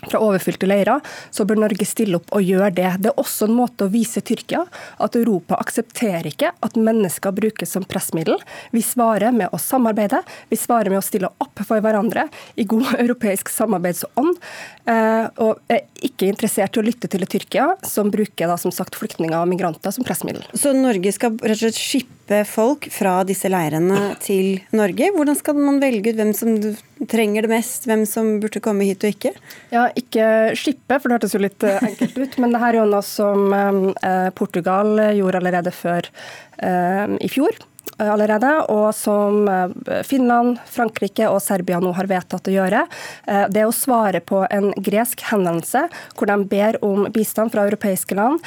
fra 0.08 0.22
overfylte 0.24 0.68
leirer, 0.70 1.04
så 1.32 1.46
bør 1.48 1.64
Norge 1.66 1.88
stille 1.88 2.20
opp 2.20 2.32
og 2.36 2.46
gjøre 2.46 2.72
det. 2.78 2.92
Det 3.04 3.12
er 3.12 3.20
også 3.20 3.50
en 3.50 3.58
måte 3.58 3.88
å 3.88 3.92
vise 3.92 4.24
Tyrkia 4.26 4.64
at 5.02 5.18
Europa 5.20 5.58
aksepterer 5.60 6.30
ikke 6.32 6.54
at 6.66 6.78
mennesker 6.80 7.36
brukes 7.36 7.74
som 7.76 7.86
pressmiddel. 7.88 8.40
Vi 8.76 8.84
svarer 8.86 9.36
med 9.36 9.52
å 9.52 9.60
samarbeide, 9.62 10.22
vi 10.50 10.60
svarer 10.60 10.94
med 10.94 11.02
å 11.02 11.06
stille 11.06 11.32
opp 11.44 11.64
for 11.68 11.84
hverandre 11.84 12.28
i 12.60 12.68
god 12.70 12.94
europeisk 13.04 13.52
samarbeidsånd, 13.54 14.40
eh, 14.90 15.26
og 15.44 15.60
er 15.72 15.86
ikke 16.06 16.30
interessert 16.32 16.78
i 16.78 16.84
å 16.84 16.86
lytte 16.86 17.12
til 17.12 17.28
Tyrkia, 17.30 17.74
som 17.88 18.12
bruker 18.14 18.50
da, 18.50 18.58
som 18.60 18.74
sagt, 18.76 18.98
flyktninger 19.00 19.38
og 19.40 19.50
migranter 19.52 19.94
som 19.96 20.08
pressmiddel. 20.08 20.46
Så 20.56 20.74
Norge 20.78 21.12
skal 21.16 21.36
rett 21.40 21.60
og 21.60 21.66
slett 21.66 21.80
skippe 21.80 22.44
folk 22.48 22.88
fra 22.94 23.20
disse 23.28 23.50
leirene 23.52 24.14
til 24.24 24.62
Norge? 24.76 25.12
Hvordan 25.16 25.38
skal 25.38 25.60
man 25.60 25.82
velge 25.84 26.14
ut 26.14 26.20
hvem 26.20 26.34
som 26.38 26.56
trenger 27.08 27.42
det 27.46 27.52
mest, 27.54 27.88
hvem 27.88 28.04
som 28.08 28.36
burde 28.44 28.62
komme 28.64 28.88
hit 28.88 29.04
og 29.06 29.14
ikke? 29.14 29.32
Ja, 29.72 29.88
Ikke 29.96 30.28
slippe, 30.60 31.00
for 31.00 31.08
det 31.08 31.20
hørtes 31.20 31.36
jo 31.36 31.44
litt 31.44 31.64
eh, 31.64 31.80
enkelt 31.92 32.18
ut. 32.20 32.38
Men 32.42 32.54
det 32.56 32.62
her 32.64 32.76
er 32.76 32.82
jo 32.82 32.92
noe 32.92 33.06
som 33.06 33.56
eh, 33.56 34.30
Portugal 34.36 34.96
gjorde 35.16 35.42
allerede 35.42 35.76
før 35.76 36.10
eh, 36.58 37.18
i 37.20 37.32
fjor 37.32 37.66
allerede, 38.00 38.48
og 38.72 38.94
som 38.96 39.48
Finland, 40.08 40.60
Frankrike 40.72 41.26
og 41.28 41.42
Serbia 41.44 41.82
nå 41.84 41.90
har 41.98 42.08
vedtatt 42.08 42.46
å 42.48 42.54
gjøre. 42.54 42.84
Det 43.26 43.60
er 43.60 43.66
å 43.68 43.74
svare 43.76 44.22
på 44.24 44.44
en 44.46 44.70
gresk 44.86 45.24
henvendelse 45.28 45.82
hvor 46.14 46.30
de 46.30 46.38
ber 46.48 46.78
om 46.86 47.10
bistand 47.12 47.52
fra 47.52 47.66
europeiske 47.68 48.16
land 48.16 48.46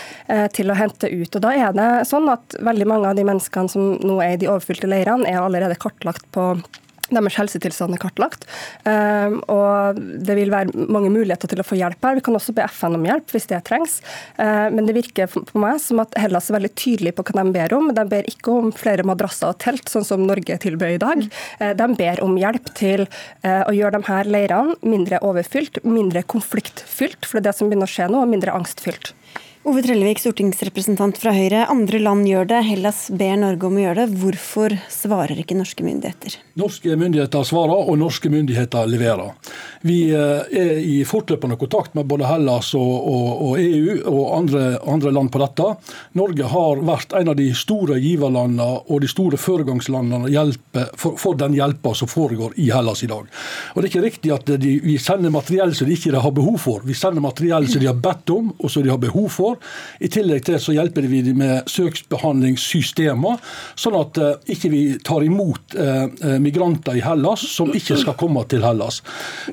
til 0.56 0.72
å 0.72 0.78
hente 0.78 1.10
ut. 1.10 1.36
Og 1.36 1.44
da 1.44 1.52
er 1.58 1.76
det 1.76 1.90
sånn 2.08 2.30
at 2.32 2.56
Veldig 2.62 2.86
mange 2.88 3.10
av 3.10 3.18
de 3.18 3.26
menneskene 3.28 3.74
som 3.74 3.98
nå 4.00 4.20
er 4.24 4.38
i 4.38 4.40
de 4.40 4.48
overfylte 4.48 4.88
leirene, 4.88 5.28
er 5.28 5.42
allerede 5.42 5.76
kartlagt 5.82 6.24
på 6.32 6.54
deres 7.16 7.38
helsetilstand 7.40 7.96
er 7.96 8.02
kartlagt. 8.02 8.46
Og 9.52 9.98
det 9.98 10.36
vil 10.36 10.52
være 10.52 10.86
mange 10.92 11.10
muligheter 11.12 11.50
til 11.50 11.62
å 11.62 11.66
få 11.66 11.78
hjelp 11.78 12.04
her. 12.04 12.18
Vi 12.18 12.24
kan 12.24 12.36
også 12.36 12.54
be 12.56 12.64
FN 12.70 12.96
om 12.98 13.06
hjelp 13.06 13.32
hvis 13.32 13.48
det 13.50 13.60
trengs. 13.68 13.98
Ehm, 14.42 14.76
men 14.76 14.88
det 14.88 14.96
virker 14.96 15.30
på 15.32 15.62
meg 15.62 15.80
som 15.82 16.02
at 16.02 16.14
Hellas 16.20 16.50
er 16.50 16.58
veldig 16.58 16.72
tydelig 16.78 17.14
på 17.16 17.24
hva 17.28 17.42
de 17.42 17.54
ber 17.54 17.76
om. 17.76 17.90
De 17.94 18.06
ber 18.08 18.28
ikke 18.30 18.54
om 18.54 18.72
flere 18.76 19.06
madrasser 19.08 19.52
og 19.52 19.60
telt, 19.62 19.88
sånn 19.90 20.06
som 20.06 20.26
Norge 20.26 20.58
tilbød 20.62 20.96
i 20.96 21.00
dag. 21.02 21.24
Ehm, 21.58 21.74
de 21.78 21.88
ber 21.98 22.22
om 22.24 22.36
hjelp 22.40 22.72
til 22.78 23.06
eh, 23.06 23.62
å 23.66 23.74
gjøre 23.76 23.98
de 23.98 24.08
her 24.08 24.30
leirene 24.36 24.78
mindre 24.82 25.20
overfylt, 25.26 25.82
mindre 25.84 26.24
konfliktfylt, 26.34 27.26
for 27.26 27.38
det 27.38 27.44
er 27.44 27.50
det 27.50 27.58
som 27.58 27.70
begynner 27.70 27.90
å 27.90 27.94
skje 27.94 28.08
nå, 28.12 28.22
og 28.22 28.32
mindre 28.32 28.54
angstfylt. 28.56 29.12
Ove 29.62 29.78
Trellevik, 29.78 30.18
stortingsrepresentant 30.18 31.20
fra 31.22 31.30
Høyre. 31.36 31.60
Andre 31.70 32.00
land 32.02 32.26
gjør 32.26 32.48
det, 32.50 32.56
Hellas 32.66 33.04
ber 33.14 33.36
Norge 33.38 33.68
om 33.68 33.76
å 33.78 33.82
gjøre 33.84 34.08
det. 34.08 34.16
Hvorfor 34.18 34.72
svarer 34.90 35.38
ikke 35.38 35.54
norske 35.54 35.84
myndigheter? 35.86 36.34
Norske 36.58 36.96
myndigheter 36.98 37.46
svarer, 37.46 37.84
og 37.86 37.94
norske 38.00 38.26
myndigheter 38.32 38.90
leverer. 38.90 39.30
Vi 39.86 40.00
eh, 40.10 40.50
er 40.50 40.80
i 40.82 40.96
fortløpende 41.06 41.54
kontakt 41.60 41.94
med 41.94 42.08
både 42.10 42.26
Hellas 42.26 42.72
og, 42.74 42.90
og, 43.12 43.28
og 43.46 43.60
EU 43.62 44.00
og 44.10 44.24
andre, 44.40 44.64
andre, 44.82 45.12
land 45.14 45.30
på 45.30 45.44
dette. 45.44 45.68
Norge 46.18 46.50
har 46.56 46.82
vært 46.90 47.14
en 47.20 47.30
av 47.30 47.38
de 47.38 47.46
store 47.54 48.00
giverlandene 48.02 48.66
og 48.82 49.06
de 49.06 49.12
store 49.14 49.38
foregangslandene 49.38 50.26
for, 50.98 51.14
for, 51.22 51.38
den 51.38 51.54
hjelpa 51.54 51.94
som 51.94 52.10
foregår 52.10 52.58
i 52.58 52.66
Hellas 52.74 53.04
i 53.06 53.10
dag. 53.14 53.30
Og 53.76 53.78
Det 53.78 53.86
er 53.86 53.90
ikke 53.92 54.04
riktig 54.08 54.34
at 54.34 54.52
de, 54.66 54.74
vi 54.82 54.98
sender 54.98 55.30
materiell 55.30 55.70
som 55.70 55.86
de 55.86 55.94
ikke 55.94 56.26
har 56.26 56.34
behov 56.34 56.58
for. 56.66 56.82
Vi 56.82 56.98
sender 56.98 57.22
materiell 57.22 57.70
som 57.70 57.78
de 57.78 57.92
har 57.92 58.02
bedt 58.10 58.34
om 58.34 58.50
og 58.58 58.66
som 58.66 58.82
de 58.82 58.90
har 58.90 58.98
behov 58.98 59.30
for 59.30 59.51
år. 59.52 59.72
I 60.02 60.10
tillegg 60.12 60.44
til 60.46 60.58
så 60.62 60.74
hjelper 60.76 61.06
vi 61.10 61.22
dem 61.26 61.40
med 61.42 61.70
søksbehandlingssystemer, 61.70 63.40
sånn 63.78 63.98
at 63.98 64.20
uh, 64.22 64.32
ikke 64.52 64.72
vi 64.72 64.82
tar 65.04 65.24
imot 65.26 65.76
uh, 65.78 66.06
migranter 66.42 66.98
i 66.98 67.04
Hellas 67.04 67.44
som 67.52 67.72
ikke 67.74 67.98
skal 68.00 68.18
komme 68.18 68.44
til 68.50 68.64
Hellas. 68.66 69.00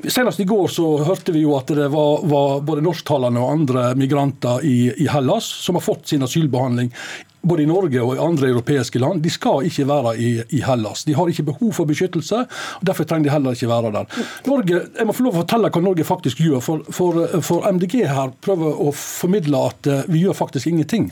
Senest 0.07 0.41
i 0.43 0.47
går 0.49 0.67
så 0.73 0.89
hørte 1.05 1.35
vi 1.35 1.43
jo 1.45 1.55
at 1.57 1.71
det 1.75 1.89
var, 1.93 2.25
var 2.29 2.61
både 2.65 2.83
norsktalende 2.85 3.41
og 3.43 3.55
andre 3.61 3.89
migranter 3.99 4.65
i, 4.65 4.77
i 4.97 5.09
Hellas 5.11 5.47
som 5.63 5.77
har 5.79 5.85
fått 5.85 6.09
sin 6.11 6.25
asylbehandling 6.25 6.91
både 7.41 7.63
i 7.63 7.69
Norge 7.69 8.01
og 8.03 8.15
i 8.15 8.21
andre 8.21 8.49
europeiske 8.51 8.99
land, 8.99 9.21
de 9.23 9.31
skal 9.31 9.67
ikke 9.67 9.85
være 9.87 10.15
i, 10.19 10.29
i, 10.57 10.61
Hellas. 10.65 11.05
De 11.07 11.15
har 11.15 11.29
ikke 11.31 11.47
behov 11.51 11.71
for 11.77 11.89
beskyttelse, 11.89 12.43
og 12.79 12.83
derfor 12.85 13.07
trenger 13.07 13.29
de 13.29 13.33
heller 13.33 13.55
ikke 13.55 13.69
være 13.69 13.93
der. 13.95 14.19
Norge, 14.47 14.81
jeg 14.97 15.07
må 15.07 15.15
få 15.15 15.25
lov 15.25 15.37
å 15.37 15.41
fortelle 15.43 15.71
hva 15.71 15.83
Norge 15.83 16.07
faktisk 16.07 16.43
gjør, 16.43 16.59
for, 16.63 16.83
for, 16.95 17.21
for 17.45 17.67
MDG 17.71 18.01
her 18.09 18.33
prøver 18.43 18.83
å 18.83 18.91
formidle 18.95 19.63
at 19.69 19.89
uh, 19.89 20.01
vi 20.11 20.25
gjør 20.25 20.37
faktisk 20.37 20.71
ingenting. 20.71 21.09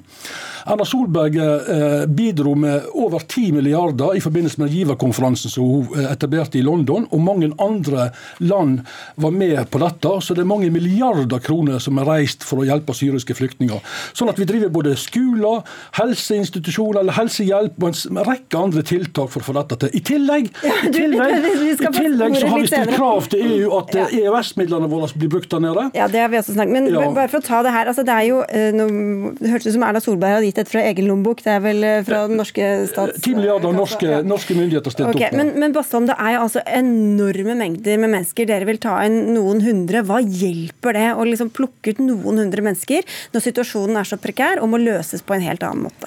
Erna 0.68 0.84
Solberg 0.88 1.38
uh, 1.40 2.04
bidro 2.12 2.58
med 2.60 2.90
over 3.00 3.24
10 3.24 3.56
milliarder 3.56 4.18
i 4.18 4.24
forbindelse 4.24 4.60
med 4.62 4.76
giverkonferansen 4.76 5.52
som 5.54 5.68
hun 5.68 5.96
eh, 5.96 6.10
etablerte 6.12 6.60
i 6.60 6.66
London, 6.66 7.08
og 7.12 7.24
mange 7.24 7.50
andre 7.64 8.10
land 8.44 8.82
var 9.16 9.32
med 9.36 9.62
på 9.72 9.80
dette. 9.82 10.12
Så 10.24 10.36
det 10.36 10.44
er 10.44 10.50
mange 10.50 10.70
milliarder 10.74 11.40
kroner 11.44 11.80
som 11.84 12.00
er 12.02 12.10
reist 12.10 12.44
for 12.44 12.62
å 12.62 12.68
hjelpe 12.68 12.96
syriske 12.98 13.36
flyktninger. 13.38 13.80
Sånn 14.18 14.32
at 14.32 14.40
vi 14.42 14.48
driver 14.50 14.74
både 14.74 14.98
skoler, 15.00 15.64
helse 15.98 16.17
helseinstitusjoner 16.18 17.02
eller 17.02 17.16
helsehjelp 17.18 17.78
og 17.82 17.90
en 17.92 18.22
rekke 18.28 18.60
andre 18.60 18.84
tiltak 18.86 19.32
for 19.34 19.44
å 19.44 19.48
få 19.48 19.56
dette 19.58 19.78
til. 19.84 19.94
I 19.98 20.02
tillegg, 20.08 20.50
i 20.88 20.92
tillegg, 20.94 21.48
i 21.72 21.92
tillegg 21.98 22.38
så 22.40 22.52
har 22.52 22.62
vi 22.64 22.70
stilt 22.72 22.94
krav 22.98 23.30
til 23.32 23.46
EU 23.58 23.72
at. 23.80 23.96
EØS-midlene 24.08 24.90
våre 24.92 25.10
blir 25.18 25.32
brukt 25.32 25.52
der 25.52 25.62
nede. 25.64 25.88
Ja, 25.98 26.08
det 26.12 26.22
har 26.24 26.32
vi 26.32 26.40
også 26.40 26.56
snakket 26.56 26.74
Men 26.74 27.16
bare 27.16 27.30
for 27.32 27.42
å 27.42 27.46
ta 27.46 27.62
det 27.66 27.74
her. 27.76 27.90
altså 27.92 28.06
Det 28.08 28.14
er 28.14 28.28
jo, 28.30 28.42
eh, 28.48 28.72
det 28.74 29.52
hørtes 29.52 29.70
ut 29.70 29.76
som 29.78 29.86
Erna 29.88 30.02
Solberg 30.04 30.38
hadde 30.38 30.50
gitt 30.50 30.62
et 30.64 30.72
fra 30.72 30.84
egen 30.90 31.10
lommebok. 31.10 31.44
Det 31.46 31.54
er 31.54 31.64
vel 31.64 31.84
eh, 31.88 32.00
fra 32.08 32.24
den 32.30 32.40
norske 32.40 32.70
stats... 32.92 33.22
10 33.24 33.38
milliarder 33.40 33.76
norske, 33.76 34.10
ja. 34.10 34.22
norske 34.26 34.58
myndigheter 34.58 34.94
stilt 34.94 35.10
okay, 35.12 35.30
opp 35.30 35.38
med. 35.38 35.54
Men, 35.54 35.64
men 35.66 35.76
Bastholm, 35.76 36.10
det 36.10 36.18
er 36.18 36.38
jo 36.38 36.44
altså 36.46 36.64
enorme 36.66 37.58
mengder 37.60 38.02
med 38.04 38.14
mennesker. 38.16 38.50
Dere 38.50 38.70
vil 38.70 38.82
ta 38.84 39.00
inn 39.08 39.34
noen 39.36 39.64
hundre. 39.66 40.04
Hva 40.08 40.22
hjelper 40.24 40.98
det 40.98 41.10
å 41.16 41.28
liksom 41.28 41.52
plukke 41.56 41.96
ut 41.96 42.04
noen 42.04 42.44
hundre 42.46 42.66
mennesker 42.66 43.06
når 43.34 43.48
situasjonen 43.50 44.02
er 44.02 44.08
så 44.08 44.20
prekær 44.22 44.64
og 44.64 44.72
må 44.74 44.82
løses 44.82 45.26
på 45.26 45.38
en 45.38 45.46
helt 45.46 45.66
annen 45.68 45.88
måte? 45.90 46.07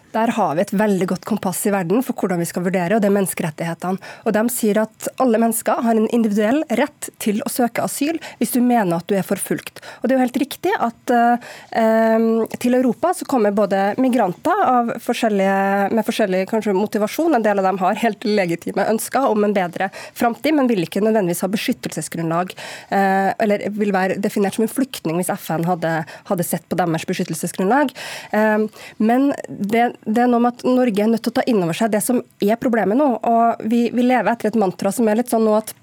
Der 0.11 0.31
har 0.35 0.55
vi 0.55 0.63
et 0.65 0.73
veldig 0.75 1.07
godt 1.13 1.25
kompass 1.27 1.63
i 1.67 1.71
verden 1.73 2.03
for 2.03 2.17
hvordan 2.17 2.41
vi 2.41 2.47
skal 2.49 2.65
vurdere, 2.65 2.97
og 2.97 3.03
det 3.03 3.07
er 3.07 3.15
menneskerettighetene. 3.15 4.11
Og 4.27 4.35
De 4.35 4.43
sier 4.51 4.81
at 4.81 5.07
alle 5.23 5.39
mennesker 5.39 5.83
har 5.85 5.97
en 5.97 6.09
individuell 6.11 6.61
rett 6.79 7.09
til 7.23 7.39
å 7.45 7.51
søke 7.51 7.83
asyl 7.85 8.19
hvis 8.39 8.53
du 8.55 8.59
mener 8.59 8.97
at 8.97 9.07
du 9.07 9.15
er 9.15 9.27
forfulgt. 9.27 9.79
Og 10.01 10.07
Det 10.07 10.15
er 10.15 10.19
jo 10.19 10.25
helt 10.25 10.41
riktig 10.43 10.73
at 10.75 11.13
eh, 11.15 12.57
til 12.61 12.77
Europa 12.77 13.13
så 13.15 13.27
kommer 13.29 13.55
både 13.55 13.93
migranter 14.01 14.91
forskjellige, 15.01 15.91
med 15.95 16.07
forskjellig 16.07 16.43
kanskje, 16.51 16.75
motivasjon, 16.75 17.37
en 17.37 17.45
del 17.45 17.61
av 17.61 17.69
dem 17.69 17.79
har 17.81 18.01
helt 18.03 18.27
legitime 18.27 18.87
ønsker 18.91 19.29
om 19.31 19.47
en 19.47 19.55
bedre 19.55 19.89
framtid, 20.17 20.55
men 20.57 20.69
vil 20.71 20.83
ikke 20.85 21.03
nødvendigvis 21.03 21.43
ha 21.45 21.51
beskyttelsesgrunnlag, 21.51 22.53
eh, 22.91 23.31
eller 23.39 23.65
vil 23.79 23.95
være 23.95 24.19
definert 24.21 24.57
som 24.57 24.67
en 24.67 24.73
flyktning 24.73 25.21
hvis 25.21 25.31
FN 25.39 25.65
hadde, 25.69 25.93
hadde 26.27 26.47
sett 26.47 26.67
på 26.67 26.79
deres 26.79 27.07
beskyttelsesgrunnlag. 27.07 27.95
Eh, 28.35 28.67
men 28.99 29.31
det 29.47 29.91
det 30.05 30.23
er 30.23 30.29
noe 30.31 30.41
med 30.41 30.55
at 30.55 30.63
Norge 30.65 31.03
er 31.03 31.09
nødt 31.11 31.23
til 31.25 31.33
å 31.33 31.37
ta 31.37 31.43
inn 31.49 31.61
over 31.61 31.77
seg 31.77 31.91
det 31.93 32.01
som 32.03 32.21
er 32.41 32.59
problemet 32.61 32.97
nå. 32.97 33.07
og 33.21 33.61
Vi, 33.69 33.83
vi 33.93 34.05
lever 34.05 34.31
etter 34.31 34.49
et 34.49 34.59
mantra 34.59 34.91
som 34.93 35.09
er 35.09 35.19
litt 35.19 35.29
sånn 35.33 35.45
nå 35.45 35.53
at 35.59 35.75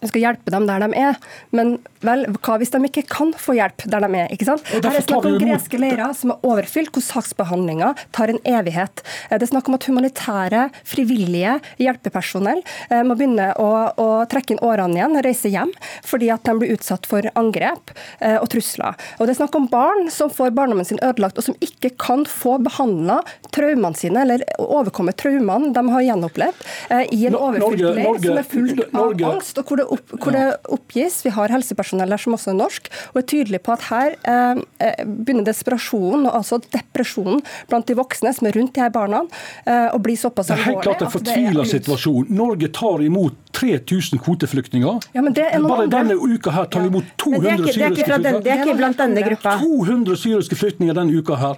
vi 0.00 0.10
skal 0.10 0.24
hjelpe 0.26 0.52
dem 0.52 0.66
der 0.68 0.82
de 0.84 0.90
er. 0.98 1.16
Men 1.56 1.76
vel, 2.04 2.26
hva 2.44 2.58
hvis 2.60 2.72
de 2.74 2.80
ikke 2.88 3.06
kan 3.08 3.32
få 3.40 3.56
hjelp 3.56 3.86
der 3.88 4.04
de 4.04 4.10
er? 4.20 4.32
ikke 4.34 4.48
sant? 4.48 4.64
Her 4.68 4.82
er 4.82 4.98
det 4.98 5.04
snakk 5.06 5.28
om 5.28 5.38
greske 5.40 5.80
leirer 5.80 6.12
som 6.16 6.34
er 6.34 6.46
overfylt, 6.46 6.92
hvor 6.94 7.04
saksbehandlinga 7.04 7.92
tar 8.16 8.32
en 8.32 8.40
evighet. 8.44 9.02
Eh, 9.30 9.38
det 9.38 9.46
er 9.46 9.52
snakk 9.54 9.70
om 9.70 9.78
at 9.78 9.86
humanitære, 9.88 10.66
frivillige 10.86 11.56
hjelpepersonell 11.82 12.62
eh, 12.90 13.02
må 13.06 13.16
begynne 13.16 13.52
å, 13.62 13.70
å 13.96 14.08
trekke 14.30 14.56
inn 14.56 14.64
årene 14.64 15.00
igjen 15.00 15.16
og 15.16 15.26
reise 15.26 15.52
hjem 15.52 15.72
fordi 16.06 16.28
at 16.32 16.44
de 16.46 16.54
blir 16.60 16.74
utsatt 16.76 17.08
for 17.08 17.26
angrep 17.38 17.94
eh, 18.20 18.36
og 18.36 18.48
trusler. 18.52 18.96
Og 19.16 19.26
det 19.26 19.36
er 19.36 19.40
snakk 19.40 19.56
om 19.58 19.68
barn 19.72 20.10
som 20.12 20.32
får 20.32 20.52
barndommen 20.56 20.86
sin 20.88 21.00
ødelagt, 21.00 21.40
og 21.40 21.48
som 21.48 21.56
ikke 21.64 21.94
kan 22.00 22.26
få 22.28 22.58
behandla 22.62 23.22
traumene 23.54 23.96
sine 23.96 24.22
eller 24.26 24.44
overkomme 24.60 25.14
traumene 25.16 25.72
de 25.74 25.84
har 25.92 26.04
gjenopplevd 26.10 26.62
i 27.14 27.26
en 27.28 27.36
overfylt 27.38 27.82
leir 27.96 28.20
som 28.22 28.40
er 28.40 28.48
full 28.48 28.82
av 28.86 29.24
angst, 29.30 29.58
og 29.60 29.68
hvor 29.68 29.80
det, 29.80 29.85
opp, 29.94 30.14
hvor 30.20 30.34
det 30.34 30.44
oppgis. 30.72 31.20
Vi 31.26 31.32
har 31.34 31.52
helsepersonell 31.54 32.12
der 32.12 32.22
som 32.22 32.36
også 32.36 32.52
er 32.52 32.58
norsk, 32.60 32.90
og 33.12 33.20
er 33.22 33.26
tydelig 33.32 33.62
på 33.66 33.74
at 33.76 33.86
her 33.90 34.16
eh, 34.26 34.62
begynner 35.04 35.46
desperasjonen, 35.46 36.28
altså 36.30 36.60
depresjonen, 36.72 37.42
blant 37.70 37.88
de 37.88 37.96
voksne 37.98 38.32
som 38.36 38.48
er 38.48 38.56
rundt 38.58 38.74
de 38.76 38.84
her 38.84 38.92
barna, 38.94 39.24
eh, 39.64 39.88
å 39.94 40.00
bli 40.02 40.16
såpass 40.18 40.52
alvorlig. 40.54 40.64
Det 40.64 40.66
er 40.66 40.72
helt 40.72 40.86
klart 40.88 41.06
en 41.06 41.14
fortvila 41.14 41.66
situasjon. 41.72 42.30
Norge 42.36 42.70
tar 42.74 43.04
imot 43.06 43.38
3000 43.56 44.20
kvoteflyktninger. 44.20 45.00
Ja, 45.16 45.22
Bare 45.66 45.86
denne 45.90 46.14
uka 46.14 46.52
her 46.52 46.66
tar 46.70 46.84
vi 46.84 46.90
imot 46.92 47.04
200 47.16 47.72
syriske 47.72 48.04
flyktninger. 48.04 48.42
Det 48.44 48.52
er 48.52 48.64
ikke 48.64 48.76
blant 48.76 49.00
denne 49.00 49.22
gruppa. 49.24 49.56
200 49.62 50.20
syriske 50.20 50.58
flyktninger 50.60 50.96
denne 50.96 51.16
uka 51.16 51.38
her. 51.40 51.56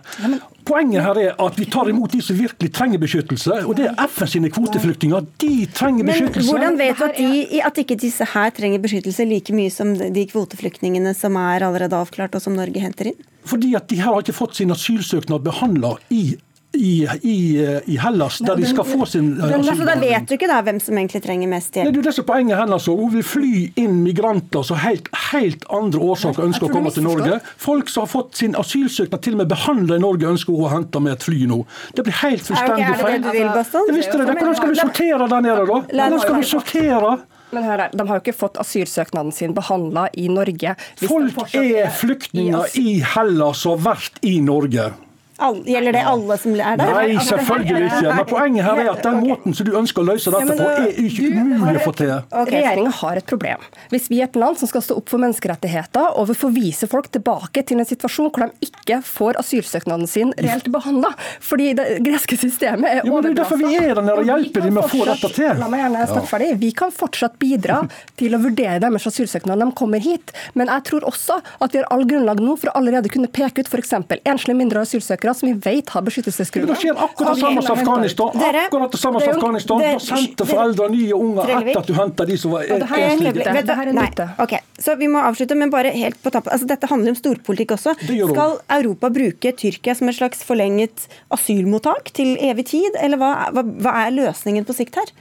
Poenget 0.69 1.03
her 1.03 1.19
er 1.23 1.35
at 1.43 1.59
vi 1.59 1.65
tar 1.73 1.89
imot 1.91 2.13
de 2.13 2.21
som 2.23 2.37
virkelig 2.39 2.71
trenger 2.77 3.01
beskyttelse. 3.03 3.63
Og 3.65 3.75
det 3.79 3.89
er 3.89 4.11
FN 4.13 4.31
sine 4.31 4.51
kvoteflyktninger. 4.53 5.27
De 5.41 5.55
trenger 5.75 6.07
beskyttelse. 6.11 6.53
Men 6.53 6.63
hvordan 6.63 6.79
vet 6.79 6.99
du 6.99 7.05
at, 7.09 7.19
de, 7.19 7.63
at 7.71 7.83
ikke 7.83 7.97
disse 8.19 8.35
her 8.35 8.51
trenger 8.51 8.83
beskyttelse 8.83 9.27
like 9.29 9.55
mye 9.55 9.71
som 9.71 9.95
de 9.95 10.27
kvoteflyktningene 10.27 11.15
som 11.15 11.39
er 11.39 11.67
allerede 11.67 11.97
avklart, 11.99 12.35
og 12.35 12.43
som 12.43 12.59
Norge 12.59 12.83
henter 12.83 13.13
inn? 13.13 13.25
Fordi 13.49 13.75
at 13.79 13.89
de 13.89 14.03
her 14.03 14.13
har 14.13 14.21
ikke 14.25 14.37
fått 14.37 14.59
sin 14.59 14.75
asylsøknad 14.75 15.47
behandla 15.47 15.97
i 16.11 16.37
i, 16.77 17.09
i, 17.23 17.65
i, 17.87 17.95
Hellas, 17.97 18.39
der 18.45 18.59
de 18.61 18.67
skal 18.69 18.85
få 18.85 19.07
sin 19.09 19.31
asylbehandling. 19.41 19.87
Da 19.89 19.95
vet 20.03 20.27
du 20.29 20.35
ikke 20.37 20.49
da 20.51 20.59
hvem 20.67 20.77
som 20.85 20.99
egentlig 21.01 21.23
trenger 21.25 21.49
mest 21.49 21.73
hjelp? 21.75 21.89
Det 21.89 21.95
er 21.95 21.97
jo 21.97 22.05
det 22.05 22.13
som 22.13 22.27
er 22.27 22.29
poenget 22.29 22.61
hennes. 22.61 22.89
Hun 22.93 23.15
vil 23.15 23.25
fly 23.25 23.53
inn 23.81 23.95
migranter 24.05 24.67
som 24.69 24.77
helt, 24.83 25.09
helt 25.31 25.65
andre 25.73 26.03
årsaker 26.13 26.45
ønsker 26.45 26.69
å 26.69 26.75
komme 26.75 26.93
til 26.93 27.07
Norge. 27.09 27.41
Folk 27.65 27.89
som 27.89 28.05
har 28.05 28.13
fått 28.13 28.37
sin 28.43 28.59
asylsøknad 28.61 29.25
til 29.25 29.39
og 29.39 29.43
med 29.43 29.51
behandla 29.55 29.97
i 29.97 30.05
Norge, 30.05 30.29
ønsker 30.29 30.53
hun 30.53 30.69
å 30.69 30.75
hente 30.75 31.03
med 31.07 31.17
et 31.17 31.25
fly 31.25 31.49
nå. 31.49 31.63
Det 31.97 32.05
blir 32.05 32.21
helt 32.21 32.45
fullstendig 32.45 32.93
feil. 33.01 33.17
Er 33.17 33.17
det 33.17 33.25
det 33.25 33.33
du 33.33 33.41
vil, 33.41 33.51
Baston? 33.57 33.89
Jeg 33.89 33.99
visste 34.03 34.21
det. 34.21 34.29
Hvordan 34.29 34.61
skal 34.61 34.75
vi 34.75 34.81
sortere 34.85 35.33
der 35.33 35.49
nede, 35.49 35.67
da? 35.73 35.83
Hvordan 35.89 36.25
skal 36.27 36.41
vi 36.43 36.49
sortere? 36.53 37.17
Men 37.51 37.65
her, 37.65 37.89
De 37.93 38.07
har 38.09 38.19
jo 38.19 38.23
ikke 38.23 38.37
fått 38.37 38.59
asylsøknaden 38.61 39.33
sin 39.33 39.55
behandla 39.57 40.09
i 40.13 40.29
Norge. 40.33 40.75
Folk 41.01 41.55
er 41.57 41.91
flyktninger 41.97 42.79
i 42.81 42.99
Hellas 43.15 43.65
og 43.67 43.79
har 43.79 43.85
vært 43.95 44.21
i 44.27 44.39
Norge. 44.45 44.91
All, 45.39 45.61
gjelder 45.63 45.95
det 45.95 46.01
alle 46.11 46.37
som 46.43 46.55
er 46.57 46.79
der? 46.81 46.89
Nei, 46.91 47.03
altså, 47.15 47.37
selvfølgelig 47.37 47.87
ikke. 47.87 48.15
Men 48.19 48.25
poenget 48.27 48.67
her 48.67 48.81
er 48.83 48.89
at 48.91 49.05
den 49.07 49.19
måten 49.23 49.55
som 49.55 49.69
du 49.69 49.77
ønsker 49.79 50.03
å 50.03 50.07
løse 50.09 50.33
dette 50.35 50.57
på, 50.59 50.65
er 50.67 50.97
ikke 50.99 51.29
umulig 51.31 51.79
å 51.79 51.85
få 51.85 51.93
til. 52.01 52.11
Okay. 52.27 52.57
Regjeringa 52.57 52.95
har 52.99 53.21
et 53.21 53.29
problem. 53.31 53.69
Hvis 53.93 54.09
vi 54.11 54.19
er 54.19 54.27
et 54.27 54.39
land 54.43 54.59
som 54.59 54.71
skal 54.71 54.83
stå 54.83 54.97
opp 54.99 55.13
for 55.13 55.23
menneskerettigheter, 55.23 56.17
og 56.19 56.27
vi 56.33 56.37
får 56.41 56.55
vise 56.57 56.89
folk 56.91 57.07
tilbake 57.15 57.63
til 57.69 57.79
en 57.79 57.87
situasjon 57.87 58.33
hvor 58.35 58.49
de 58.49 58.67
ikke 58.67 58.99
får 59.07 59.39
asylsøknaden 59.45 60.11
sin 60.11 60.33
reelt 60.43 60.67
behandla, 60.75 61.13
fordi 61.45 61.71
det 61.79 61.87
greske 62.09 62.39
systemet 62.41 62.99
er 62.99 63.07
overbelasta. 63.07 63.29
Det 63.29 63.31
er 63.31 63.41
derfor 63.45 63.63
vi 63.63 63.79
er 63.79 63.95
der 63.95 64.03
nede 64.09 64.19
og 64.25 64.33
hjelper 64.33 64.67
dem 64.67 64.75
med 64.75 64.83
å 64.83 64.91
få 64.91 65.07
dette 65.07 65.33
til. 65.39 65.63
La 65.63 65.71
meg 65.71 65.85
gjerne 65.85 66.09
snakke 66.11 66.33
ferdig. 66.33 66.51
Vi 66.65 66.73
kan 66.83 66.95
fortsatt 66.99 67.39
bidra 67.39 67.79
til 68.19 68.35
å 68.35 68.43
vurdere 68.43 68.83
deres 68.83 69.07
asylsøknad 69.13 69.55
når 69.55 69.71
de 69.71 69.79
kommer 69.85 70.03
hit, 70.03 70.35
men 70.59 70.75
jeg 70.75 70.87
tror 70.91 71.07
også 71.13 71.39
at 71.63 71.71
vi 71.71 71.79
har 71.85 71.89
all 71.95 72.03
grunnlag 72.11 72.43
nå 72.43 72.59
for 72.59 72.73
å 72.73 72.77
allerede 72.83 73.15
kunne 73.15 73.31
peke 73.31 73.63
ut 73.63 73.71
f.eks. 73.71 73.95
enslige 74.19 74.59
mindre 74.59 74.83
asylsøkere 74.83 75.28
asylsøkere 75.29 75.35
som 75.39 75.49
vi 75.49 75.79
vet 75.79 75.91
har 75.91 76.05
beskyttelsesgrunner. 76.07 76.73
Det 76.73 76.81
skjer 76.83 76.97
akkurat 76.97 77.35
det 77.35 77.43
samme 77.43 77.63
som 77.63 77.79
Afghanistan. 77.79 78.31
Akkurat 78.65 78.93
det 78.93 79.01
samme 79.01 79.21
som 79.21 79.35
Afghanistan. 79.37 79.83
Da 79.83 79.99
sendte 80.03 80.47
foreldre 80.49 80.89
nye 80.93 81.15
unger 81.15 81.53
etter 81.59 81.81
at 81.81 81.89
du 81.89 81.95
henta 81.97 82.27
de 82.29 82.39
som 82.39 82.55
var 82.55 82.67
enslige. 82.69 84.29
Okay, 84.39 84.61
så 84.79 84.97
vi 84.99 85.09
må 85.09 85.23
avslutte, 85.23 85.57
men 85.59 85.71
bare 85.71 85.93
helt 85.95 86.21
på 86.23 86.33
tappen. 86.35 86.53
Altså, 86.53 86.69
dette 86.69 86.91
handler 86.91 87.15
om 87.15 87.19
storpolitikk 87.19 87.77
også. 87.79 87.97
Skal 88.03 88.59
Europa 88.79 89.11
bruke 89.15 89.53
Tyrkia 89.59 89.97
som 89.99 90.11
et 90.11 90.19
slags 90.19 90.45
forlenget 90.47 91.09
asylmottak 91.35 92.13
til 92.17 92.37
evig 92.41 92.69
tid, 92.73 92.99
eller 93.01 93.21
hva, 93.21 93.33
hva, 93.55 93.65
hva 93.65 93.97
er 94.07 94.15
løsningen 94.17 94.67
på 94.69 94.77
sikt 94.77 95.01
her? 95.01 95.13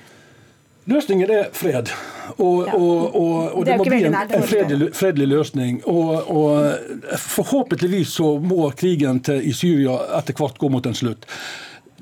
Løsningen 0.88 1.32
er 1.32 1.50
fred. 1.52 1.92
Og, 2.38 2.68
og, 2.68 3.16
og, 3.16 3.58
og 3.58 3.66
det, 3.66 3.72
det 3.74 3.78
må 3.80 3.86
bli 3.88 4.00
en, 4.08 4.16
en 4.16 4.44
fredelig, 4.48 4.90
fredelig, 4.96 5.28
løsning. 5.28 5.82
Og, 5.88 6.32
forhåpentligvis 7.20 8.16
så 8.20 8.38
må 8.40 8.70
krigen 8.78 9.20
til, 9.24 9.42
i 9.44 9.52
Syria 9.56 9.98
etter 10.20 10.38
hvert 10.38 10.60
gå 10.60 10.70
mot 10.72 10.88
en 10.88 10.96
slutt. 10.96 11.28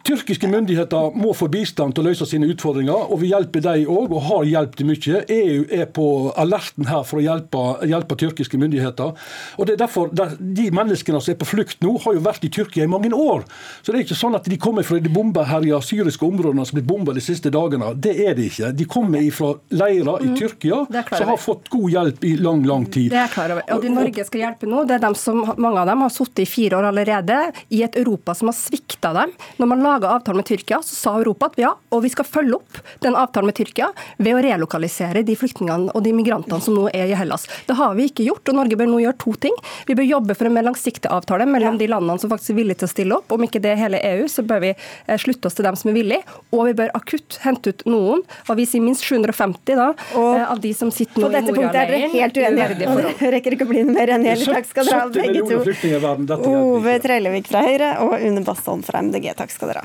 Tyrkiske 0.06 0.48
myndigheter 0.48 1.16
må 1.18 1.32
få 1.34 1.48
bistand 1.50 1.96
til 1.96 2.04
å 2.04 2.12
løse 2.12 2.28
sine 2.30 2.46
utfordringer, 2.52 3.08
og 3.10 3.24
vi 3.24 3.32
hjelper 3.32 3.64
dem 3.66 3.88
òg, 3.90 4.12
og 4.14 4.26
har 4.28 4.44
hjulpet 4.46 4.86
mye. 4.86 5.22
EU 5.34 5.64
er 5.74 5.88
på 5.90 6.06
alerten 6.38 6.86
her 6.86 7.02
for 7.08 7.18
å 7.18 7.24
hjelpe, 7.26 7.64
hjelpe 7.90 8.18
tyrkiske 8.22 8.60
myndigheter. 8.62 9.16
Og 9.58 9.66
det 9.66 9.76
er 9.76 9.82
derfor 9.86 10.12
De 10.14 10.68
menneskene 10.74 11.20
som 11.22 11.34
er 11.34 11.40
på 11.40 11.48
flukt 11.50 11.82
nå, 11.82 11.96
har 12.04 12.14
jo 12.16 12.22
vært 12.24 12.46
i 12.46 12.52
Tyrkia 12.54 12.86
i 12.86 12.92
mange 12.92 13.10
år. 13.10 13.44
Så 13.82 13.92
det 13.92 13.98
er 13.98 14.06
ikke 14.06 14.18
sånn 14.18 14.38
at 14.38 14.46
de 14.50 14.58
kommer 14.62 14.86
fra 14.86 15.00
de 15.02 15.10
bombeherja 15.12 15.80
syriske 15.84 16.26
områdene 16.28 16.66
som 16.68 16.78
blir 16.78 16.86
bomba 16.88 17.16
de 17.16 17.24
siste 17.24 17.50
dagene. 17.54 17.92
Det 17.98 18.14
er 18.28 18.38
de 18.38 18.46
ikke. 18.50 18.72
De 18.78 18.88
kommer 18.90 19.26
fra 19.34 19.52
leirer 19.74 20.22
i 20.22 20.30
mm. 20.32 20.38
Tyrkia 20.38 20.84
som 21.10 21.32
har 21.32 21.42
fått 21.42 21.70
god 21.74 21.96
hjelp 21.96 22.26
i 22.30 22.36
lang, 22.42 22.62
lang 22.68 22.86
tid. 22.86 23.10
Det 23.14 23.22
er 23.24 23.34
klar 23.34 23.56
over. 23.56 23.66
Og 23.74 23.84
de 23.84 23.94
Norge 23.96 24.28
skal 24.30 24.44
hjelpe 24.46 24.70
nå, 24.70 24.86
det 24.86 25.00
er 25.00 25.06
dem 25.08 25.18
som, 25.20 25.42
mange 25.58 25.82
av 25.82 25.90
dem 25.90 26.06
har 26.06 26.14
sittet 26.14 26.46
i 26.46 26.50
fire 26.50 26.80
år 26.80 26.90
allerede 26.92 27.42
i 27.74 27.82
et 27.86 27.98
Europa 28.00 28.38
som 28.38 28.52
har 28.52 28.58
svikta 28.58 29.14
dem. 29.18 29.34
Når 29.58 29.72
man 29.72 29.86
lager 29.86 29.95
laga 29.96 30.12
avtalen 30.16 30.38
med 30.38 30.46
Tyrkia, 30.46 30.82
så 30.84 30.96
sa 30.96 31.16
Europa 31.20 31.50
at 31.52 31.60
ja, 31.60 31.72
og 31.90 32.04
vi 32.04 32.12
skal 32.12 32.28
følge 32.28 32.60
opp 32.60 32.80
den 33.04 33.16
avtalen 33.16 33.50
med 33.50 33.56
Tyrkia 33.58 33.92
ved 34.18 34.36
å 34.36 34.42
relokalisere 34.44 35.24
de 35.26 35.36
flyktningene 35.40 35.94
og 35.96 36.04
de 36.06 36.14
migrantene 36.16 36.60
som 36.64 36.76
nå 36.76 36.88
er 36.92 37.12
i 37.12 37.18
Hellas. 37.18 37.48
Det 37.68 37.78
har 37.80 37.96
vi 37.98 38.10
ikke 38.10 38.26
gjort, 38.28 38.44
og 38.52 38.60
Norge 38.60 38.80
bør 38.80 38.90
nå 38.92 39.02
gjøre 39.04 39.18
to 39.22 39.36
ting. 39.46 39.56
Vi 39.88 39.96
bør 39.98 40.08
jobbe 40.08 40.36
for 40.38 40.50
en 40.50 40.56
mer 40.58 40.68
langsiktig 40.68 41.12
avtale 41.12 41.48
mellom 41.50 41.80
de 41.80 41.88
landene 41.92 42.20
som 42.22 42.32
faktisk 42.32 42.56
er 42.56 42.60
villige 42.60 42.82
til 42.82 42.90
å 42.90 42.92
stille 42.92 43.20
opp. 43.20 43.36
Om 43.36 43.48
ikke 43.48 43.62
det 43.64 43.74
er 43.74 43.82
hele 43.86 44.02
EU, 44.12 44.28
så 44.32 44.44
bør 44.48 44.64
vi 44.66 44.74
eh, 44.74 45.20
slutte 45.22 45.50
oss 45.50 45.58
til 45.58 45.68
dem 45.68 45.80
som 45.80 45.92
er 45.92 45.98
villige. 46.00 46.38
Og 46.52 46.66
vi 46.70 46.76
bør 46.82 46.94
akutt 46.98 47.40
hente 47.46 47.72
ut 47.72 47.86
noen, 47.90 48.26
og 48.50 48.60
vi 48.60 48.68
sier 48.70 48.84
minst 48.84 49.06
750 49.06 49.80
da, 49.80 49.90
og 50.20 50.32
eh, 50.36 50.46
av 50.50 50.64
de 50.64 50.74
som 50.76 50.92
sitter 50.94 51.22
nå 51.22 51.30
i 51.30 51.32
Moria-leiren. 51.32 51.46
På 51.46 51.46
dette 51.46 51.58
punktet 51.60 51.82
er 51.82 51.94
dere 51.94 52.12
helt 52.16 52.42
uenige, 52.42 52.90
og 52.92 53.22
det 53.22 53.34
rekker 53.38 53.58
ikke 53.58 53.68
å 53.68 53.72
bli 53.72 53.86
mer 53.88 54.16
enn 54.18 54.28
hele. 54.28 54.50
Takk 54.60 54.72
skal 54.72 54.90
dere 54.90 55.04
ha, 55.06 55.12
begge 55.16 55.46
to. 55.48 56.52
Ove 56.52 56.98
Trellevik 57.04 57.50
fra 57.52 57.64
Høyre 57.66 57.92
og 58.06 58.18
Une 58.20 58.44
Bastholm 58.46 58.84
fra 58.86 59.04
MDG. 59.06 59.32
Takk 59.38 59.54
skal 59.54 59.74
dere 59.74 59.85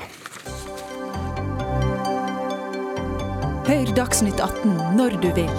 Hør 3.71 3.91
Dagsnytt 3.95 4.41
18 4.41 4.97
når 4.97 5.13
du 5.23 5.29
vil. 5.37 5.51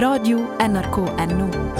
Radio 0.00 0.40
NRK 0.58 0.96
Radio.nrk.no. 1.06 1.70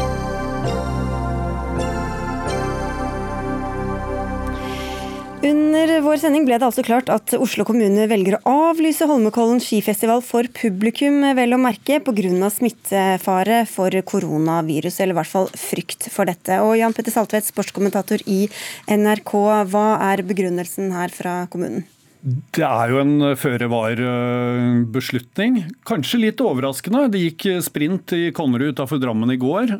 Under 5.50 5.92
vår 6.04 6.18
sending 6.20 6.44
ble 6.44 6.58
det 6.60 6.66
altså 6.66 6.82
klart 6.84 7.08
at 7.10 7.32
Oslo 7.38 7.64
kommune 7.64 8.04
velger 8.10 8.36
å 8.38 8.54
avlyse 8.70 9.06
Holmenkollen 9.08 9.62
skifestival 9.64 10.20
for 10.22 10.44
publikum, 10.52 11.22
vel 11.38 11.56
å 11.56 11.60
merke 11.60 11.96
pga. 12.04 12.50
smittefare 12.52 13.62
for 13.66 13.90
koronavirus, 14.12 15.00
eller 15.00 15.16
i 15.16 15.20
hvert 15.20 15.32
fall 15.32 15.48
frykt 15.56 16.10
for 16.12 16.28
dette. 16.28 16.60
Og 16.60 16.76
Jan 16.76 16.92
Petter 16.92 17.14
Saltvedt, 17.14 17.48
sportskommentator 17.48 18.20
i 18.26 18.50
NRK, 18.86 19.32
hva 19.72 19.86
er 20.12 20.22
begrunnelsen 20.22 20.92
her 20.92 21.08
fra 21.08 21.46
kommunen? 21.48 21.88
Det 22.20 22.66
er 22.66 22.90
jo 22.92 22.98
en 23.00 23.32
føre-var-beslutning. 23.40 25.54
Kanskje 25.88 26.18
litt 26.20 26.36
overraskende. 26.44 27.06
Det 27.14 27.22
gikk 27.22 27.46
sprint 27.64 28.12
i 28.12 28.28
Konnerud 28.36 28.74
utenfor 28.74 29.00
Drammen 29.00 29.32
i 29.32 29.38
går. 29.40 29.72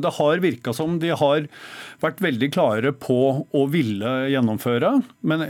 Det 0.00 0.12
har 0.16 0.40
virka 0.40 0.72
som 0.76 0.98
de 1.02 1.10
har 1.12 1.44
vært 2.00 2.22
veldig 2.24 2.48
klare 2.54 2.92
på 2.96 3.44
å 3.44 3.66
ville 3.68 4.32
gjennomføre. 4.32 5.04
Men 5.20 5.44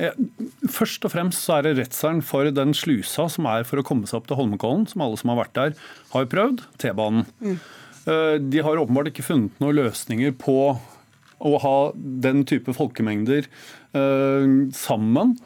først 0.67 1.07
og 1.07 1.15
fremst 1.15 1.47
så 1.47 1.61
er 1.61 1.69
det 1.69 1.79
redselen 1.79 2.23
for 2.27 2.51
den 2.51 2.75
slusa 2.75 3.31
som 3.31 3.47
er 3.47 3.63
for 3.69 3.79
å 3.79 3.87
komme 3.87 4.07
seg 4.11 4.19
opp 4.19 4.27
til 4.31 4.39
Holmenkollen, 4.41 4.87
som 4.91 5.03
alle 5.07 5.19
som 5.21 5.31
har 5.31 5.39
vært 5.45 5.59
der, 5.61 5.71
har 6.17 6.33
prøvd. 6.35 6.59
T-banen. 6.83 7.23
Mm. 7.39 7.59
De 8.51 8.59
har 8.67 8.83
åpenbart 8.83 9.13
ikke 9.13 9.29
funnet 9.29 9.55
noen 9.63 9.79
løsninger 9.79 10.35
på 10.43 10.59
å 11.43 11.59
ha 11.63 11.79
den 11.95 12.43
type 12.51 12.75
folkemengder 12.75 13.47
sammen. 14.75 15.39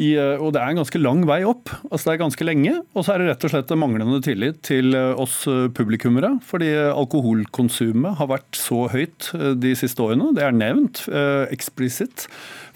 I, 0.00 0.14
eh, 0.16 0.40
og 0.40 0.54
det 0.54 0.62
er 0.62 0.72
en 0.72 0.80
ganske 0.80 1.00
lang 1.00 1.24
vei 1.28 1.42
opp. 1.44 1.70
altså 1.90 2.08
Det 2.08 2.14
er 2.14 2.22
ganske 2.22 2.46
lenge. 2.46 2.74
Og 2.96 3.04
så 3.04 3.14
er 3.14 3.22
det 3.22 3.28
rett 3.30 3.46
og 3.46 3.52
slett 3.52 3.74
en 3.74 3.82
manglende 3.82 4.20
tillit 4.24 4.62
til 4.64 4.96
eh, 4.96 5.12
oss 5.20 5.42
eh, 5.50 5.68
publikummere. 5.74 6.34
Fordi 6.48 6.70
alkoholkonsumet 6.92 8.16
har 8.20 8.30
vært 8.32 8.58
så 8.58 8.86
høyt 8.92 9.32
de 9.60 9.74
siste 9.78 10.02
årene. 10.04 10.32
Det 10.36 10.46
er 10.46 10.56
nevnt 10.56 11.04
eksplisitt 11.52 12.26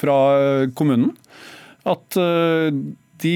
fra 0.00 0.16
kommunen. 0.76 1.14
At 1.86 2.16
de 3.22 3.34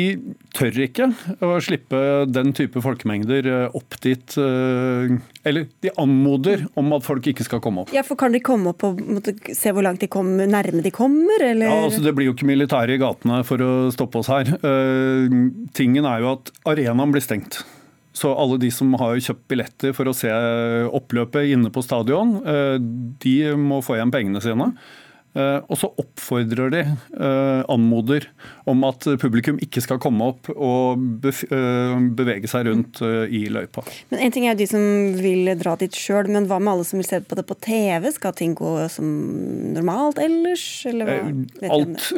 tør 0.57 0.77
ikke 0.85 1.09
å 1.45 1.55
slippe 1.63 1.99
den 2.29 2.53
type 2.57 2.83
folkemengder 2.85 3.49
eh, 3.49 3.77
opp 3.77 3.97
dit. 4.05 4.37
Eh, 4.37 5.15
eller 5.49 5.67
de 5.85 5.93
anmoder 6.01 6.67
om 6.81 6.93
at 6.97 7.07
folk 7.07 7.31
ikke 7.33 7.47
skal 7.47 7.63
komme 7.65 7.85
opp. 7.85 7.93
Ja, 7.95 8.05
for 8.07 8.19
Kan 8.21 8.35
de 8.37 8.43
komme 8.45 8.75
opp 8.75 8.85
og 8.87 9.01
måtte, 9.01 9.35
se 9.57 9.73
hvor 9.73 9.87
langt 9.87 10.05
de 10.05 10.11
kommer, 10.13 10.49
nærme 10.51 10.85
de 10.85 10.93
kommer? 10.95 11.41
Eller? 11.41 11.71
Ja, 11.71 11.83
altså 11.89 12.05
Det 12.05 12.15
blir 12.17 12.29
jo 12.29 12.37
ikke 12.37 12.51
militære 12.51 12.97
i 12.97 13.01
gatene 13.01 13.41
for 13.49 13.65
å 13.65 13.73
stoppe 13.95 14.21
oss 14.21 14.31
her. 14.33 14.53
Uh, 14.61 15.31
tingen 15.77 16.09
er 16.09 16.25
jo 16.25 16.35
at 16.37 16.53
arenaen 16.69 17.15
blir 17.15 17.25
stengt. 17.25 17.63
Så 18.17 18.33
alle 18.35 18.59
de 18.61 18.69
som 18.75 18.91
har 19.01 19.21
kjøpt 19.23 19.47
billetter 19.49 19.95
for 19.97 20.11
å 20.11 20.17
se 20.17 20.31
oppløpet 20.91 21.55
inne 21.55 21.71
på 21.73 21.85
stadion, 21.87 22.41
uh, 22.45 22.77
de 23.23 23.37
må 23.57 23.81
få 23.87 23.97
igjen 23.97 24.13
pengene 24.13 24.45
sine. 24.45 24.73
Eh, 25.31 25.61
og 25.71 25.79
så 25.79 25.87
oppfordrer 26.01 26.73
de, 26.75 26.81
eh, 27.15 27.61
anmoder, 27.71 28.27
om 28.67 28.83
at 28.89 29.07
publikum 29.23 29.61
ikke 29.63 29.83
skal 29.83 30.01
komme 30.03 30.27
opp 30.33 30.49
og 30.51 31.23
eh, 31.31 31.95
bevege 32.19 32.51
seg 32.51 32.67
rundt 32.67 32.99
i 33.31 33.45
løypa. 33.53 33.85
Men 34.11 34.25
En 34.27 34.35
ting 34.35 34.47
er 34.47 34.57
jo 34.57 34.63
de 34.63 34.69
som 34.71 34.83
vil 35.21 35.53
dra 35.61 35.77
dit 35.79 35.95
sjøl, 35.95 36.27
men 36.35 36.49
hva 36.51 36.59
med 36.59 36.73
alle 36.73 36.87
som 36.89 36.99
vil 36.99 37.07
se 37.07 37.21
på 37.23 37.39
det 37.39 37.47
på 37.47 37.59
TV? 37.63 38.11
Skal 38.17 38.35
ting 38.35 38.57
gå 38.59 38.73
som 38.91 39.07
normalt 39.77 40.19
ellers, 40.23 40.65
eller 40.91 41.07
hva? 41.07 41.19
Alt, 41.71 42.11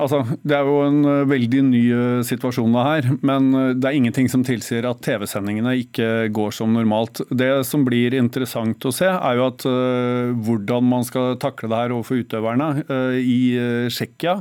altså, 0.00 0.22
det 0.40 0.56
er 0.56 0.68
jo 0.68 0.78
en 0.86 1.28
veldig 1.28 1.62
ny 1.68 1.84
situasjon 2.24 2.78
her, 2.80 3.10
men 3.20 3.50
det 3.76 3.88
er 3.88 3.98
ingenting 3.98 4.30
som 4.32 4.44
tilsier 4.46 4.88
at 4.88 5.02
TV-sendingene 5.04 5.74
ikke 5.84 6.08
går 6.32 6.56
som 6.56 6.72
normalt. 6.72 7.20
Det 7.28 7.50
som 7.68 7.84
blir 7.84 8.16
interessant 8.16 8.88
å 8.88 8.94
se, 8.94 9.10
er 9.12 9.38
jo 9.38 9.48
at 9.50 9.66
hvordan 10.46 10.88
man 10.88 11.04
skal 11.06 11.36
takle 11.42 11.68
det 11.68 11.82
her 11.82 11.96
overfor 11.98 12.21
utøverne 12.22 12.70
eh, 12.86 13.18
i 13.22 13.40
eh, 13.58 13.90
Tsjekkia 13.92 14.40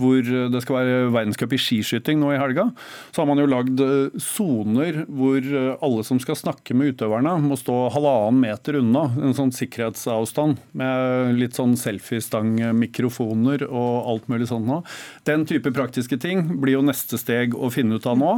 hvor 0.00 0.24
det 0.24 0.62
skal 0.64 0.78
være 0.78 1.08
verdenscup 1.12 1.54
i 1.54 1.60
skiskyting 1.60 2.20
nå 2.20 2.30
i 2.32 2.38
helga, 2.40 2.70
så 3.12 3.20
har 3.22 3.28
man 3.28 3.40
jo 3.42 3.48
lagd 3.50 3.82
eh, 3.84 4.20
soner 4.22 5.02
hvor 5.04 5.44
alle 5.84 6.04
som 6.06 6.20
skal 6.22 6.38
snakke 6.38 6.76
med 6.76 6.94
utøverne, 6.94 7.34
må 7.44 7.58
stå 7.60 7.76
halvannen 7.94 8.40
meter 8.40 8.78
unna. 8.80 9.06
En 9.20 9.36
sånn 9.36 9.52
sikkerhetsavstand 9.54 10.60
med 10.80 11.36
litt 11.36 11.58
sånn 11.58 11.76
selfiestang-mikrofoner 11.80 13.66
og 13.68 14.10
alt 14.14 14.32
mulig 14.32 14.48
sånt 14.50 14.68
nå. 14.70 14.80
Den 15.28 15.44
type 15.48 15.72
praktiske 15.76 16.16
ting 16.20 16.46
blir 16.62 16.78
jo 16.78 16.86
neste 16.86 17.20
steg 17.20 17.56
å 17.56 17.68
finne 17.74 18.00
ut 18.00 18.08
av 18.08 18.18
nå. 18.20 18.34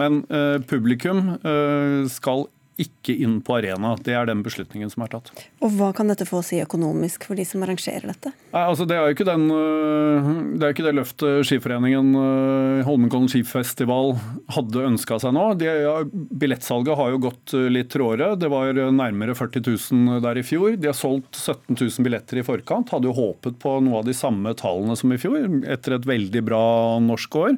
Men 0.00 0.22
eh, 0.32 0.58
publikum 0.64 1.36
eh, 1.36 2.08
skal 2.12 2.48
ikke 2.82 3.14
inn 3.24 3.38
på 3.44 3.56
arena. 3.58 3.94
Det 4.02 4.14
er 4.16 4.28
den 4.28 4.42
beslutningen 4.44 4.90
som 4.92 5.04
er 5.04 5.12
tatt. 5.14 5.30
Og 5.62 5.72
Hva 5.78 5.90
kan 5.96 6.10
dette 6.10 6.26
få 6.28 6.40
å 6.40 6.46
si 6.46 6.60
økonomisk 6.62 7.26
for 7.28 7.38
de 7.38 7.46
som 7.48 7.64
arrangerer 7.64 8.10
dette? 8.10 8.32
Nei, 8.52 8.62
altså 8.62 8.86
Det 8.88 8.96
er 8.96 9.06
jo 9.06 9.16
ikke, 9.16 9.26
den, 9.28 9.46
øh, 9.54 10.30
det 10.58 10.66
er 10.66 10.74
ikke 10.74 10.86
det 10.86 10.94
løftet 10.98 11.46
Skiforeningen 11.48 12.12
øh, 12.18 12.82
Holmenkollen 12.88 13.30
skifestival 13.32 14.16
hadde 14.56 14.86
ønska 14.90 15.20
seg 15.22 15.34
nå. 15.36 15.46
De, 15.60 15.70
ja, 15.86 15.94
billettsalget 16.42 16.98
har 16.98 17.14
jo 17.14 17.22
gått 17.28 17.56
øh, 17.58 17.68
litt 17.72 17.92
tråere. 17.94 18.32
Det 18.40 18.50
var 18.52 18.74
nærmere 18.92 19.36
40 19.38 19.64
000 19.68 20.20
der 20.24 20.40
i 20.40 20.46
fjor. 20.46 20.76
De 20.76 20.90
har 20.90 20.98
solgt 20.98 21.38
17 21.38 21.78
000 21.78 22.06
billetter 22.06 22.42
i 22.42 22.46
forkant. 22.46 22.92
Hadde 22.92 23.10
jo 23.10 23.16
håpet 23.16 23.58
på 23.62 23.78
noe 23.84 24.02
av 24.02 24.08
de 24.08 24.16
samme 24.16 24.54
tallene 24.58 24.98
som 24.98 25.12
i 25.14 25.20
fjor, 25.20 25.40
etter 25.70 25.96
et 25.96 26.08
veldig 26.08 26.44
bra 26.46 26.64
norsk 27.02 27.40
år. 27.40 27.56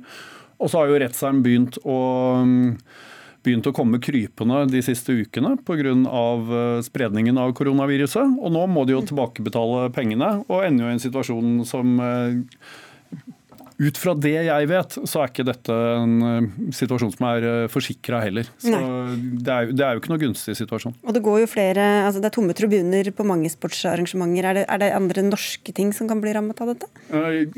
Og 0.62 0.70
så 0.70 0.80
har 0.80 0.90
jo 0.90 1.00
Retzheim 1.02 1.42
begynt 1.44 1.80
å 1.82 1.98
begynt 3.44 3.68
å 3.68 3.74
komme 3.76 4.00
krypende 4.02 4.64
de 4.72 4.80
siste 4.84 5.14
ukene 5.20 5.54
pga. 5.64 5.84
Eh, 5.84 6.80
spredningen 6.86 7.38
av 7.40 7.52
koronaviruset. 7.56 8.38
Og 8.40 8.54
nå 8.54 8.64
må 8.70 8.84
de 8.86 8.96
jo 8.96 9.04
tilbakebetale 9.04 9.90
pengene, 9.94 10.30
og 10.48 10.64
ender 10.64 10.86
jo 10.86 10.92
i 10.92 10.96
en 10.96 11.04
situasjon 11.04 11.54
som 11.68 11.98
eh, 12.00 12.40
ut 13.82 13.98
fra 13.98 14.12
det 14.14 14.36
jeg 14.46 14.68
vet, 14.70 14.96
så 15.10 15.20
er 15.20 15.30
ikke 15.30 15.46
dette 15.48 15.74
en 15.74 16.14
eh, 16.22 16.44
situasjon 16.74 17.10
som 17.16 17.26
er 17.26 17.46
uh, 17.46 17.70
forsikra 17.72 18.20
heller. 18.22 18.46
Så 18.62 18.70
det 18.70 19.50
er, 19.50 19.70
det 19.74 19.82
er, 19.82 19.96
jo 19.96 20.02
ikke 20.02 20.12
noe 20.12 20.22
gunstig 20.22 20.54
situasjon. 20.60 20.94
Og 21.02 21.16
det 21.16 21.22
går 21.24 21.40
jo 21.42 21.48
flere, 21.50 21.86
altså 22.06 22.22
det 22.22 22.30
er 22.30 22.36
tomme 22.36 22.54
tribuner 22.56 23.10
på 23.14 23.26
mange 23.26 23.50
sportsarrangementer. 23.50 24.46
Er 24.46 24.58
det, 24.60 24.64
er 24.70 24.82
det 24.82 24.90
andre 24.94 25.24
norske 25.26 25.74
ting 25.74 25.90
som 25.96 26.10
kan 26.10 26.22
bli 26.22 26.34
rammet 26.36 26.60
av 26.62 26.70
dette? 26.70 26.90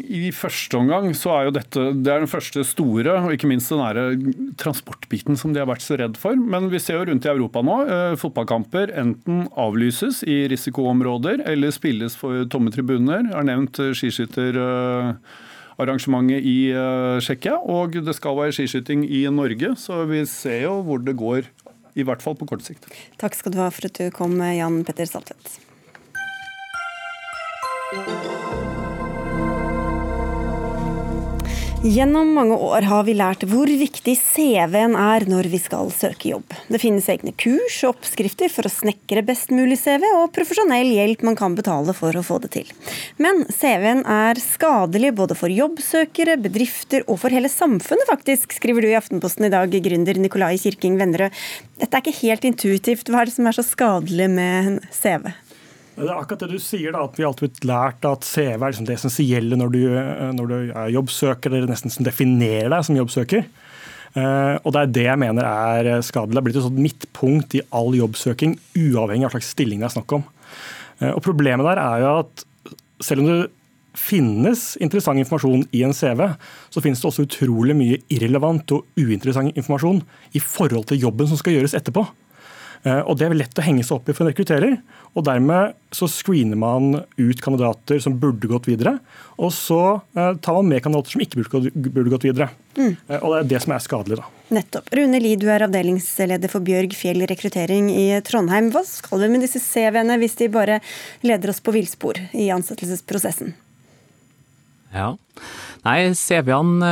I 0.00 0.30
første 0.36 0.80
omgang 0.80 1.10
så 1.16 1.34
er 1.36 1.48
jo 1.48 1.56
dette 1.58 1.86
det 2.00 2.12
er 2.12 2.24
den 2.24 2.32
første 2.32 2.64
store, 2.66 3.18
og 3.20 3.34
ikke 3.36 3.50
minst 3.50 3.72
den 3.72 3.82
nære 3.82 4.06
transportbiten 4.60 5.36
som 5.38 5.52
de 5.52 5.60
har 5.60 5.68
vært 5.68 5.84
så 5.84 5.98
redd 6.00 6.16
for. 6.20 6.38
Men 6.38 6.70
vi 6.72 6.80
ser 6.82 7.00
jo 7.00 7.10
rundt 7.10 7.28
i 7.28 7.32
Europa 7.32 7.60
nå. 7.66 7.76
Fotballkamper 8.20 8.94
enten 8.96 9.44
avlyses 9.52 10.22
i 10.24 10.46
risikoområder 10.52 11.44
eller 11.50 11.74
spilles 11.76 12.16
for 12.16 12.46
tomme 12.52 12.72
tribuner. 12.72 13.26
Jeg 13.26 13.36
har 13.36 13.50
nevnt 13.50 13.82
skiskytter 13.98 14.62
arrangementet 15.82 16.44
i 16.46 16.56
uh, 16.72 17.18
Tsjekkia. 17.22 17.58
Og 17.62 17.98
det 18.06 18.16
skal 18.16 18.38
være 18.38 18.56
skiskyting 18.56 19.04
i 19.06 19.24
Norge, 19.32 19.74
så 19.80 20.04
vi 20.10 20.24
ser 20.30 20.66
jo 20.66 20.80
hvor 20.86 21.02
det 21.04 21.16
går. 21.20 21.48
I 21.96 22.04
hvert 22.04 22.20
fall 22.20 22.36
på 22.36 22.44
kort 22.48 22.60
sikt. 22.66 22.90
Takk 23.16 23.38
skal 23.38 23.54
du 23.54 23.62
ha 23.62 23.70
for 23.72 23.88
at 23.88 23.96
du 23.96 24.10
kom, 24.12 24.36
Jan 24.36 24.82
Petter 24.84 25.08
Saltvedt. 25.08 25.56
Gjennom 31.84 32.30
mange 32.32 32.56
år 32.56 32.86
har 32.88 33.04
vi 33.04 33.12
lært 33.14 33.42
hvor 33.46 33.68
viktig 33.68 34.14
CV-en 34.16 34.94
er 34.96 35.26
når 35.28 35.46
vi 35.52 35.58
skal 35.60 35.90
søke 35.92 36.30
jobb. 36.30 36.54
Det 36.72 36.80
finnes 36.80 37.04
egne 37.12 37.34
kurs 37.36 37.76
og 37.84 37.92
oppskrifter 37.92 38.50
for 38.50 38.66
å 38.66 38.72
snekre 38.72 39.20
best 39.26 39.52
mulig 39.52 39.76
CV, 39.82 40.06
og 40.16 40.32
profesjonell 40.34 40.88
hjelp 40.94 41.22
man 41.28 41.36
kan 41.38 41.54
betale 41.58 41.92
for 41.96 42.16
å 42.16 42.24
få 42.24 42.40
det 42.42 42.50
til. 42.56 42.72
Men 43.22 43.44
CV-en 43.52 44.02
er 44.08 44.40
skadelig 44.40 45.12
både 45.20 45.36
for 45.38 45.52
jobbsøkere, 45.52 46.38
bedrifter 46.48 47.04
og 47.06 47.20
for 47.22 47.36
hele 47.36 47.52
samfunnet, 47.52 48.08
faktisk, 48.08 48.56
skriver 48.56 48.82
du 48.82 48.90
i 48.90 48.98
Aftenposten 48.98 49.46
i 49.46 49.52
dag, 49.52 49.80
gründer 49.86 50.18
Nikolai 50.18 50.56
Kirking 50.62 50.96
Vennerød. 51.00 51.44
Dette 51.76 51.92
er 51.92 52.06
ikke 52.06 52.20
helt 52.24 52.48
intuitivt. 52.48 53.12
Hva 53.12 53.22
er 53.22 53.28
det 53.28 53.36
som 53.36 53.52
er 53.52 53.60
så 53.60 53.66
skadelig 53.66 54.32
med 54.32 54.72
en 54.72 54.80
CV? 54.96 55.28
Det 55.96 56.04
er 56.04 56.18
akkurat 56.18 56.42
det 56.44 56.58
du 56.58 56.60
sier, 56.60 56.92
da, 56.92 57.06
at 57.06 57.16
vi 57.16 57.24
alltid 57.24 57.62
har 57.62 57.68
lært 57.70 58.04
at 58.04 58.26
CV 58.28 58.52
er 58.52 58.66
liksom 58.66 58.88
det 58.88 58.98
essensielle 58.98 59.56
når, 59.56 59.76
når, 60.36 60.50
du 60.50 60.56
er 60.68 60.90
jobbsøker, 60.92 61.54
eller 61.54 61.72
nesten 61.72 61.92
som 61.92 62.04
definerer 62.04 62.68
deg 62.72 62.84
som 62.84 62.98
jobbsøker. 62.98 63.46
Uh, 64.16 64.56
og 64.60 64.72
Det 64.72 64.82
er 64.82 64.92
det 64.92 65.06
jeg 65.06 65.20
mener 65.20 65.48
er 65.48 66.04
skadelig. 66.04 66.36
Det 66.36 66.42
er 66.42 66.46
blitt 66.48 66.58
et 66.60 66.66
sånt 66.66 66.84
midtpunkt 66.84 67.56
i 67.56 67.64
all 67.76 67.96
jobbsøking, 67.96 68.58
uavhengig 68.76 69.24
av 69.24 69.32
hva 69.32 69.38
slags 69.38 69.52
stilling 69.56 69.80
det 69.80 69.88
er 69.88 69.96
snakk 69.96 70.16
om. 70.18 70.26
Uh, 71.00 71.14
og 71.14 71.22
Problemet 71.24 71.68
der 71.68 71.80
er 71.80 72.04
jo 72.04 72.12
at 72.26 72.44
selv 73.04 73.24
om 73.24 73.30
det 73.30 73.40
finnes 73.96 74.74
interessant 74.84 75.20
informasjon 75.20 75.64
i 75.72 75.80
en 75.86 75.96
CV, 75.96 76.26
så 76.72 76.82
finnes 76.84 77.00
det 77.00 77.08
også 77.08 77.24
utrolig 77.24 77.76
mye 77.76 77.98
irrelevant 78.12 78.76
og 78.76 78.84
uinteressant 79.00 79.56
informasjon 79.56 80.02
i 80.36 80.44
forhold 80.44 80.90
til 80.90 81.00
jobben 81.08 81.28
som 81.30 81.40
skal 81.40 81.56
gjøres 81.56 81.76
etterpå. 81.78 82.04
Eh, 82.86 83.02
og 83.02 83.18
Det 83.18 83.26
er 83.26 83.34
lett 83.34 83.58
å 83.58 83.64
henge 83.66 83.82
seg 83.84 83.98
opp 83.98 84.08
i 84.08 84.14
for 84.14 84.24
en 84.24 84.30
rekrutterer. 84.30 84.76
og 85.16 85.24
Dermed 85.26 85.74
så 85.96 86.06
screener 86.10 86.58
man 86.60 87.02
ut 87.16 87.42
kandidater 87.42 87.98
som 88.02 88.18
burde 88.20 88.46
gått 88.50 88.68
videre. 88.70 88.98
Og 89.42 89.50
så 89.54 90.00
eh, 90.14 90.36
tar 90.38 90.58
man 90.60 90.70
med 90.70 90.84
kandidater 90.84 91.16
som 91.16 91.24
ikke 91.24 91.42
burde 91.42 92.12
gått 92.12 92.28
videre. 92.28 92.50
Mm. 92.76 92.94
Eh, 93.08 93.18
og 93.18 93.32
Det 93.32 93.40
er 93.40 93.50
det 93.54 93.62
som 93.64 93.74
er 93.74 93.82
skadelig. 93.82 94.20
da. 94.20 94.30
Nettopp. 94.54 94.92
Rune 94.94 95.18
Li, 95.18 95.34
du 95.34 95.48
er 95.50 95.66
avdelingsleder 95.66 96.52
for 96.52 96.62
Bjørg 96.62 96.94
Fjell 96.94 97.26
rekruttering 97.26 97.90
i 97.90 98.08
Trondheim. 98.22 98.70
Hva 98.70 98.84
skal 98.86 99.24
vi 99.24 99.32
med 99.34 99.42
disse 99.42 99.62
CV-ene 99.64 100.20
hvis 100.22 100.38
de 100.38 100.52
bare 100.54 100.80
leder 101.26 101.50
oss 101.50 101.62
på 101.64 101.74
villspor 101.74 102.20
i 102.30 102.52
ansettelsesprosessen? 102.54 103.56
Ja. 104.94 105.16
Nei, 105.86 106.10
CV-ene 106.18 106.88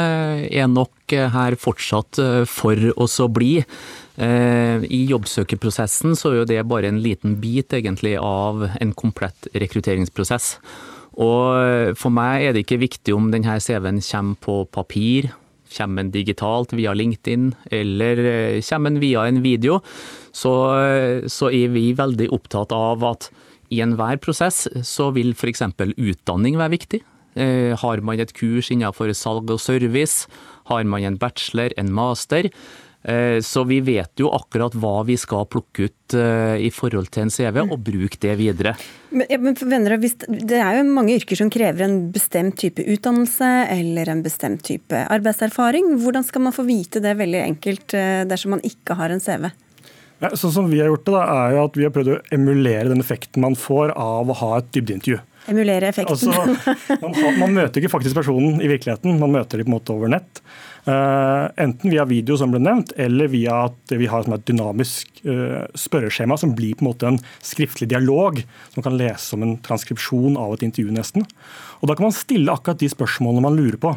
er 0.55 0.69
nok 0.71 1.11
her 1.11 1.57
fortsatt 1.59 2.21
for 2.47 2.79
oss 3.03 3.17
å 3.19 3.27
bli. 3.33 3.57
Eh, 4.15 4.85
I 4.87 5.01
jobbsøkerprosessen 5.11 6.15
så 6.15 6.31
er 6.31 6.37
jo 6.39 6.49
det 6.53 6.61
bare 6.71 6.93
en 6.93 7.01
liten 7.03 7.35
bit 7.43 7.75
egentlig 7.75 8.15
av 8.21 8.69
en 8.69 8.93
komplett 8.95 9.49
rekrutteringsprosess. 9.51 10.53
Og 11.19 11.95
for 11.99 12.15
meg 12.15 12.45
er 12.45 12.55
det 12.55 12.65
ikke 12.65 12.83
viktig 12.85 13.15
om 13.17 13.33
denne 13.35 13.57
CV-en 13.63 13.99
kommer 14.03 14.39
på 14.47 14.57
papir, 14.71 15.33
kommer 15.75 16.05
den 16.05 16.13
digitalt 16.15 16.75
via 16.79 16.95
LinkedIn 16.95 17.51
eller 17.75 18.23
eh, 18.31 18.61
kommer 18.69 18.95
den 18.95 19.03
via 19.03 19.25
en 19.27 19.43
video. 19.43 19.81
Så, 20.35 20.53
så 21.31 21.51
er 21.51 21.75
vi 21.75 21.89
veldig 21.99 22.31
opptatt 22.35 22.75
av 22.75 23.03
at 23.11 23.29
i 23.75 23.81
enhver 23.83 24.21
prosess 24.23 24.69
så 24.87 25.11
vil 25.15 25.35
f.eks. 25.35 25.65
utdanning 25.99 26.59
være 26.61 26.75
viktig. 26.77 27.03
Eh, 27.35 27.75
har 27.77 28.01
man 28.01 28.21
et 28.23 28.35
kurs 28.37 28.71
innenfor 28.71 29.11
salg 29.15 29.51
og 29.51 29.61
service, 29.61 30.27
har 30.71 30.85
man 30.85 31.05
en 31.05 31.21
bachelor, 31.21 31.75
en 31.77 31.93
master, 31.93 32.51
Eh, 33.05 33.41
så 33.41 33.65
vi 33.69 33.83
vet 33.85 34.17
jo 34.17 34.31
akkurat 34.33 34.73
hva 34.81 35.03
vi 35.05 35.17
skal 35.21 35.45
plukke 35.53 35.91
ut 35.91 36.15
eh, 36.17 36.57
i 36.65 36.71
forhold 36.73 37.11
til 37.13 37.27
en 37.27 37.33
CV, 37.33 37.59
og 37.67 37.83
bruke 37.85 38.17
det 38.23 38.33
videre. 38.41 38.73
Men, 39.11 39.27
ja, 39.29 39.39
men 39.39 39.59
venner, 39.61 39.99
Det 40.01 40.57
er 40.57 40.79
jo 40.79 40.87
mange 40.89 41.19
yrker 41.19 41.37
som 41.37 41.51
krever 41.53 41.85
en 41.85 41.99
bestemt 42.15 42.57
type 42.63 42.81
utdannelse 42.81 43.51
eller 43.77 44.09
en 44.09 44.25
bestemt 44.25 44.65
type 44.65 45.05
arbeidserfaring. 45.05 45.99
Hvordan 46.01 46.25
skal 46.25 46.47
man 46.47 46.57
få 46.57 46.65
vite 46.65 47.05
det 47.05 47.13
veldig 47.21 47.45
enkelt 47.45 47.99
dersom 48.31 48.57
man 48.57 48.65
ikke 48.65 48.97
har 48.97 49.13
en 49.13 49.21
CV? 49.21 49.51
Ja, 50.23 50.31
sånn 50.39 50.55
som 50.55 50.71
Vi 50.71 50.81
har 50.81 50.89
gjort 50.89 51.05
det 51.05 51.13
da, 51.13 51.25
er 51.45 51.53
jo 51.53 51.65
at 51.67 51.77
vi 51.77 51.85
har 51.85 51.93
prøvd 51.93 52.15
å 52.15 52.21
emulere 52.33 52.89
den 52.89 53.05
effekten 53.05 53.45
man 53.45 53.59
får 53.59 53.93
av 53.93 54.31
å 54.31 54.41
ha 54.41 54.51
et 54.63 54.73
dybdeintervju. 54.73 55.21
Emulere 55.51 55.91
effekten. 55.91 56.15
Altså, 56.15 56.97
man, 57.03 57.17
man, 57.41 57.57
møter 57.59 57.81
ikke 57.83 57.93
faktisk 57.93 58.17
personen 58.17 58.63
i 58.65 58.71
virkeligheten, 58.71 59.19
man 59.21 59.35
møter 59.35 59.61
dem 59.61 59.69
på 59.69 59.73
en 59.73 59.77
måte 59.77 59.95
over 59.95 60.13
nett. 60.13 60.41
Uh, 60.85 61.51
enten 61.61 61.93
via 61.93 62.05
video, 62.09 62.37
som 62.41 62.53
ble 62.53 62.61
nevnt, 62.65 62.93
eller 63.01 63.31
via 63.33 63.63
at 63.69 63.95
vi 63.97 64.09
har 64.11 64.27
et 64.29 64.49
dynamisk 64.49 65.23
uh, 65.29 65.65
spørreskjema 65.81 66.37
som 66.41 66.57
blir 66.57 66.77
på 66.77 66.85
en 66.85 66.91
måte 66.91 67.13
en 67.13 67.21
skriftlig 67.45 67.89
dialog, 67.93 68.41
som 68.75 68.85
kan 68.85 68.97
leses 69.01 69.31
som 69.33 69.45
en 69.45 69.57
transkripsjon 69.65 70.37
av 70.41 70.57
et 70.57 70.67
intervju, 70.69 70.93
nesten. 70.97 71.29
Og 71.81 71.89
Da 71.89 71.97
kan 71.97 72.09
man 72.09 72.17
stille 72.17 72.53
akkurat 72.53 72.81
de 72.81 72.93
spørsmålene 72.93 73.45
man 73.45 73.57
lurer 73.61 73.81
på. 73.81 73.97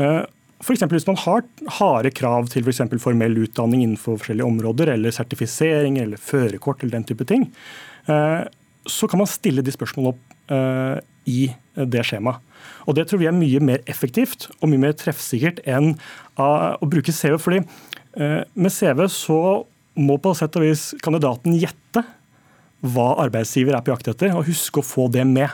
Uh, 0.00 0.24
F.eks. 0.64 0.84
hvis 0.88 1.08
man 1.08 1.18
har 1.20 1.42
harde 1.78 2.10
krav 2.14 2.48
til 2.52 2.64
for 2.64 3.02
formell 3.02 3.36
utdanning 3.42 3.82
innenfor 3.84 4.16
forskjellige 4.20 4.46
områder, 4.48 4.94
eller 4.94 5.12
sertifisering 5.12 5.98
eller 6.00 6.16
førerkort 6.20 6.82
eller 6.82 6.98
den 6.98 7.08
type 7.10 7.26
ting, 7.28 7.50
eh, 8.08 8.44
så 8.86 9.08
kan 9.10 9.20
man 9.20 9.30
stille 9.30 9.64
de 9.64 9.72
spørsmålene 9.74 10.14
opp 10.14 10.52
eh, 10.52 10.98
i 11.30 11.40
det 11.74 12.04
skjemaet. 12.06 12.42
Og 12.88 12.96
Det 12.96 13.06
tror 13.08 13.20
vi 13.20 13.28
er 13.28 13.36
mye 13.36 13.60
mer 13.64 13.84
effektivt 13.90 14.48
og 14.60 14.68
mye 14.70 14.82
mer 14.86 14.96
treffsikkert 14.98 15.62
enn 15.68 15.94
å 16.40 16.88
bruke 16.88 17.12
CV. 17.12 17.38
fordi 17.40 17.62
eh, 18.16 18.42
med 18.54 18.72
CV 18.72 19.06
så 19.08 19.38
må 19.94 20.18
på 20.18 20.34
sett 20.36 20.56
og 20.58 20.66
vis 20.66 20.92
kandidaten 21.02 21.56
gjette 21.56 22.02
hva 22.84 23.14
arbeidsgiver 23.22 23.76
er 23.76 23.84
på 23.84 23.94
jakt 23.94 24.10
etter, 24.12 24.34
og 24.36 24.48
huske 24.48 24.82
å 24.82 24.84
få 24.84 25.06
det 25.08 25.24
med. 25.24 25.48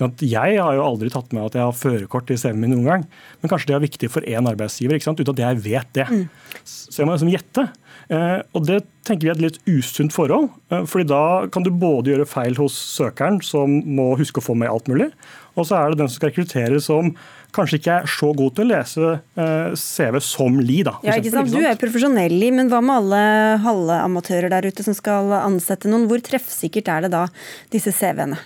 Jeg 0.00 0.58
har 0.60 0.76
jo 0.76 0.86
aldri 0.86 1.10
tatt 1.12 1.32
med 1.36 1.50
at 1.50 1.58
jeg 1.58 1.66
har 1.66 1.76
førerkort 1.76 2.30
i 2.32 2.38
CV-en 2.40 2.60
min 2.62 2.74
noen 2.74 2.88
gang. 2.88 3.06
Men 3.40 3.52
kanskje 3.52 3.70
det 3.70 3.76
er 3.76 3.84
viktig 3.84 4.10
for 4.12 4.26
én 4.26 4.48
arbeidsgiver, 4.48 4.96
ikke 4.96 5.10
sant? 5.10 5.20
uten 5.20 5.36
at 5.36 5.44
jeg 5.44 5.62
vet 5.66 5.94
det. 5.98 6.08
Mm. 6.08 6.24
Så 6.64 7.02
jeg 7.02 7.08
må 7.08 7.16
liksom 7.16 7.32
gjette. 7.32 7.66
Eh, 8.10 8.38
og 8.56 8.66
Det 8.66 8.80
tenker 9.06 9.26
vi 9.26 9.30
er 9.30 9.38
et 9.38 9.44
litt 9.44 9.60
usunt 9.70 10.14
forhold. 10.14 10.50
Eh, 10.70 10.86
fordi 10.88 11.06
Da 11.10 11.46
kan 11.52 11.62
du 11.62 11.70
både 11.70 12.10
gjøre 12.10 12.26
feil 12.26 12.56
hos 12.58 12.74
søkeren, 12.74 13.42
som 13.42 13.82
må 13.86 14.16
huske 14.18 14.40
å 14.40 14.44
få 14.44 14.56
med 14.56 14.70
alt 14.70 14.88
mulig, 14.88 15.12
og 15.56 15.66
så 15.66 15.76
er 15.76 15.90
det 15.90 15.98
den 15.98 16.08
som 16.08 16.18
skal 16.18 16.30
rekruttere, 16.30 16.80
som 16.80 17.14
kanskje 17.52 17.80
ikke 17.80 17.96
er 18.02 18.06
så 18.06 18.30
god 18.36 18.54
til 18.54 18.64
å 18.64 18.70
lese 18.70 19.08
eh, 19.36 19.74
CV 19.74 20.20
som 20.22 20.60
Li. 20.60 20.82
da. 20.86 20.98
Ja, 21.02 21.18
ikke 21.18 21.32
sant? 21.34 21.50
Du 21.50 21.58
er 21.58 21.78
profesjonell, 21.80 22.30
Li, 22.30 22.50
men 22.54 22.70
hva 22.70 22.80
med 22.82 23.02
alle 23.02 23.22
halvamatører 23.64 24.50
der 24.50 24.70
ute 24.70 24.86
som 24.86 24.94
skal 24.94 25.32
ansette 25.40 25.90
noen? 25.90 26.06
Hvor 26.10 26.22
treffsikkert 26.22 26.88
er 26.88 27.06
det 27.06 27.12
da, 27.14 27.26
disse 27.74 27.94
CV-ene? 27.94 28.38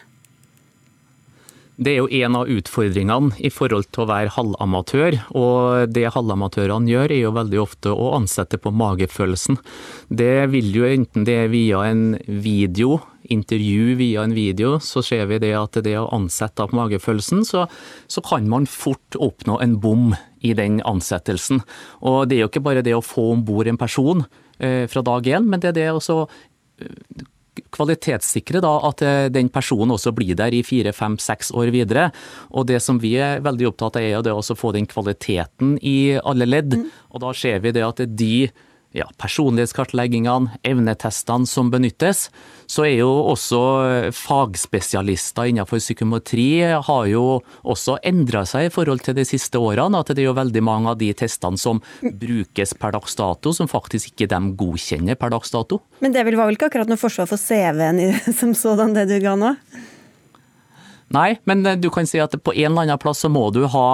Det 1.74 1.90
er 1.90 1.96
jo 1.98 2.22
en 2.22 2.36
av 2.38 2.50
utfordringene 2.50 3.34
i 3.42 3.50
forhold 3.50 3.88
til 3.90 4.04
å 4.04 4.10
være 4.12 4.30
halvamatør. 4.36 5.16
Og 5.34 5.90
det 5.90 6.06
halvamatørene 6.14 6.90
gjør, 6.92 7.10
er 7.10 7.22
jo 7.24 7.32
veldig 7.34 7.58
ofte 7.62 7.90
å 7.90 8.12
ansette 8.14 8.60
på 8.62 8.70
magefølelsen. 8.70 9.58
Det 10.06 10.46
vil 10.52 10.70
jo 10.76 10.86
enten 10.86 11.26
det 11.26 11.34
er 11.42 11.50
via 11.50 11.82
en 11.88 12.04
video, 12.28 13.00
intervju 13.26 13.96
via 13.98 14.22
en 14.22 14.36
video, 14.36 14.76
så 14.78 15.02
ser 15.02 15.26
vi 15.30 15.40
det 15.42 15.54
at 15.58 15.80
det 15.82 15.96
å 15.98 16.06
ansette 16.14 16.68
på 16.68 16.78
magefølelsen, 16.78 17.42
så, 17.48 17.66
så 18.06 18.22
kan 18.22 18.46
man 18.52 18.70
fort 18.70 19.18
oppnå 19.18 19.58
en 19.64 19.78
bom 19.82 20.12
i 20.44 20.54
den 20.54 20.78
ansettelsen. 20.86 21.64
Og 22.06 22.28
det 22.30 22.38
er 22.38 22.44
jo 22.44 22.52
ikke 22.52 22.66
bare 22.68 22.86
det 22.86 22.94
å 22.94 23.02
få 23.02 23.32
om 23.34 23.42
bord 23.48 23.70
en 23.70 23.80
person 23.80 24.22
eh, 24.60 24.84
fra 24.92 25.02
dag 25.02 25.26
én, 25.26 25.48
men 25.48 25.62
det 25.62 25.72
er 25.72 25.80
det 25.80 25.90
å 25.96 26.20
kvalitetssikre 27.74 28.62
da, 28.64 28.72
at 28.88 29.02
eh, 29.04 29.28
den 29.32 29.50
personen 29.52 29.94
også 29.94 30.14
blir 30.16 30.36
der 30.38 30.54
i 30.54 30.62
fire, 30.66 30.94
fem, 30.96 31.18
seks 31.22 31.52
år 31.54 31.72
videre. 31.74 32.10
Og 32.52 32.68
det 32.70 32.80
som 32.82 33.00
vi 33.02 33.14
er 33.20 33.42
veldig 33.44 33.70
opptatt 33.72 34.00
av, 34.00 34.06
er 34.06 34.24
det 34.24 34.34
å 34.34 34.58
få 34.58 34.74
den 34.76 34.88
kvaliteten 34.90 35.76
i 35.82 36.16
alle 36.22 36.48
ledd. 36.48 36.78
Mm. 36.80 36.88
Og 37.14 37.24
da 37.24 37.34
ser 37.36 37.62
vi 37.64 37.74
det 37.74 37.84
at 37.86 38.02
de 38.04 38.34
ja, 38.94 39.08
personlighetskartleggingene, 39.18 40.60
evnetestene 40.62 41.48
som 41.50 41.70
benyttes, 41.72 42.28
så 42.70 42.84
er 42.86 43.00
jo 43.00 43.10
også 43.32 43.60
fagspesialister 44.14 45.50
innenfor 45.50 45.82
psykometri 45.82 46.46
har 46.62 47.08
jo 47.10 47.24
også 47.66 47.98
endra 48.06 48.44
seg 48.48 48.68
i 48.68 48.72
forhold 48.72 49.02
til 49.04 49.16
de 49.18 49.26
siste 49.28 49.58
årene. 49.60 49.98
At 50.00 50.14
det 50.14 50.22
er 50.22 50.30
jo 50.30 50.36
veldig 50.38 50.62
mange 50.64 50.94
av 50.94 51.00
de 51.00 51.10
testene 51.16 51.60
som 51.60 51.82
brukes 52.00 52.76
per 52.78 52.94
dags 52.94 53.18
dato, 53.18 53.52
som 53.56 53.70
faktisk 53.70 54.14
ikke 54.14 54.30
de 54.30 54.40
godkjenner 54.62 55.18
per 55.18 55.34
dags 55.34 55.52
dato. 55.54 55.82
Men 56.04 56.14
det 56.14 56.22
var 56.24 56.46
vel 56.46 56.56
ikke 56.56 56.70
akkurat 56.70 56.90
noe 56.90 57.00
forsvar 57.00 57.28
for 57.30 57.40
CV-en 57.40 58.00
som 58.40 58.54
sådan, 58.56 58.94
det 58.96 59.08
du 59.10 59.18
ga 59.24 59.34
nå? 59.40 59.56
Nei, 61.14 61.34
men 61.46 61.66
du 61.82 61.90
kan 61.94 62.08
si 62.08 62.18
at 62.22 62.32
på 62.42 62.54
en 62.54 62.72
eller 62.72 62.86
annen 62.86 63.02
plass 63.02 63.20
så 63.22 63.30
må 63.30 63.50
du 63.54 63.64
ha 63.70 63.88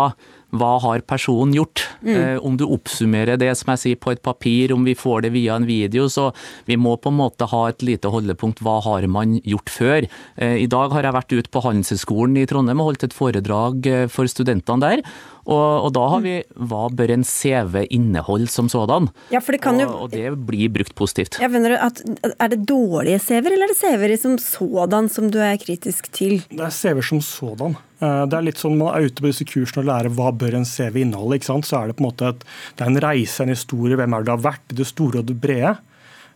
hva 0.57 0.77
har 0.83 1.05
personen 1.07 1.55
gjort? 1.55 1.85
Mm. 2.03 2.15
Eh, 2.15 2.37
om 2.47 2.57
du 2.59 2.67
oppsummerer 2.67 3.39
det 3.41 3.53
som 3.59 3.73
jeg 3.75 3.83
sier 3.85 4.01
på 4.01 4.15
et 4.15 4.23
papir, 4.23 4.75
om 4.75 4.85
vi 4.87 4.97
får 4.99 5.27
det 5.27 5.33
via 5.35 5.57
en 5.59 5.69
video, 5.69 6.09
så 6.11 6.31
vi 6.69 6.79
må 6.81 6.97
på 6.97 7.13
en 7.13 7.21
måte 7.21 7.49
ha 7.51 7.65
et 7.71 7.85
lite 7.87 8.11
holdepunkt. 8.11 8.63
Hva 8.65 8.81
har 8.87 9.07
man 9.11 9.39
gjort 9.41 9.73
før? 9.73 10.09
Eh, 10.37 10.57
I 10.65 10.71
dag 10.71 10.95
har 10.95 11.07
jeg 11.07 11.17
vært 11.19 11.37
ute 11.37 11.53
på 11.53 11.65
Handelshøyskolen 11.67 12.41
i 12.41 12.47
Trondheim 12.51 12.83
og 12.83 12.93
holdt 12.93 13.07
et 13.11 13.17
foredrag 13.17 13.91
eh, 13.91 14.07
for 14.11 14.31
studentene 14.31 14.83
der. 14.83 15.05
Og, 15.51 15.87
og, 15.87 15.91
da 15.97 16.07
har 16.13 16.25
vi 16.25 16.35
hva 16.71 16.85
bør 16.95 17.15
en 17.15 17.25
CV 17.27 17.87
inneholde 17.89 18.51
som 18.53 18.69
sådan? 18.71 19.09
Ja, 19.33 19.41
for 19.43 19.57
det 19.57 19.63
kan 19.65 19.81
jo... 19.81 19.89
og, 19.89 20.03
og 20.07 20.15
det 20.15 20.35
blir 20.47 20.71
brukt 20.73 20.95
positivt. 20.99 21.41
Jeg 21.41 21.51
mener 21.53 21.79
at, 21.81 22.03
Er 22.37 22.53
det 22.53 22.63
dårlige 22.69 23.19
CV-er, 23.23 23.55
eller 23.57 23.71
er 23.71 23.73
det 23.73 23.81
CV-er 23.81 24.17
som 24.21 24.37
sådan 24.39 25.09
som 25.11 25.31
du 25.33 25.41
er 25.43 25.57
kritisk 25.63 26.11
til? 26.13 26.43
Det 26.51 26.67
er 26.67 26.75
CV-er 26.75 27.07
som 27.07 27.23
sådan. 27.25 27.79
Eh, 28.01 28.25
det 28.31 28.37
er 28.37 28.47
litt 28.47 28.61
sånn 28.61 28.79
Man 28.81 28.95
er 28.95 29.09
ute 29.09 29.21
på 29.21 29.29
disse 29.29 29.47
kursene 29.49 29.85
og 29.85 29.91
lærer 29.91 30.17
hva 30.17 30.33
bør 30.33 30.61
en 30.61 30.69
CV 30.69 31.03
inneholde. 31.05 31.39
ikke 31.39 31.53
sant? 31.53 31.69
Så 31.69 31.79
er 31.81 31.91
det 31.91 31.99
på 31.99 32.05
en 32.05 32.11
måte 32.11 32.33
et, 32.33 32.45
det 32.77 32.87
er 32.87 32.93
en 32.93 33.05
reise, 33.07 33.41
en 33.45 33.55
historie, 33.55 33.99
hvem 34.01 34.17
er 34.17 34.23
det 34.23 34.31
du 34.31 34.37
har 34.37 34.45
vært, 34.51 34.77
det 34.77 34.89
store 34.89 35.23
og 35.23 35.31
det 35.31 35.41
brede. 35.43 35.77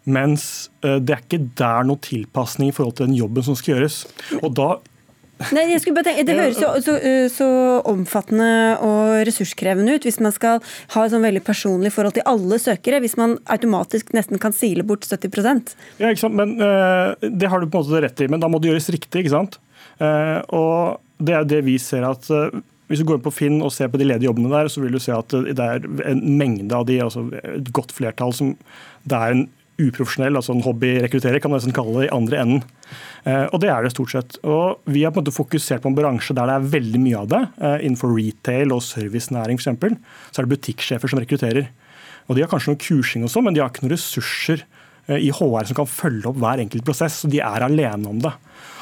Mens 0.05 0.49
eh, 0.85 0.99
det 1.01 1.15
er 1.15 1.23
ikke 1.25 1.45
der 1.61 1.87
noe 1.89 2.03
tilpasning 2.05 2.73
i 2.73 2.75
forhold 2.77 2.99
til 2.99 3.09
den 3.09 3.21
jobben 3.21 3.47
som 3.47 3.57
skal 3.59 3.79
gjøres. 3.79 4.03
Og 4.43 4.53
da 4.57 4.75
Nei, 5.51 5.65
jeg 5.67 5.81
skulle 5.83 5.99
bare 5.99 6.13
tenke, 6.13 6.23
Det 6.29 6.35
høres 6.39 6.61
så, 6.63 6.69
så, 6.79 6.93
så, 7.35 7.47
omfattende 7.91 8.77
og 8.87 9.25
ressurskrevende 9.27 9.97
ut 9.97 10.05
hvis 10.07 10.21
man 10.23 10.33
skal 10.33 10.61
ha 10.95 11.03
et 11.03 11.11
sånn 11.11 11.27
veldig 11.27 11.43
personlig 11.45 11.91
forhold 11.93 12.15
til 12.15 12.25
alle 12.31 12.61
søkere, 12.63 13.01
hvis 13.03 13.17
man 13.19 13.35
automatisk 13.51 14.15
nesten 14.15 14.39
kan 14.41 14.55
sile 14.55 14.87
bort 14.87 15.03
70% 15.03 15.75
Ja, 15.99 16.13
ikke 16.13 16.23
sant? 16.23 16.39
men 16.39 16.55
Det 16.55 17.51
har 17.51 17.61
du 17.61 17.67
på 17.67 17.83
en 17.83 17.83
måte 17.83 18.05
rett 18.07 18.23
i, 18.23 18.31
men 18.31 18.47
da 18.47 18.49
må 18.49 18.63
det 18.63 18.71
gjøres 18.71 18.89
riktig. 18.95 19.25
ikke 19.25 19.35
sant? 19.35 19.59
Og 20.55 21.03
Det 21.19 21.35
er 21.37 21.45
det 21.49 21.61
vi 21.67 21.77
ser 21.83 22.07
at 22.09 22.27
uh, 22.35 22.49
hvis 22.91 23.01
du 23.01 23.09
går 23.09 23.19
inn 23.19 23.27
på 23.27 23.33
Finn 23.35 23.61
og 23.65 23.73
ser 23.73 23.91
på 23.93 24.01
de 24.01 24.07
ledige 24.07 24.29
jobbene 24.29 24.53
der, 24.53 24.71
så 24.73 24.83
vil 24.83 24.95
du 24.95 25.03
se 25.03 25.15
at 25.15 25.33
det 25.33 25.67
er 25.67 25.85
en 26.11 26.25
mengde 26.39 26.75
av 26.77 26.87
de, 26.89 26.99
altså 27.03 27.27
et 27.41 27.71
godt 27.75 27.95
flertall, 27.97 28.35
som 28.37 28.53
det 29.09 29.19
er 29.19 29.37
en 29.37 29.47
uprofesjonell, 29.81 30.37
altså 30.39 30.55
en 30.55 30.63
hobbyrekrutterer, 30.63 31.41
kan 31.43 31.51
man 31.51 31.59
nesten 31.59 31.75
kalle 31.75 31.97
det, 31.97 32.09
i 32.09 32.15
andre 32.15 32.41
enden. 32.43 32.61
Eh, 33.27 33.47
og 33.49 33.59
det 33.63 33.71
er 33.73 33.83
det 33.83 33.95
stort 33.95 34.13
sett. 34.13 34.37
Og 34.47 34.85
Vi 34.85 35.03
har 35.03 35.15
på 35.15 35.19
en 35.19 35.25
måte 35.25 35.35
fokusert 35.35 35.83
på 35.83 35.91
en 35.91 35.97
bransje 35.97 36.37
der 36.37 36.51
det 36.51 36.59
er 36.59 36.69
veldig 36.77 37.01
mye 37.03 37.23
av 37.25 37.31
det. 37.33 37.43
Eh, 37.59 37.79
innenfor 37.89 38.15
retail 38.15 38.75
og 38.77 38.85
servicenæring 38.87 39.59
f.eks. 39.59 39.99
Så 40.31 40.39
er 40.39 40.47
det 40.47 40.55
butikksjefer 40.55 41.11
som 41.11 41.23
rekrutterer. 41.23 41.73
Og 42.29 42.37
De 42.37 42.45
har 42.45 42.53
kanskje 42.53 42.73
noe 42.73 42.81
kursing 42.85 43.27
også, 43.27 43.43
men 43.45 43.57
de 43.57 43.65
har 43.65 43.73
ikke 43.73 43.85
noen 43.85 43.97
ressurser 43.97 44.63
eh, 44.63 44.74
i 45.09 45.29
HR 45.35 45.69
som 45.69 45.77
kan 45.77 45.91
følge 45.91 46.31
opp 46.31 46.39
hver 46.41 46.63
enkelt 46.63 46.87
prosess. 46.87 47.21
Så 47.23 47.29
de 47.33 47.43
er 47.45 47.67
alene 47.67 48.09
om 48.09 48.23
det. 48.25 48.33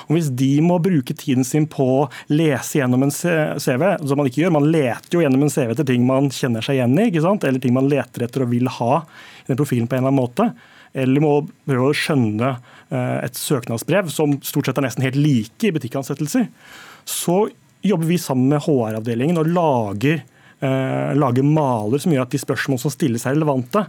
Og 0.07 0.17
Hvis 0.17 0.31
de 0.37 0.51
må 0.65 0.79
bruke 0.83 1.15
tiden 1.17 1.47
sin 1.47 1.67
på 1.71 1.87
å 2.03 2.09
lese 2.33 2.81
gjennom 2.81 3.07
en 3.07 3.15
CV, 3.15 3.85
som 4.03 4.19
man 4.19 4.29
ikke 4.29 4.45
gjør, 4.45 4.55
man 4.59 4.69
leter 4.73 5.17
jo 5.17 5.23
gjennom 5.25 5.47
en 5.47 5.53
CV 5.53 5.73
etter 5.75 5.89
ting 5.89 6.05
man 6.09 6.31
kjenner 6.35 6.65
seg 6.65 6.79
igjen 6.79 6.99
i, 6.99 7.09
ikke 7.11 7.25
sant? 7.25 7.47
eller 7.49 7.63
ting 7.63 7.75
man 7.77 7.91
leter 7.91 8.27
etter 8.27 8.45
og 8.45 8.53
vil 8.53 8.71
ha 8.81 9.03
i 9.03 9.51
den 9.51 9.61
profilen 9.61 9.89
på 9.89 9.99
en 9.99 10.03
eller 10.03 10.13
annen 10.13 10.23
måte, 10.23 10.49
eller 10.93 11.25
må 11.25 11.33
prøve 11.69 11.91
å 11.91 11.97
skjønne 11.97 12.51
eh, 12.53 13.19
et 13.23 13.39
søknadsbrev 13.39 14.11
som 14.13 14.37
stort 14.45 14.69
sett 14.69 14.81
er 14.81 14.87
nesten 14.87 15.07
helt 15.07 15.19
like 15.19 15.69
i 15.69 15.75
butikkansettelser, 15.75 16.49
så 17.09 17.39
jobber 17.83 18.11
vi 18.13 18.21
sammen 18.21 18.53
med 18.53 18.63
HR-avdelingen 18.63 19.41
og 19.41 19.51
lager, 19.51 20.23
eh, 20.63 21.13
lager, 21.19 21.47
maler 21.47 22.03
som 22.03 22.15
gjør 22.15 22.27
at 22.27 22.35
de 22.35 22.43
spørsmål 22.43 22.83
som 22.83 22.95
stilles 22.95 23.27
er 23.27 23.35
relevante. 23.35 23.87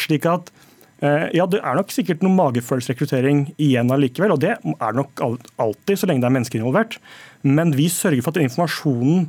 slik 0.00 0.24
at 0.26 0.48
eh, 0.48 0.71
ja, 1.02 1.46
Det 1.50 1.58
er 1.58 1.78
nok 1.78 1.90
sikkert 1.90 2.22
noe 2.22 2.34
magefølelsesrekruttering 2.36 3.48
igjen 3.58 3.90
allikevel, 3.90 4.36
og 4.36 4.42
det 4.44 4.52
er 4.54 4.92
nok 4.94 5.22
alltid 5.22 5.98
så 5.98 6.06
lenge 6.06 6.22
det 6.22 6.28
er 6.30 6.36
mennesker 6.36 6.60
involvert. 6.60 6.98
Men 7.42 7.74
vi 7.74 7.88
sørger 7.90 8.22
for 8.22 8.36
at 8.36 8.44
informasjonen, 8.44 9.26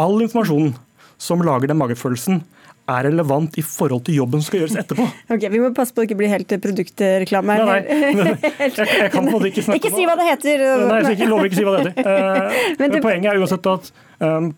all 0.00 0.18
informasjonen 0.24 0.74
som 1.22 1.44
lager 1.46 1.70
den 1.70 1.78
magefølelsen, 1.78 2.42
er 2.84 3.06
relevant 3.06 3.54
i 3.56 3.62
forhold 3.64 4.02
til 4.04 4.18
jobben 4.18 4.42
som 4.42 4.50
skal 4.50 4.64
gjøres 4.64 4.74
etterpå. 4.82 5.06
Ok, 5.34 5.46
Vi 5.52 5.60
må 5.62 5.70
passe 5.76 5.94
på 5.96 6.02
å 6.02 6.08
ikke 6.08 6.18
bli 6.18 6.28
helt 6.28 6.50
produktreklame 6.66 7.56
her. 7.56 7.64
Nei, 7.64 7.78
nei. 8.18 8.34
Jeg, 8.64 8.74
jeg, 8.76 9.12
kan 9.12 9.24
på 9.24 9.32
måte 9.38 9.48
ikke 9.48 9.64
snakke 9.64 9.78
om 9.78 9.80
Ikke 9.80 9.94
si 9.94 10.04
hva 10.08 10.18
det 10.20 10.26
heter! 10.28 10.66
Nei, 10.90 11.00
jeg 11.14 11.30
lover 11.30 11.48
ikke 11.48 11.56
å 11.56 11.60
si 11.60 11.66
hva 11.68 11.78
det 11.78 11.94
heter. 11.94 12.60
Men 12.82 12.98
poenget 13.04 13.30
er 13.32 13.40
uansett 13.40 13.70
at 13.72 13.90
um, 14.20 14.50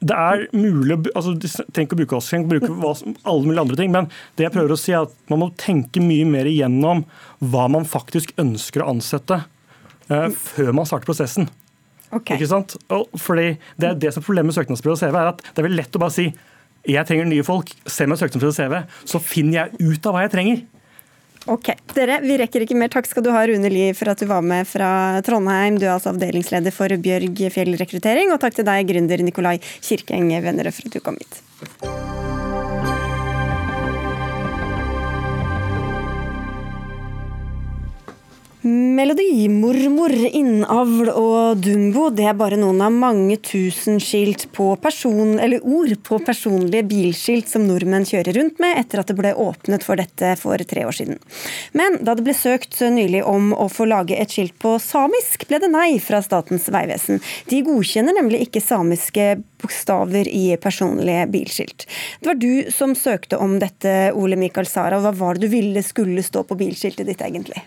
det 0.00 0.16
er 0.16 0.46
mulig 0.56 0.96
altså, 1.12 1.34
Tenk 1.76 1.92
å 1.92 1.98
bruke 1.98 2.16
oss, 2.16 2.30
trenger 2.32 2.48
bruke 2.54 2.72
hva, 2.72 2.94
alle 3.28 3.46
mulige 3.46 3.64
andre 3.66 3.78
ting, 3.80 3.92
men 3.92 4.08
det 4.38 4.46
jeg 4.46 4.54
prøver 4.54 4.74
å 4.74 4.80
si 4.80 4.94
er 4.94 5.04
at 5.04 5.14
man 5.32 5.42
må 5.42 5.50
tenke 5.60 6.02
mye 6.02 6.26
mer 6.28 6.48
igjennom 6.48 7.04
hva 7.52 7.66
man 7.72 7.88
faktisk 7.88 8.32
ønsker 8.40 8.84
å 8.84 8.90
ansette 8.94 9.42
uh, 10.08 10.28
før 10.32 10.72
man 10.76 10.88
starter 10.88 11.10
prosessen. 11.10 11.50
Okay. 12.10 12.38
Ikke 12.38 12.48
sant? 12.50 12.74
Og 12.90 13.12
fordi 13.20 13.52
det, 13.76 13.90
er 13.92 13.98
det 14.00 14.14
som 14.14 14.24
er 14.24 14.26
Problemet 14.26 14.50
med 14.50 14.56
søknadsbrev 14.56 14.96
og 14.96 15.02
CV 15.02 15.14
er 15.14 15.30
at 15.30 15.44
det 15.44 15.60
er 15.60 15.68
veldig 15.68 15.82
lett 15.82 15.98
å 15.98 16.02
bare 16.02 16.16
si 16.16 16.30
jeg 16.88 17.04
trenger 17.06 17.28
nye 17.28 17.44
folk, 17.44 17.70
se 17.84 18.06
meg 18.08 18.16
søknadsbrev 18.16 18.50
og 18.50 18.56
CV, 18.56 19.00
så 19.12 19.20
finner 19.20 19.58
jeg 19.58 19.90
ut 19.92 20.06
av 20.08 20.16
hva 20.16 20.24
jeg 20.24 20.32
trenger. 20.32 20.62
Ok, 21.48 21.70
dere, 21.96 22.18
vi 22.20 22.36
rekker 22.36 22.66
ikke 22.66 22.76
mer. 22.76 22.90
Takk 22.92 23.08
skal 23.08 23.24
du 23.24 23.30
ha, 23.32 23.46
Rune 23.48 23.70
Li, 23.72 23.86
for 23.96 24.12
at 24.12 24.20
du 24.20 24.28
var 24.28 24.44
med 24.44 24.68
fra 24.68 24.90
Trondheim. 25.24 25.78
Du 25.80 25.86
er 25.86 25.94
altså 25.94 26.12
avdelingsleder 26.12 26.74
for 26.74 26.92
Bjørg 27.00 27.40
Fjell 27.54 27.78
rekruttering. 27.80 28.34
Og 28.34 28.42
takk 28.42 28.58
til 28.58 28.68
deg, 28.68 28.84
gründer 28.90 29.24
Nikolai 29.24 29.56
Kirkeng 29.80 30.28
Vennerød, 30.44 30.76
for 30.76 30.90
at 30.90 30.98
du 30.98 31.00
kom 31.04 31.16
hit. 31.20 31.40
Melodimormor, 38.60 40.12
innavl 40.36 41.08
og 41.16 41.62
Dumbo 41.64 42.10
det 42.12 42.26
er 42.28 42.34
bare 42.36 42.58
noen 42.60 42.82
av 42.84 42.92
mange 42.92 43.38
tusen 43.40 43.96
skilt 44.04 44.42
på 44.52 44.66
person, 44.82 45.38
eller 45.40 45.64
ord 45.64 45.94
på 46.04 46.18
personlige 46.26 46.84
bilskilt 46.90 47.48
som 47.48 47.64
nordmenn 47.64 48.04
kjører 48.04 48.36
rundt 48.36 48.60
med 48.60 48.76
etter 48.82 49.00
at 49.00 49.08
det 49.08 49.16
ble 49.16 49.32
åpnet 49.32 49.86
for 49.86 49.96
dette 49.96 50.34
for 50.42 50.60
tre 50.68 50.84
år 50.84 50.98
siden. 50.98 51.16
Men 51.72 51.96
da 52.04 52.12
det 52.18 52.26
ble 52.28 52.36
søkt 52.36 52.76
nylig 52.84 53.24
om 53.24 53.54
å 53.56 53.70
få 53.72 53.88
lage 53.88 54.20
et 54.20 54.36
skilt 54.36 54.58
på 54.60 54.74
samisk, 54.76 55.48
ble 55.48 55.62
det 55.64 55.72
nei 55.72 55.96
fra 55.96 56.20
Statens 56.20 56.68
vegvesen. 56.68 57.24
De 57.48 57.64
godkjenner 57.64 58.20
nemlig 58.20 58.44
ikke 58.44 58.60
samiske 58.60 59.38
bokstaver 59.64 60.28
i 60.28 60.50
personlige 60.60 61.24
bilskilt. 61.32 61.88
Det 62.20 62.34
var 62.34 62.36
du 62.44 62.68
som 62.76 62.92
søkte 62.92 63.40
om 63.40 63.56
dette, 63.56 64.12
Ole 64.12 64.36
Mikael 64.36 64.68
Sara. 64.68 65.00
Hva 65.00 65.16
var 65.16 65.40
det 65.40 65.48
du 65.48 65.56
ville 65.56 65.80
skulle 65.80 66.20
stå 66.20 66.44
på 66.44 66.60
bilskiltet 66.60 67.08
ditt 67.08 67.24
egentlig? 67.24 67.64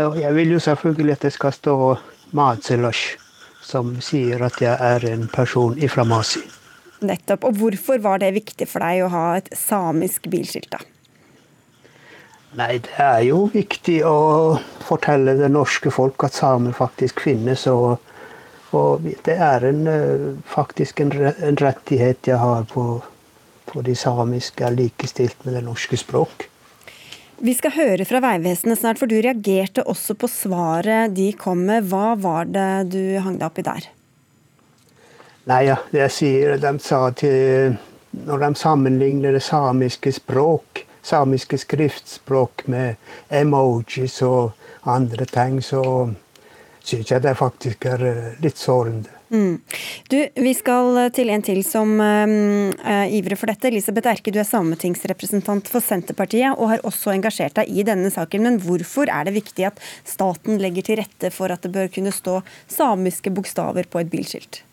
Jeg 0.00 0.32
vil 0.34 0.54
jo 0.54 0.60
selvfølgelig 0.62 1.18
at 1.18 1.26
det 1.26 1.32
skal 1.34 1.52
stå 1.52 1.74
Mazelosh, 2.36 3.18
som 3.62 3.96
sier 4.04 4.42
at 4.46 4.56
jeg 4.62 4.76
er 4.80 5.04
en 5.10 5.26
person 5.32 5.76
fra 5.92 6.04
Masi. 6.08 6.40
Nettopp. 7.00 7.44
Og 7.44 7.56
hvorfor 7.60 8.00
var 8.00 8.20
det 8.20 8.34
viktig 8.36 8.68
for 8.68 8.84
deg 8.84 9.04
å 9.04 9.12
ha 9.12 9.26
et 9.38 9.48
samisk 9.56 10.28
bilskilt, 10.32 10.72
da? 10.72 10.80
Nei, 12.58 12.80
det 12.82 12.96
er 12.98 13.20
jo 13.28 13.44
viktig 13.52 14.00
å 14.06 14.58
fortelle 14.82 15.36
det 15.38 15.52
norske 15.54 15.92
folk 15.94 16.24
at 16.26 16.34
samer 16.34 16.74
faktisk 16.74 17.22
finnes. 17.22 17.62
Og, 17.70 18.00
og 18.74 19.06
det 19.26 19.36
er 19.38 19.68
en, 19.68 19.84
faktisk 20.50 21.04
en, 21.04 21.14
en, 21.30 21.60
rettighet 21.62 22.32
jeg 22.32 22.40
har 22.42 22.66
på, 22.72 22.86
på 23.70 23.84
de 23.86 23.94
samiske, 23.94 24.66
er 24.66 24.74
likestilt 24.74 25.46
med 25.46 25.60
det 25.60 25.64
norske 25.68 26.00
språk. 26.00 26.49
Vi 27.40 27.54
skal 27.56 27.72
høre 27.72 28.04
fra 28.04 28.18
Vegvesenet 28.20 28.82
snart, 28.82 28.98
for 29.00 29.08
du 29.08 29.16
reagerte 29.16 29.80
også 29.88 30.12
på 30.20 30.28
svaret 30.28 31.14
de 31.16 31.30
kom 31.40 31.62
med. 31.70 31.86
Hva 31.88 32.12
var 32.20 32.50
det 32.52 32.92
du 32.92 33.16
hang 33.24 33.38
deg 33.40 33.46
opp 33.46 33.60
i 33.62 33.64
der? 33.64 33.86
Nei, 35.48 35.62
ja, 35.70 35.78
jeg 35.96 36.12
sier, 36.12 36.58
de 36.60 36.72
sa 36.84 37.06
til 37.16 37.78
Når 38.10 38.42
de 38.42 38.50
sammenligner 38.58 39.32
det 39.32 39.40
samiske 39.46 40.12
språk, 40.12 40.82
samiske 41.06 41.56
skriftspråk 41.62 42.66
med 42.66 42.98
emojis 43.30 44.18
og 44.26 44.50
andre 44.82 45.24
ting, 45.30 45.60
så 45.62 46.10
syns 46.82 47.12
jeg 47.14 47.22
det 47.22 47.36
faktisk 47.38 47.86
er 47.86 48.02
litt 48.42 48.58
sårende. 48.58 49.19
Mm. 49.30 49.60
Du, 50.10 50.16
Vi 50.34 50.52
skal 50.58 50.98
til 51.14 51.30
en 51.30 51.44
til 51.46 51.60
som 51.66 51.92
uh, 52.02 53.06
ivrer 53.14 53.38
for 53.38 53.50
dette. 53.50 53.70
Elisabeth 53.70 54.10
Erke, 54.10 54.32
du 54.34 54.40
er 54.42 54.48
sametingsrepresentant 54.48 55.70
for 55.70 55.84
Senterpartiet 55.84 56.56
og 56.56 56.72
har 56.72 56.82
også 56.88 57.14
engasjert 57.14 57.60
deg 57.60 57.70
i 57.70 57.86
denne 57.86 58.10
saken. 58.10 58.42
Men 58.46 58.58
hvorfor 58.64 59.10
er 59.12 59.28
det 59.28 59.36
viktig 59.38 59.68
at 59.70 59.78
staten 60.02 60.58
legger 60.62 60.86
til 60.86 61.00
rette 61.02 61.30
for 61.34 61.54
at 61.54 61.62
det 61.62 61.74
bør 61.76 61.92
kunne 61.94 62.14
stå 62.14 62.40
samiske 62.70 63.30
bokstaver 63.34 63.86
på 63.90 64.02
et 64.02 64.10
bilskilt? 64.10 64.64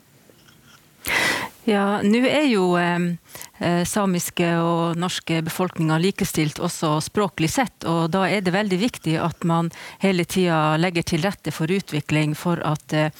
Ja, 1.68 1.98
nå 2.00 2.22
er 2.24 2.46
jo 2.48 2.62
eh, 2.80 3.82
samiske 3.84 4.46
og 4.56 4.96
norske 4.96 5.42
befolkninger 5.44 6.00
likestilt 6.00 6.62
også 6.64 6.94
språklig 7.04 7.50
sett, 7.52 7.84
og 7.84 8.08
da 8.14 8.22
er 8.24 8.40
det 8.40 8.54
veldig 8.54 8.78
viktig 8.80 9.18
at 9.20 9.44
man 9.44 9.68
hele 10.00 10.24
tida 10.24 10.78
legger 10.80 11.04
til 11.04 11.26
rette 11.26 11.52
for 11.52 11.68
utvikling 11.68 12.32
for 12.40 12.62
at 12.64 12.96
eh, 12.96 13.12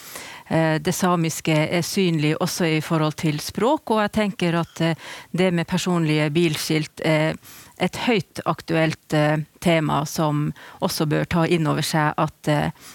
det 0.80 0.96
samiske 0.96 1.52
er 1.52 1.84
synlig 1.84 2.38
også 2.40 2.70
i 2.78 2.80
forhold 2.80 3.18
til 3.20 3.36
språk. 3.44 3.92
Og 3.92 4.00
jeg 4.06 4.14
tenker 4.16 4.56
at 4.62 4.80
det 4.80 5.50
med 5.52 5.68
personlige 5.68 6.30
bilskilt 6.32 7.04
er 7.04 7.36
et 7.78 7.98
høyt 8.06 8.40
aktuelt 8.48 9.16
tema 9.64 10.02
som 10.06 10.48
også 10.84 11.06
bør 11.10 11.28
ta 11.30 11.44
inn 11.46 11.66
over 11.70 11.86
seg 11.86 12.14
at 12.18 12.50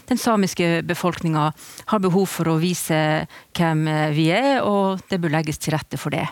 den 0.09 0.19
samiske 0.19 0.81
befolkninga 0.87 1.49
har 1.91 2.03
behov 2.03 2.27
for 2.31 2.51
å 2.51 2.57
vise 2.61 2.97
hvem 3.55 3.85
vi 4.15 4.29
er, 4.35 4.61
og 4.63 5.03
det 5.09 5.21
bør 5.23 5.37
legges 5.37 5.61
til 5.63 5.77
rette 5.77 5.99
for 5.99 6.15
det. 6.15 6.27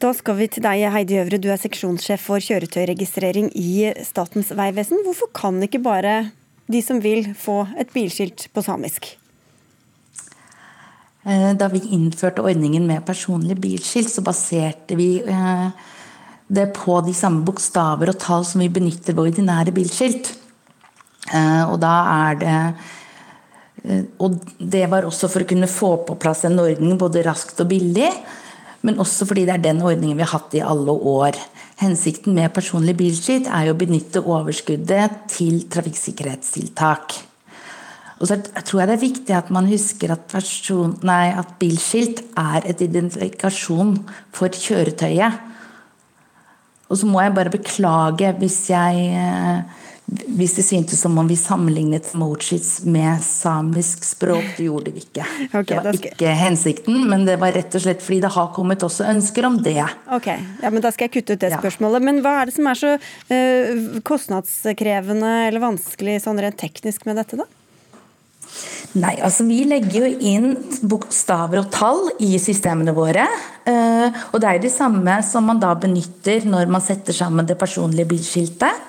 Da 0.00 0.14
skal 0.16 0.38
vi 0.38 0.46
til 0.48 0.64
deg, 0.64 0.86
Heidi 0.94 1.18
Øvre. 1.20 1.36
Du 1.36 1.50
er 1.52 1.60
seksjonssjef 1.60 2.22
for 2.24 2.40
kjøretøyregistrering 2.40 3.50
i 3.52 3.90
Statens 4.06 4.48
vegvesen. 4.56 5.02
Hvorfor 5.04 5.28
kan 5.36 5.58
ikke 5.66 5.82
bare 5.84 6.30
de 6.70 6.80
som 6.80 7.02
vil, 7.04 7.34
få 7.36 7.66
et 7.76 7.90
bilskilt 7.92 8.46
på 8.54 8.64
samisk? 8.64 9.10
Da 11.20 11.68
vi 11.68 11.82
innførte 11.92 12.40
ordningen 12.40 12.86
med 12.88 13.04
personlig 13.04 13.58
bilskilt, 13.60 14.08
så 14.08 14.24
baserte 14.24 14.96
vi 14.96 15.18
det 16.50 16.66
på 16.74 16.98
de 17.06 17.14
samme 17.14 17.44
bokstaver 17.46 18.10
og 18.10 18.18
tall 18.20 18.44
som 18.46 18.62
vi 18.62 18.70
benytter 18.72 19.14
ved 19.14 19.30
ordinære 19.30 19.74
bilskilt. 19.74 20.32
Og 21.70 21.76
da 21.82 21.94
er 22.30 22.40
det 22.40 22.56
Og 24.20 24.34
det 24.58 24.82
var 24.92 25.06
også 25.08 25.28
for 25.32 25.40
å 25.40 25.48
kunne 25.48 25.68
få 25.70 25.94
på 26.04 26.18
plass 26.20 26.42
en 26.44 26.58
ordning 26.60 26.98
både 27.00 27.22
raskt 27.24 27.62
og 27.62 27.70
billig, 27.70 28.10
men 28.84 28.98
også 29.00 29.24
fordi 29.24 29.46
det 29.48 29.54
er 29.54 29.62
den 29.64 29.80
ordningen 29.80 30.18
vi 30.18 30.24
har 30.26 30.34
hatt 30.34 30.52
i 30.58 30.60
alle 30.60 30.92
år. 30.92 31.38
Hensikten 31.80 32.36
med 32.36 32.52
personlig 32.52 32.92
bilskilt 32.98 33.48
er 33.48 33.70
jo 33.70 33.72
å 33.72 33.80
benytte 33.80 34.20
overskuddet 34.20 35.16
til 35.32 35.62
trafikksikkerhetstiltak. 35.72 37.16
Og 38.20 38.28
så 38.28 38.36
tror 38.36 38.82
jeg 38.82 38.90
det 38.90 38.96
er 38.98 39.06
viktig 39.06 39.36
at 39.36 39.52
man 39.54 39.68
husker 39.70 40.12
at, 40.12 40.26
person, 40.28 40.92
nei, 41.08 41.32
at 41.32 41.54
bilskilt 41.60 42.20
er 42.36 42.68
et 42.68 42.82
identifikasjon 42.84 43.94
for 44.36 44.52
kjøretøyet. 44.52 45.46
Og 46.90 46.98
så 46.98 47.06
må 47.06 47.22
jeg 47.22 47.36
bare 47.36 47.52
beklage 47.54 48.34
hvis 48.40 48.64
jeg 48.72 49.62
hvis 50.10 50.56
det 50.56 50.64
syntes 50.66 51.00
som 51.00 51.18
om 51.18 51.28
vi 51.28 51.36
sammenlignet 51.38 52.08
mochis 52.18 52.80
med 52.82 53.22
samisk 53.22 54.02
språk. 54.04 54.56
Det 54.56 54.66
gjorde 54.66 54.94
vi 54.94 55.04
ikke. 55.04 55.26
Okay, 55.60 55.76
det 55.76 55.84
var 55.84 55.98
ikke 55.98 56.32
hensikten, 56.38 57.02
men 57.10 57.26
det 57.26 57.36
var 57.40 57.52
rett 57.54 57.74
og 57.76 57.82
slett 57.84 58.02
fordi 58.02 58.20
det 58.24 58.30
har 58.34 58.50
kommet 58.56 58.82
også 58.86 59.06
ønsker 59.10 59.46
om 59.46 59.58
det. 59.62 59.82
Ok, 60.14 60.28
ja, 60.30 60.70
men 60.70 60.82
Da 60.82 60.92
skal 60.94 61.08
jeg 61.08 61.14
kutte 61.18 61.36
ut 61.36 61.42
det 61.42 61.52
ja. 61.52 61.60
spørsmålet. 61.60 62.06
Men 62.06 62.20
hva 62.24 62.36
er 62.40 62.50
det 62.50 62.56
som 62.56 62.68
er 62.70 62.80
så 62.80 62.92
uh, 62.96 64.00
kostnadskrevende 64.06 65.32
eller 65.48 65.62
vanskelig 65.62 66.20
sånn 66.24 66.40
rent 66.42 66.58
teknisk 66.60 67.06
med 67.06 67.20
dette, 67.20 67.38
da? 67.42 67.48
Nei, 68.98 69.14
altså 69.22 69.44
Vi 69.46 69.62
legger 69.70 70.02
jo 70.02 70.08
inn 70.32 70.54
bokstaver 70.90 71.60
og 71.62 71.70
tall 71.74 72.08
i 72.26 72.34
systemene 72.42 72.94
våre. 72.96 73.26
Og 73.70 74.38
det 74.42 74.48
er 74.48 74.62
det 74.62 74.72
samme 74.74 75.20
som 75.26 75.46
man 75.46 75.60
da 75.62 75.76
benytter 75.78 76.48
når 76.48 76.72
man 76.74 76.82
setter 76.82 77.14
sammen 77.14 77.46
det 77.46 77.58
personlige 77.60 78.08
bilskiltet. 78.10 78.88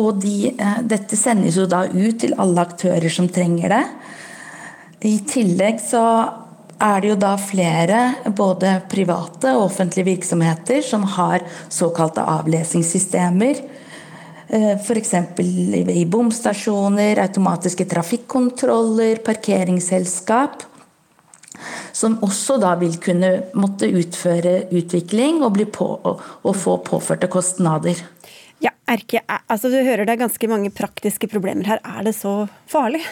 Og 0.00 0.22
de, 0.22 0.54
dette 0.88 1.18
sendes 1.20 1.58
jo 1.60 1.66
da 1.68 1.84
ut 1.84 2.22
til 2.22 2.32
alle 2.40 2.64
aktører 2.64 3.12
som 3.12 3.28
trenger 3.28 3.74
det. 3.74 3.82
I 5.12 5.18
tillegg 5.28 5.82
så 5.84 6.06
er 6.82 7.02
det 7.02 7.12
jo 7.12 7.18
da 7.20 7.34
flere, 7.38 8.00
både 8.32 8.78
private 8.90 9.52
og 9.52 9.68
offentlige 9.68 10.14
virksomheter, 10.14 10.80
som 10.86 11.04
har 11.18 11.44
såkalte 11.68 12.24
avlesingssystemer 12.38 13.60
Eh, 13.60 13.81
F.eks. 14.52 15.14
i 15.40 16.04
bomstasjoner, 16.04 17.20
automatiske 17.22 17.86
trafikkontroller, 17.88 19.22
parkeringsselskap. 19.24 20.66
Som 21.92 22.18
også 22.24 22.58
da 22.60 22.74
vil 22.80 22.98
kunne 23.00 23.30
måtte 23.56 23.88
utføre 23.88 24.66
utvikling 24.74 25.40
og, 25.46 25.56
på, 25.72 25.88
og 26.04 26.56
få 26.58 26.76
påførte 26.84 27.30
kostnader. 27.32 28.00
Ja, 28.62 28.74
Erke, 28.88 29.22
altså 29.26 29.70
du 29.72 29.78
hører 29.80 30.04
det 30.04 30.16
er 30.16 30.24
ganske 30.26 30.48
mange 30.50 30.72
praktiske 30.74 31.28
problemer 31.32 31.72
her. 31.72 31.80
Er 31.80 32.04
det 32.04 32.16
så 32.18 32.42
farlig? 32.70 33.02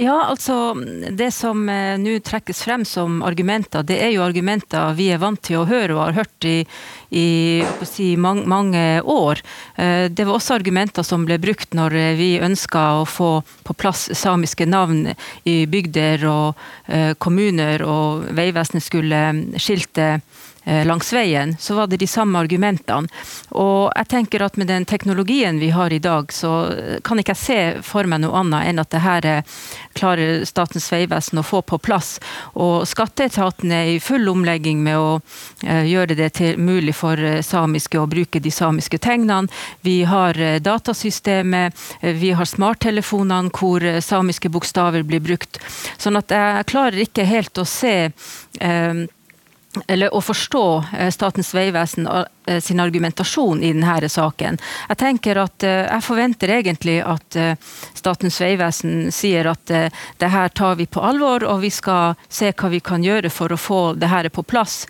Ja, 0.00 0.14
altså 0.32 0.72
Det 1.12 1.28
som 1.36 1.66
eh, 1.68 1.98
nå 2.00 2.14
trekkes 2.24 2.62
frem 2.64 2.86
som 2.88 3.18
argumenter, 3.26 3.84
det 3.84 3.98
er 4.00 4.14
jo 4.14 4.22
argumenter 4.24 4.94
vi 4.96 5.10
er 5.12 5.20
vant 5.20 5.42
til 5.44 5.58
å 5.60 5.66
høre 5.68 5.92
og 5.92 6.00
har 6.06 6.16
hørt 6.22 6.46
i, 6.48 6.54
i 7.12 7.26
si, 7.84 8.14
mange, 8.16 8.46
mange, 8.48 8.84
år. 9.04 9.42
Eh, 9.76 10.06
det 10.08 10.24
var 10.24 10.38
også 10.38 10.56
argumenter 10.56 11.04
som 11.04 11.26
ble 11.28 11.36
brukt 11.42 11.76
når 11.76 11.98
vi 12.16 12.30
ønska 12.40 12.86
å 13.02 13.04
få 13.04 13.30
på 13.66 13.76
plass 13.76 14.08
samiske 14.16 14.64
navn 14.64 15.10
i 15.44 15.58
bygder 15.68 16.24
og 16.32 16.64
eh, 16.88 17.12
kommuner, 17.20 17.84
og 17.84 18.30
Vegvesenet 18.40 18.86
skulle 18.86 19.20
skilte 19.60 20.14
eh, 20.16 20.38
langs 20.64 21.12
veien, 21.12 21.56
så 21.58 21.74
var 21.74 21.86
det 21.90 22.00
de 22.02 22.06
samme 22.06 22.38
argumentene. 22.38 23.08
Og 23.56 23.90
jeg 23.96 24.08
tenker 24.12 24.44
at 24.44 24.58
med 24.60 24.68
den 24.68 24.84
teknologien 24.84 25.58
vi 25.60 25.70
har 25.74 25.92
i 25.92 25.98
dag, 26.02 26.32
så 26.32 26.52
kan 27.04 27.18
ikke 27.18 27.34
jeg 27.34 27.40
se 27.40 27.82
for 27.86 28.08
meg 28.10 28.22
noe 28.24 28.36
annet 28.40 28.68
enn 28.70 28.82
at 28.82 28.90
det 28.92 29.02
her 29.04 29.28
klarer 29.96 30.44
Statens 30.48 30.88
vegvesen 30.92 31.40
å 31.40 31.46
få 31.46 31.62
på 31.62 31.78
plass. 31.82 32.18
Og 32.54 32.86
skatteetaten 32.88 33.72
er 33.72 33.94
i 33.94 34.00
full 34.02 34.28
omlegging 34.30 34.82
med 34.84 34.98
å 34.98 35.20
gjøre 35.62 36.16
det 36.18 36.30
til, 36.40 36.58
mulig 36.60 36.94
for 36.98 37.20
samiske 37.46 38.00
å 38.00 38.08
bruke 38.10 38.42
de 38.42 38.52
samiske 38.54 38.98
tegnene. 38.98 39.50
Vi 39.86 40.02
har 40.08 40.38
datasystemet, 40.60 41.76
vi 42.00 42.34
har 42.36 42.48
smarttelefonene 42.48 43.54
hvor 43.54 43.84
samiske 44.04 44.50
bokstaver 44.52 45.06
blir 45.06 45.22
brukt. 45.24 45.60
Sånn 45.98 46.18
at 46.20 46.32
jeg 46.34 46.68
klarer 46.70 47.04
ikke 47.04 47.28
helt 47.28 47.58
å 47.60 47.66
se 47.68 47.94
eh, 48.10 49.06
eller 49.86 50.14
å 50.14 50.20
forstå 50.20 50.84
eh, 50.98 51.10
Statens 51.10 51.54
vegvesen 51.54 52.08
eh, 52.08 52.60
sin 52.60 52.80
argumentasjon 52.80 53.62
i 53.62 53.72
denne 53.72 54.08
saken. 54.08 54.58
Jeg 54.88 54.98
tenker 54.98 55.38
at 55.38 55.62
jeg 55.62 56.02
forventer 56.02 56.50
egentlig 56.56 56.96
at 57.06 57.36
Statens 57.94 58.40
vegvesen 58.42 59.12
sier 59.14 59.46
at 59.52 59.70
det 59.70 60.30
her 60.32 60.48
tar 60.56 60.74
vi 60.80 60.86
på 60.90 61.02
alvor, 61.04 61.44
og 61.46 61.60
vi 61.62 61.70
skal 61.70 62.16
se 62.28 62.50
hva 62.50 62.70
vi 62.72 62.80
kan 62.82 63.04
gjøre 63.04 63.30
for 63.30 63.52
å 63.52 63.60
få 63.60 63.80
det 63.94 64.10
her 64.10 64.28
på 64.34 64.42
plass 64.42 64.82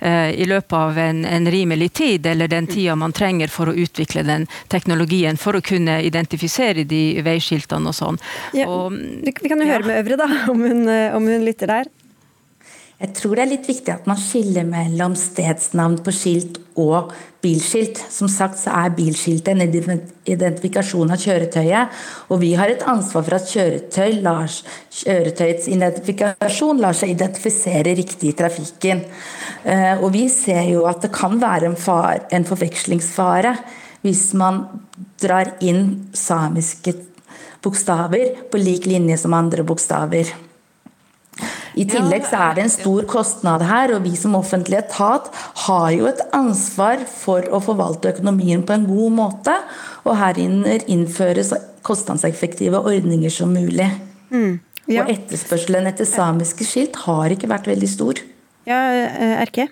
i 0.00 0.46
løpet 0.48 0.76
av 0.78 0.98
en, 0.98 1.24
en 1.24 1.50
rimelig 1.50 1.92
tid, 2.00 2.26
eller 2.26 2.50
den 2.50 2.66
tida 2.66 2.96
man 2.98 3.14
trenger 3.14 3.52
for 3.52 3.70
å 3.70 3.76
utvikle 3.78 4.24
den 4.26 4.48
teknologien 4.72 5.38
for 5.40 5.58
å 5.58 5.64
kunne 5.64 6.00
identifisere 6.02 6.86
de 6.88 7.20
veiskiltene 7.24 7.92
og 7.92 7.98
sånn. 7.98 8.18
Ja, 8.56 8.66
vi 8.90 9.34
kan 9.52 9.62
jo 9.62 9.70
høre 9.70 9.86
med 9.86 10.00
Øvre, 10.02 10.18
da, 10.24 10.30
om 10.52 10.64
hun, 10.64 10.88
om 10.88 11.30
hun 11.30 11.46
lytter 11.46 11.70
der. 11.70 11.92
Jeg 13.04 13.12
tror 13.18 13.36
det 13.36 13.42
er 13.42 13.50
litt 13.50 13.66
viktig 13.68 13.92
at 13.92 14.06
man 14.08 14.16
skiller 14.16 14.64
mellom 14.64 15.12
stedsnavn 15.18 15.98
på 16.06 16.12
skilt 16.14 16.56
og 16.80 17.10
bilskilt. 17.44 17.98
Som 18.08 18.30
sagt 18.32 18.56
så 18.62 18.72
er 18.80 18.94
bilskiltet 18.96 19.52
en 19.52 20.00
identifikasjon 20.24 21.12
av 21.12 21.20
kjøretøyet, 21.20 21.98
og 22.32 22.40
vi 22.40 22.54
har 22.56 22.72
et 22.72 22.84
ansvar 22.88 23.26
for 23.26 23.36
at 23.36 23.50
kjøretøy 23.50 24.22
lar, 24.24 24.48
kjøretøyets 25.02 25.68
identifikasjon 25.74 26.80
lar 26.80 26.96
seg 26.96 27.12
identifisere 27.12 27.92
riktig 27.98 28.32
i 28.32 28.38
trafikken. 28.38 29.04
Eh, 29.68 30.00
og 30.00 30.08
vi 30.16 30.24
ser 30.32 30.64
jo 30.70 30.86
at 30.88 31.04
det 31.04 31.12
kan 31.12 31.36
være 31.42 31.74
en, 31.74 31.76
far, 31.76 32.24
en 32.32 32.48
forvekslingsfare 32.48 33.52
hvis 34.04 34.30
man 34.36 34.64
drar 35.20 35.58
inn 35.64 36.08
samiske 36.16 36.96
bokstaver 37.64 38.48
på 38.48 38.64
lik 38.64 38.88
linje 38.88 39.20
som 39.20 39.36
andre 39.36 39.64
bokstaver. 39.66 40.32
I 41.74 41.84
tillegg 41.90 42.26
så 42.28 42.38
er 42.38 42.56
det 42.56 42.64
en 42.64 42.72
stor 42.72 43.06
kostnad 43.10 43.64
her, 43.66 43.94
og 43.96 44.04
vi 44.04 44.14
som 44.18 44.36
offentlig 44.38 44.78
etat 44.78 45.30
har 45.64 45.88
jo 45.94 46.06
et 46.06 46.20
ansvar 46.36 47.02
for 47.10 47.46
å 47.50 47.60
forvalte 47.64 48.12
økonomien 48.14 48.62
på 48.66 48.76
en 48.76 48.86
god 48.86 49.16
måte, 49.16 49.56
og 50.06 50.18
herunder 50.20 50.84
innføre 50.90 51.44
så 51.46 51.58
kostnadseffektive 51.84 52.78
ordninger 52.78 53.32
som 53.32 53.50
mulig. 53.52 53.88
Mm, 54.30 54.60
ja. 54.86 55.02
Og 55.02 55.10
etterspørselen 55.16 55.90
etter 55.90 56.08
samiske 56.08 56.66
skilt 56.68 57.02
har 57.04 57.34
ikke 57.34 57.50
vært 57.50 57.68
veldig 57.72 57.90
stor. 57.90 58.22
Ja, 58.68 58.80
eh, 58.94 59.42
Erke? 59.42 59.68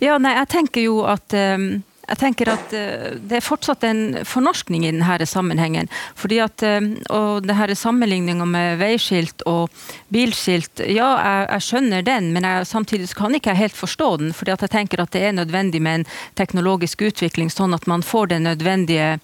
Ja, 0.00 0.16
nei, 0.22 0.36
jeg 0.38 0.48
tenker 0.54 0.86
jo 0.86 1.02
at 1.08 1.34
um 1.36 1.82
jeg 2.06 2.18
tenker 2.20 2.50
at 2.52 2.74
eh, 2.76 3.16
Det 3.18 3.38
er 3.38 3.44
fortsatt 3.44 3.84
en 3.86 4.02
fornorskning 4.26 4.86
i 4.86 4.92
denne 4.92 5.26
sammenhengen. 5.26 5.88
fordi 6.14 6.38
at, 6.40 6.62
eh, 6.62 6.80
og 7.10 7.46
det 7.46 7.76
Sammenligninga 7.76 8.44
med 8.44 8.78
veiskilt 8.78 9.42
og 9.46 9.70
bilskilt, 10.08 10.80
ja, 10.80 11.08
jeg, 11.18 11.48
jeg 11.50 11.62
skjønner 11.62 12.02
den, 12.02 12.32
men 12.32 12.44
jeg, 12.44 12.66
samtidig 12.66 13.14
kan 13.14 13.34
ikke 13.34 13.50
jeg 13.50 13.56
helt 13.56 13.76
forstå 13.76 14.16
den. 14.16 14.32
fordi 14.32 14.50
at 14.50 14.60
jeg 14.60 14.70
tenker 14.70 15.02
at 15.02 15.10
det 15.12 15.22
er 15.22 15.32
nødvendig 15.32 15.82
med 15.82 15.94
en 16.00 16.06
teknologisk 16.34 17.02
utvikling, 17.02 17.50
sånn 17.50 17.74
at 17.74 17.86
man 17.86 18.02
får 18.02 18.26
den 18.26 18.42
nødvendige 18.42 19.18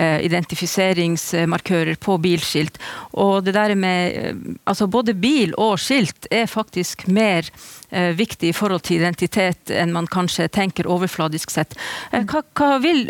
Eh, 0.00 0.20
identifiseringsmarkører 0.22 1.96
på 1.98 2.14
bilskilt. 2.22 2.76
Og 3.18 3.42
det 3.44 3.54
der 3.56 3.74
med 3.74 4.36
Altså 4.66 4.86
både 4.86 5.14
bil 5.14 5.54
og 5.58 5.78
skilt 5.78 6.26
er 6.30 6.46
faktisk 6.46 7.08
mer 7.08 7.42
viktig 7.90 8.48
i 8.48 8.52
forhold 8.52 8.82
til 8.84 9.00
identitet 9.00 9.70
enn 9.72 9.94
man 9.94 10.06
kanskje 10.06 10.44
tenker 10.52 10.86
overfladisk 10.86 11.50
sett. 11.50 11.72
Hva, 12.12 12.42
hva 12.56 12.70
vil 12.82 13.04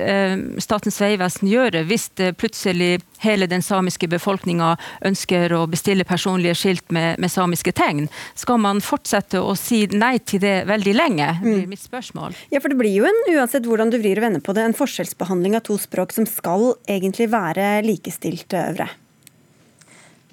Statens 0.63 0.99
vegvesen 1.01 1.49
gjøre 1.51 1.85
hvis 1.89 2.09
plutselig 2.39 2.99
hele 3.23 3.47
den 3.51 3.63
samiske 3.63 4.09
befolkninga 4.11 4.75
ønsker 5.07 5.53
å 5.57 5.65
bestille 5.71 6.07
personlige 6.09 6.57
skilt 6.59 6.95
med, 6.95 7.19
med, 7.21 7.33
samiske 7.33 7.73
tegn. 7.77 8.07
Skal 8.39 8.61
man 8.63 8.83
fortsette 8.85 9.41
å 9.43 9.55
si 9.59 9.85
nei 9.93 10.17
til 10.19 10.43
det 10.45 10.57
veldig 10.69 10.95
lenge? 10.97 11.33
Det 11.39 11.47
blir 11.47 11.67
mm. 11.67 11.75
mitt 11.75 11.85
spørsmål. 11.85 12.39
Ja, 12.55 12.63
for 12.63 12.73
det 12.73 12.79
blir 12.81 12.95
jo 12.95 13.09
en, 13.09 13.21
uansett 13.35 13.67
hvordan 13.69 13.93
du 13.93 13.99
vrir 14.01 14.21
og 14.21 14.29
vender 14.29 14.45
på 14.45 14.55
det, 14.57 14.67
en 14.67 14.79
forskjellsbehandling 14.79 15.59
av 15.59 15.67
to 15.69 15.79
språk 15.81 16.15
som 16.17 16.29
skal 16.31 16.73
egentlig 16.89 17.31
være 17.35 17.79
likestilt 17.87 18.55
øvre. 18.59 18.89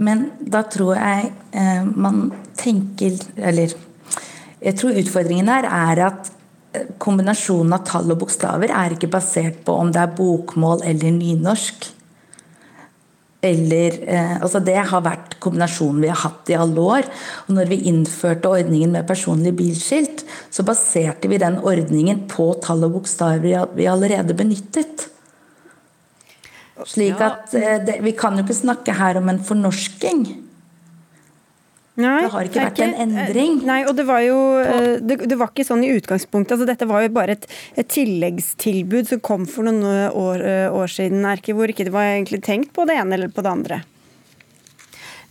Men 0.04 0.28
da 0.40 0.66
tror 0.68 0.98
jeg 0.98 1.30
eh, 1.56 1.86
man 1.88 2.26
tenker 2.60 3.14
Eller 3.40 3.72
jeg 4.60 4.76
tror 4.80 4.98
utfordringen 5.00 5.48
her 5.48 5.68
er 5.70 6.02
at 6.10 6.28
eh, 6.28 6.35
kombinasjonen 7.02 7.76
av 7.78 7.84
tall 7.88 8.14
og 8.14 8.22
bokstaver 8.24 8.72
er 8.74 8.96
ikke 8.96 9.12
basert 9.14 9.62
på 9.66 9.76
om 9.82 9.92
det 9.94 10.02
er 10.02 10.16
bokmål 10.18 10.84
eller 10.88 11.14
nynorsk. 11.16 11.92
Eller, 13.46 13.98
eh, 14.10 14.36
altså 14.42 14.60
det 14.64 14.78
har 14.90 15.04
vært 15.06 15.36
kombinasjonen 15.44 16.02
vi 16.02 16.10
har 16.10 16.22
hatt 16.24 16.50
i 16.50 16.58
alle 16.58 16.82
år. 16.82 17.10
Og 17.46 17.58
når 17.58 17.70
vi 17.70 17.82
innførte 17.92 18.50
ordningen 18.50 18.96
med 18.96 19.08
personlig 19.08 19.54
bilskilt, 19.58 20.24
så 20.50 20.66
baserte 20.66 21.30
vi 21.30 21.42
den 21.42 21.60
ordningen 21.62 22.26
på 22.32 22.54
tall 22.66 22.88
og 22.88 22.98
bokstaver 22.98 23.68
vi 23.76 23.90
allerede 23.92 24.38
benyttet. 24.38 25.10
Slik 26.84 27.22
at 27.24 27.54
eh, 27.56 27.78
det, 27.86 28.02
Vi 28.04 28.12
kan 28.18 28.36
jo 28.36 28.44
ikke 28.44 28.58
snakke 28.58 28.98
her 28.98 29.22
om 29.22 29.30
en 29.32 29.44
fornorsking. 29.44 30.26
Nei, 31.96 32.26
det 32.26 32.32
har 32.34 32.48
ikke 32.50 32.60
vært 32.60 32.80
ikke, 32.82 32.88
en 32.92 33.16
endring. 33.16 33.58
Nei, 33.64 33.80
og 33.88 33.96
det 33.96 34.04
var 34.08 34.20
jo 34.26 34.40
eh, 34.60 34.98
det, 35.00 35.16
det, 35.32 35.38
var 35.40 35.54
ikke 35.54 35.64
sånn 35.64 35.86
i 35.88 35.94
utgangspunktet. 35.96 36.58
altså 36.58 36.68
Dette 36.68 36.88
var 36.90 37.06
jo 37.06 37.12
bare 37.16 37.38
et, 37.38 37.48
et 37.80 37.88
tilleggstilbud 37.88 39.08
som 39.14 39.22
kom 39.24 39.46
for 39.48 39.68
noen 39.68 40.12
år, 40.12 40.44
eh, 40.44 40.68
år 40.76 40.92
siden, 40.92 41.24
Erke, 41.30 41.56
hvor 41.56 41.72
ikke 41.72 41.88
det 41.88 41.96
var 41.96 42.12
egentlig 42.12 42.42
tenkt 42.44 42.74
på 42.76 42.84
det 42.90 43.00
ene 43.00 43.16
eller 43.16 43.32
på 43.32 43.46
det 43.46 43.54
andre. 43.54 43.82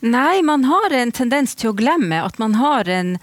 Nei, 0.05 0.43
man 0.45 0.65
har 0.69 0.93
en 0.93 1.13
tendens 1.17 1.55
til 1.57 1.71
å 1.71 1.77
glemme 1.77 2.19
at 2.21 2.37
man 2.41 2.59
har 2.61 2.89
en, 2.93 3.15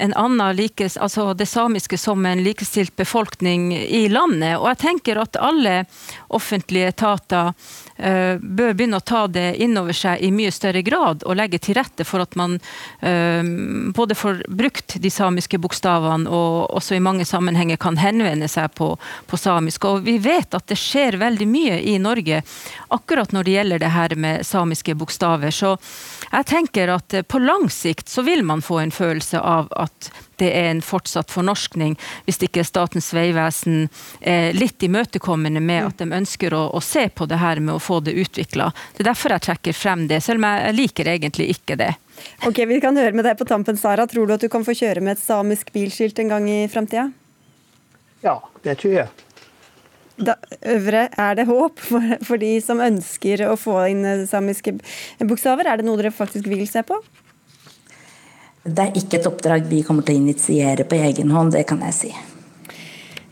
en 0.00 0.14
annen 0.16 0.56
likes, 0.56 0.96
altså 0.96 1.34
det 1.34 1.46
samiske 1.46 1.98
som 1.98 2.26
en 2.26 2.42
likestilt 2.42 2.96
befolkning 2.96 3.72
i 3.76 4.08
landet. 4.08 4.56
Og 4.58 4.68
jeg 4.72 4.80
tenker 4.84 5.20
at 5.20 5.38
alle 5.40 5.84
offentlige 6.28 6.90
etater 6.94 7.52
uh, 7.52 8.36
bør 8.40 8.74
begynne 8.74 9.00
å 9.00 9.04
ta 9.04 9.26
det 9.30 9.54
inn 9.62 9.76
over 9.78 9.96
seg 9.96 10.22
i 10.24 10.32
mye 10.34 10.52
større 10.54 10.82
grad, 10.86 11.24
og 11.26 11.36
legge 11.38 11.60
til 11.62 11.76
rette 11.78 12.06
for 12.08 12.24
at 12.24 12.36
man 12.40 12.56
uh, 13.04 13.42
både 13.96 14.16
får 14.18 14.44
brukt 14.48 14.96
de 15.02 15.12
samiske 15.12 15.60
bokstavene, 15.60 16.30
og 16.30 16.70
også 16.80 16.96
i 16.96 17.04
mange 17.04 17.28
sammenhenger 17.28 17.80
kan 17.80 18.00
henvende 18.00 18.48
seg 18.50 18.72
på, 18.78 18.94
på 19.26 19.40
samisk. 19.40 19.84
Og 19.90 20.04
vi 20.08 20.16
vet 20.22 20.56
at 20.56 20.68
det 20.70 20.78
skjer 20.80 21.20
veldig 21.20 21.48
mye 21.50 21.80
i 21.92 21.98
Norge 22.02 22.42
akkurat 22.88 23.32
når 23.34 23.46
det 23.46 23.58
gjelder 23.58 23.84
det 23.84 23.92
her 23.94 24.16
med 24.16 24.46
samiske 24.46 24.94
bokstaver. 24.98 25.54
Så 25.54 25.76
jeg 26.30 26.46
tenker 26.46 26.92
at 26.94 27.14
eh, 27.14 27.26
på 27.26 27.40
lang 27.42 27.68
sikt 27.72 28.08
så 28.08 28.22
vil 28.26 28.44
man 28.46 28.62
få 28.62 28.80
en 28.82 28.94
følelse 28.94 29.40
av 29.40 29.70
at 29.76 29.89
det 30.40 30.48
er 30.56 30.70
en 30.70 30.82
fortsatt 30.84 31.30
fornorskning, 31.30 31.96
hvis 32.24 32.40
ikke 32.46 32.64
Statens 32.64 33.10
vegvesen 33.14 33.88
er 34.20 34.56
litt 34.56 34.82
imøtekommende 34.82 35.60
med 35.60 35.90
at 35.90 36.00
de 36.00 36.08
ønsker 36.16 36.56
å, 36.56 36.66
å, 36.72 36.80
se 36.84 37.08
på 37.12 37.28
det 37.28 37.40
her 37.42 37.60
med 37.60 37.76
å 37.76 37.82
få 37.82 38.00
det 38.04 38.16
utvikla. 38.16 38.70
Det 38.96 39.04
er 39.04 39.10
derfor 39.12 39.36
jeg 39.36 39.46
trekker 39.48 39.76
frem 39.76 40.06
det, 40.10 40.22
selv 40.24 40.40
om 40.40 40.48
jeg 40.48 40.76
liker 40.78 41.12
egentlig 41.12 41.50
ikke 41.56 41.76
det. 41.80 41.92
Ok, 42.48 42.62
Vi 42.68 42.80
kan 42.80 42.96
høre 42.96 43.16
med 43.16 43.28
deg 43.28 43.38
på 43.38 43.48
tampen, 43.48 43.78
Sara. 43.80 44.06
Tror 44.08 44.28
du 44.28 44.36
at 44.36 44.44
du 44.44 44.48
kan 44.52 44.64
få 44.64 44.76
kjøre 44.76 45.04
med 45.04 45.16
et 45.16 45.24
samisk 45.24 45.72
bilskilt 45.76 46.18
en 46.20 46.32
gang 46.32 46.48
i 46.48 46.60
framtida? 46.72 47.10
Ja, 48.24 48.38
det 48.64 48.80
tror 48.82 48.96
jeg. 48.96 49.26
Da, 50.20 50.34
øvre, 50.68 51.06
er 51.16 51.36
det 51.38 51.46
håp 51.48 51.80
for, 51.80 52.04
for, 52.26 52.40
de 52.40 52.58
som 52.60 52.82
ønsker 52.84 53.46
å 53.48 53.54
få 53.56 53.78
inn 53.88 54.26
samiske 54.28 54.74
bokstaver? 55.24 55.68
Er 55.68 55.80
det 55.80 55.86
noe 55.88 56.00
dere 56.00 56.12
faktisk 56.12 56.48
vil 56.50 56.66
se 56.68 56.82
på? 56.84 56.98
Det 58.62 58.82
er 58.84 58.98
ikke 58.98 59.16
et 59.16 59.26
oppdrag 59.30 59.64
vi 59.70 59.80
kommer 59.86 60.04
til 60.04 60.18
å 60.18 60.20
initiere 60.20 60.84
på 60.84 60.98
egen 61.00 61.32
hånd, 61.32 61.54
det 61.56 61.64
kan 61.68 61.80
jeg 61.86 61.96
si. 61.96 62.10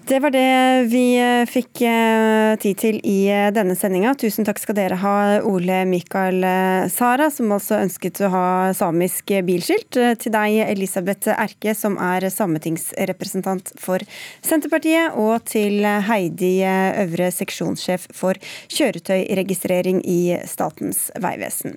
Det 0.08 0.18
var 0.20 0.30
det 0.32 0.88
vi 0.88 1.18
eh, 1.20 1.44
fikk 1.44 1.82
eh, 1.84 2.54
tid 2.62 2.78
til 2.80 2.96
i 3.04 3.26
eh, 3.28 3.50
denne 3.52 3.74
sendinga. 3.76 4.14
Tusen 4.16 4.46
takk 4.48 4.56
skal 4.56 4.78
dere 4.78 4.96
ha, 5.02 5.16
Ole 5.44 5.82
Mikael 5.84 6.40
Sara, 6.88 7.26
som 7.28 7.52
altså 7.52 7.76
ønsket 7.82 8.22
å 8.24 8.30
ha 8.32 8.44
samisk 8.72 9.34
bilskilt. 9.44 9.98
Til 10.22 10.32
deg, 10.32 10.62
Elisabeth 10.64 11.28
Erke, 11.34 11.74
som 11.76 11.98
er 12.00 12.24
sametingsrepresentant 12.32 13.74
for 13.76 14.00
Senterpartiet. 14.40 15.12
Og 15.20 15.44
til 15.44 15.84
Heidi 15.84 16.54
Øvre 16.64 17.28
seksjonssjef 17.34 18.08
for 18.16 18.40
kjøretøyregistrering 18.72 20.00
i 20.08 20.38
Statens 20.48 21.10
vegvesen. 21.20 21.76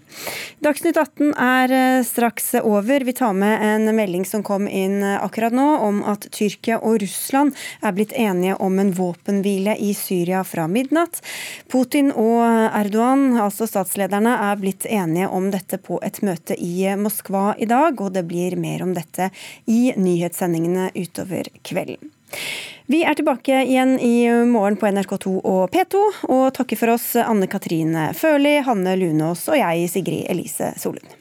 Dagsnytt 0.64 1.02
18 1.04 1.36
er 1.36 1.76
straks 2.08 2.54
over. 2.64 3.04
Vi 3.04 3.18
tar 3.20 3.36
med 3.36 3.68
en 3.74 3.92
melding 4.00 4.24
som 4.30 4.48
kom 4.48 4.72
inn 4.72 5.02
akkurat 5.04 5.52
nå, 5.52 5.68
om 5.84 6.00
at 6.08 6.32
Tyrkia 6.32 6.80
og 6.80 7.02
Russland 7.04 7.60
er 7.84 8.00
blitt 8.00 8.16
enige 8.22 8.56
om 8.64 8.80
en 8.80 8.94
våpenhvile 8.96 9.76
i 9.82 9.92
Syria 9.98 10.44
fra 10.48 10.68
midnatt. 10.72 11.22
Putin 11.72 12.12
og 12.12 12.42
Erdogan, 12.78 13.38
altså 13.42 13.68
statslederne, 13.70 14.38
er 14.52 14.60
blitt 14.62 14.88
enige 14.90 15.30
om 15.30 15.52
dette 15.54 15.82
på 15.82 16.00
et 16.06 16.22
møte 16.26 16.58
i 16.58 16.90
Moskva 16.98 17.52
i 17.58 17.68
dag, 17.70 18.00
og 18.02 18.14
det 18.16 18.26
blir 18.30 18.58
mer 18.60 18.86
om 18.86 18.96
dette 18.98 19.32
i 19.66 19.94
nyhetssendingene 19.98 20.92
utover 20.96 21.52
kvelden. 21.68 22.12
Vi 22.92 23.04
er 23.08 23.16
tilbake 23.16 23.62
igjen 23.64 23.98
i 24.00 24.26
morgen 24.50 24.76
på 24.80 24.90
NRK2 24.90 25.38
og 25.48 25.64
P2, 25.72 26.02
og 26.28 26.46
takker 26.58 26.80
for 26.80 26.96
oss 26.98 27.14
Anne 27.22 27.48
Katrine 27.52 28.10
Førli, 28.18 28.58
Hanne 28.66 28.98
Lunås 29.00 29.48
og 29.52 29.60
jeg, 29.62 29.88
Sigrid 29.94 30.28
Elise 30.32 30.74
Solund. 30.82 31.21